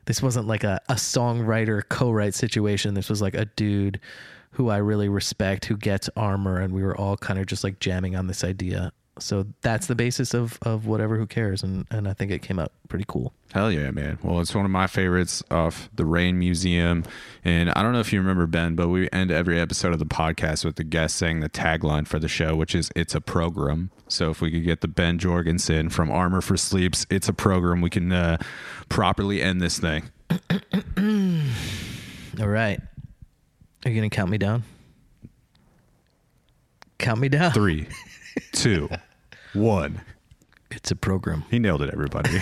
this 0.07 0.23
wasn't 0.23 0.47
like 0.47 0.63
a, 0.63 0.81
a 0.89 0.93
songwriter 0.95 1.83
co-write 1.87 2.33
situation 2.33 2.93
this 2.93 3.09
was 3.09 3.21
like 3.21 3.33
a 3.33 3.43
dude 3.43 3.99
who 4.51 4.69
i 4.69 4.77
really 4.77 5.09
respect 5.09 5.65
who 5.65 5.75
gets 5.75 6.09
armor 6.15 6.59
and 6.59 6.73
we 6.73 6.81
were 6.81 6.97
all 6.97 7.17
kind 7.17 7.39
of 7.39 7.45
just 7.45 7.63
like 7.63 7.79
jamming 7.79 8.15
on 8.15 8.27
this 8.27 8.43
idea 8.43 8.91
so 9.19 9.45
that's 9.61 9.87
the 9.87 9.95
basis 9.95 10.33
of 10.33 10.57
of 10.61 10.85
whatever 10.85 11.17
who 11.17 11.25
cares 11.25 11.63
and 11.63 11.85
and 11.91 12.07
i 12.07 12.13
think 12.13 12.31
it 12.31 12.41
came 12.41 12.59
out 12.59 12.71
pretty 12.87 13.05
cool 13.07 13.33
Hell 13.53 13.71
yeah, 13.71 13.91
man. 13.91 14.19
Well, 14.21 14.41
it's 14.41 14.53
one 14.53 14.65
of 14.65 14.71
my 14.71 14.87
favorites 14.87 15.41
off 15.49 15.89
the 15.95 16.03
Rain 16.05 16.37
Museum. 16.37 17.05
And 17.45 17.69
I 17.71 17.81
don't 17.81 17.93
know 17.93 18.01
if 18.01 18.11
you 18.11 18.19
remember, 18.19 18.45
Ben, 18.45 18.75
but 18.75 18.89
we 18.89 19.09
end 19.13 19.31
every 19.31 19.57
episode 19.57 19.93
of 19.93 19.99
the 19.99 20.05
podcast 20.05 20.65
with 20.65 20.75
the 20.75 20.83
guest 20.83 21.15
saying 21.15 21.39
the 21.39 21.49
tagline 21.49 22.05
for 22.05 22.19
the 22.19 22.27
show, 22.27 22.57
which 22.57 22.75
is 22.75 22.91
It's 22.93 23.15
a 23.15 23.21
Program. 23.21 23.89
So 24.09 24.29
if 24.31 24.41
we 24.41 24.51
could 24.51 24.65
get 24.65 24.81
the 24.81 24.89
Ben 24.89 25.17
Jorgensen 25.17 25.89
from 25.89 26.11
Armor 26.11 26.41
for 26.41 26.57
Sleeps, 26.57 27.05
It's 27.09 27.29
a 27.29 27.33
Program, 27.33 27.79
we 27.79 27.89
can 27.89 28.11
uh, 28.11 28.37
properly 28.89 29.41
end 29.41 29.61
this 29.61 29.79
thing. 29.79 30.09
all 32.39 32.47
right 32.47 32.81
are 33.85 33.89
you 33.89 33.95
gonna 33.95 34.09
count 34.09 34.29
me 34.29 34.37
down 34.37 34.61
count 36.99 37.19
me 37.19 37.29
down 37.29 37.53
Three, 37.53 37.87
two, 38.51 38.89
one. 39.53 40.01
it's 40.71 40.91
a 40.91 40.95
program 40.95 41.43
He 41.49 41.59
nailed 41.59 41.81
it, 41.81 41.91
everybody. 41.93 42.29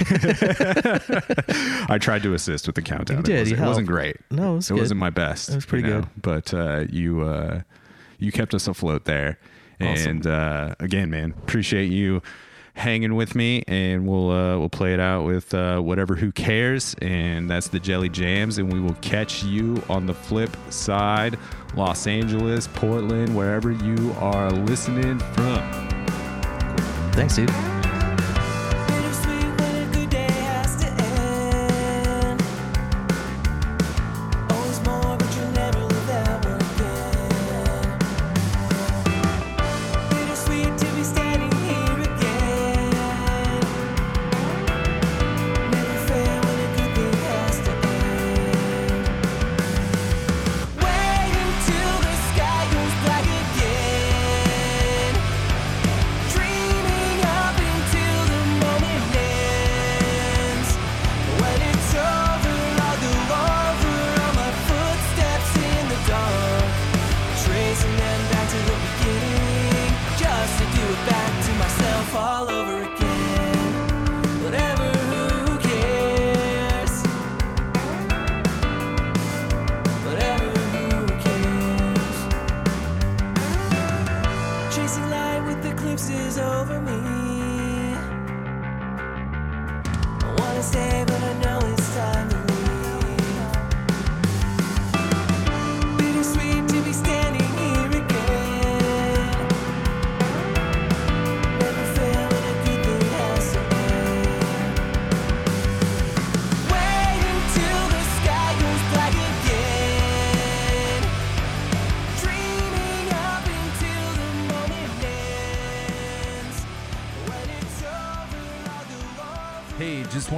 I 1.90 1.98
tried 2.00 2.24
to 2.24 2.34
assist 2.34 2.68
with 2.68 2.76
the 2.76 2.82
countdown. 2.82 3.18
You 3.18 3.24
did, 3.24 3.36
It 3.36 3.40
wasn't, 3.42 3.60
it 3.60 3.68
wasn't 3.68 3.88
great. 3.88 4.18
No, 4.32 4.54
it 4.54 4.56
was 4.56 4.72
it 4.72 4.76
wasn't 4.76 5.00
my 5.00 5.10
best. 5.10 5.50
It 5.50 5.56
was 5.56 5.66
pretty 5.66 5.88
you 5.88 5.94
know, 5.94 6.02
good. 6.02 6.22
But 6.22 6.54
uh, 6.54 6.86
you 6.90 7.22
uh, 7.22 7.62
you 8.20 8.32
kept 8.32 8.54
us 8.54 8.68
afloat 8.68 9.06
there. 9.06 9.38
Awesome. 9.82 10.10
And 10.12 10.28
uh, 10.28 10.76
again, 10.80 11.10
man, 11.10 11.34
appreciate 11.44 11.88
you 11.92 12.22
hanging 12.76 13.16
with 13.16 13.36
me, 13.36 13.64
and 13.68 14.08
we'll 14.08 14.32
uh, 14.32 14.58
we'll 14.58 14.70
play 14.70 14.94
it 14.94 15.00
out 15.00 15.26
with 15.26 15.54
uh, 15.54 15.80
whatever. 15.80 16.16
Who 16.16 16.32
cares? 16.32 16.96
And 17.02 17.50
that's 17.50 17.68
the 17.68 17.80
Jelly 17.80 18.10
Jams, 18.10 18.58
and 18.58 18.72
we 18.72 18.80
will 18.80 18.96
catch 18.96 19.44
you 19.44 19.82
on 19.90 20.06
the 20.06 20.14
flip 20.14 20.56
side, 20.70 21.38
Los 21.76 22.08
Angeles, 22.08 22.68
Portland, 22.74 23.36
wherever 23.36 23.72
you 23.72 24.14
are 24.20 24.50
listening 24.52 25.20
from. 25.20 25.90
Thanks 27.16 27.36
dude 27.36 27.85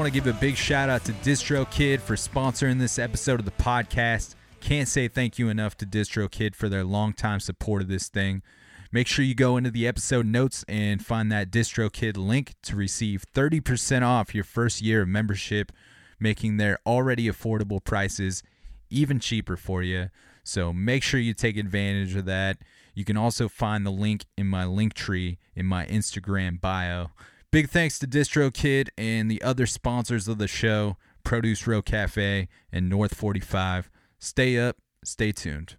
want 0.07 0.13
to 0.13 0.21
give 0.21 0.37
a 0.37 0.39
big 0.39 0.55
shout 0.55 0.89
out 0.89 1.03
to 1.03 1.11
DistroKid 1.11 1.99
for 1.99 2.15
sponsoring 2.15 2.79
this 2.79 2.97
episode 2.97 3.41
of 3.41 3.45
the 3.45 3.51
podcast. 3.51 4.35
Can't 4.61 4.87
say 4.87 5.09
thank 5.09 5.37
you 5.37 5.49
enough 5.49 5.75
to 5.75 5.85
DistroKid 5.85 6.55
for 6.55 6.69
their 6.69 6.85
longtime 6.85 7.41
support 7.41 7.81
of 7.81 7.89
this 7.89 8.07
thing. 8.07 8.41
Make 8.89 9.07
sure 9.07 9.25
you 9.25 9.35
go 9.35 9.57
into 9.57 9.69
the 9.69 9.85
episode 9.85 10.25
notes 10.25 10.63
and 10.69 11.05
find 11.05 11.29
that 11.33 11.51
DistroKid 11.51 12.15
link 12.15 12.55
to 12.63 12.77
receive 12.77 13.25
30% 13.35 14.01
off 14.01 14.33
your 14.33 14.45
first 14.45 14.81
year 14.81 15.01
of 15.01 15.09
membership, 15.09 15.73
making 16.21 16.55
their 16.55 16.79
already 16.85 17.27
affordable 17.27 17.83
prices 17.83 18.43
even 18.89 19.19
cheaper 19.19 19.57
for 19.57 19.83
you. 19.83 20.07
So 20.41 20.71
make 20.71 21.03
sure 21.03 21.19
you 21.19 21.33
take 21.33 21.57
advantage 21.57 22.15
of 22.15 22.23
that. 22.25 22.59
You 22.93 23.03
can 23.03 23.17
also 23.17 23.49
find 23.49 23.85
the 23.85 23.91
link 23.91 24.23
in 24.37 24.47
my 24.47 24.63
Linktree 24.63 25.35
in 25.53 25.65
my 25.65 25.85
Instagram 25.87 26.61
bio. 26.61 27.07
Big 27.49 27.69
thanks 27.69 27.97
to 27.97 28.05
DistroKid 28.05 28.89
and 28.97 29.31
the 29.31 29.41
other 29.41 29.65
sponsors 29.65 30.27
of 30.27 30.37
the 30.37 30.49
show, 30.49 30.97
Produce 31.23 31.65
Row 31.65 31.81
Cafe 31.81 32.49
and 32.73 32.89
North 32.89 33.13
45. 33.13 33.89
Stay 34.19 34.59
up, 34.59 34.75
stay 35.05 35.31
tuned. 35.31 35.77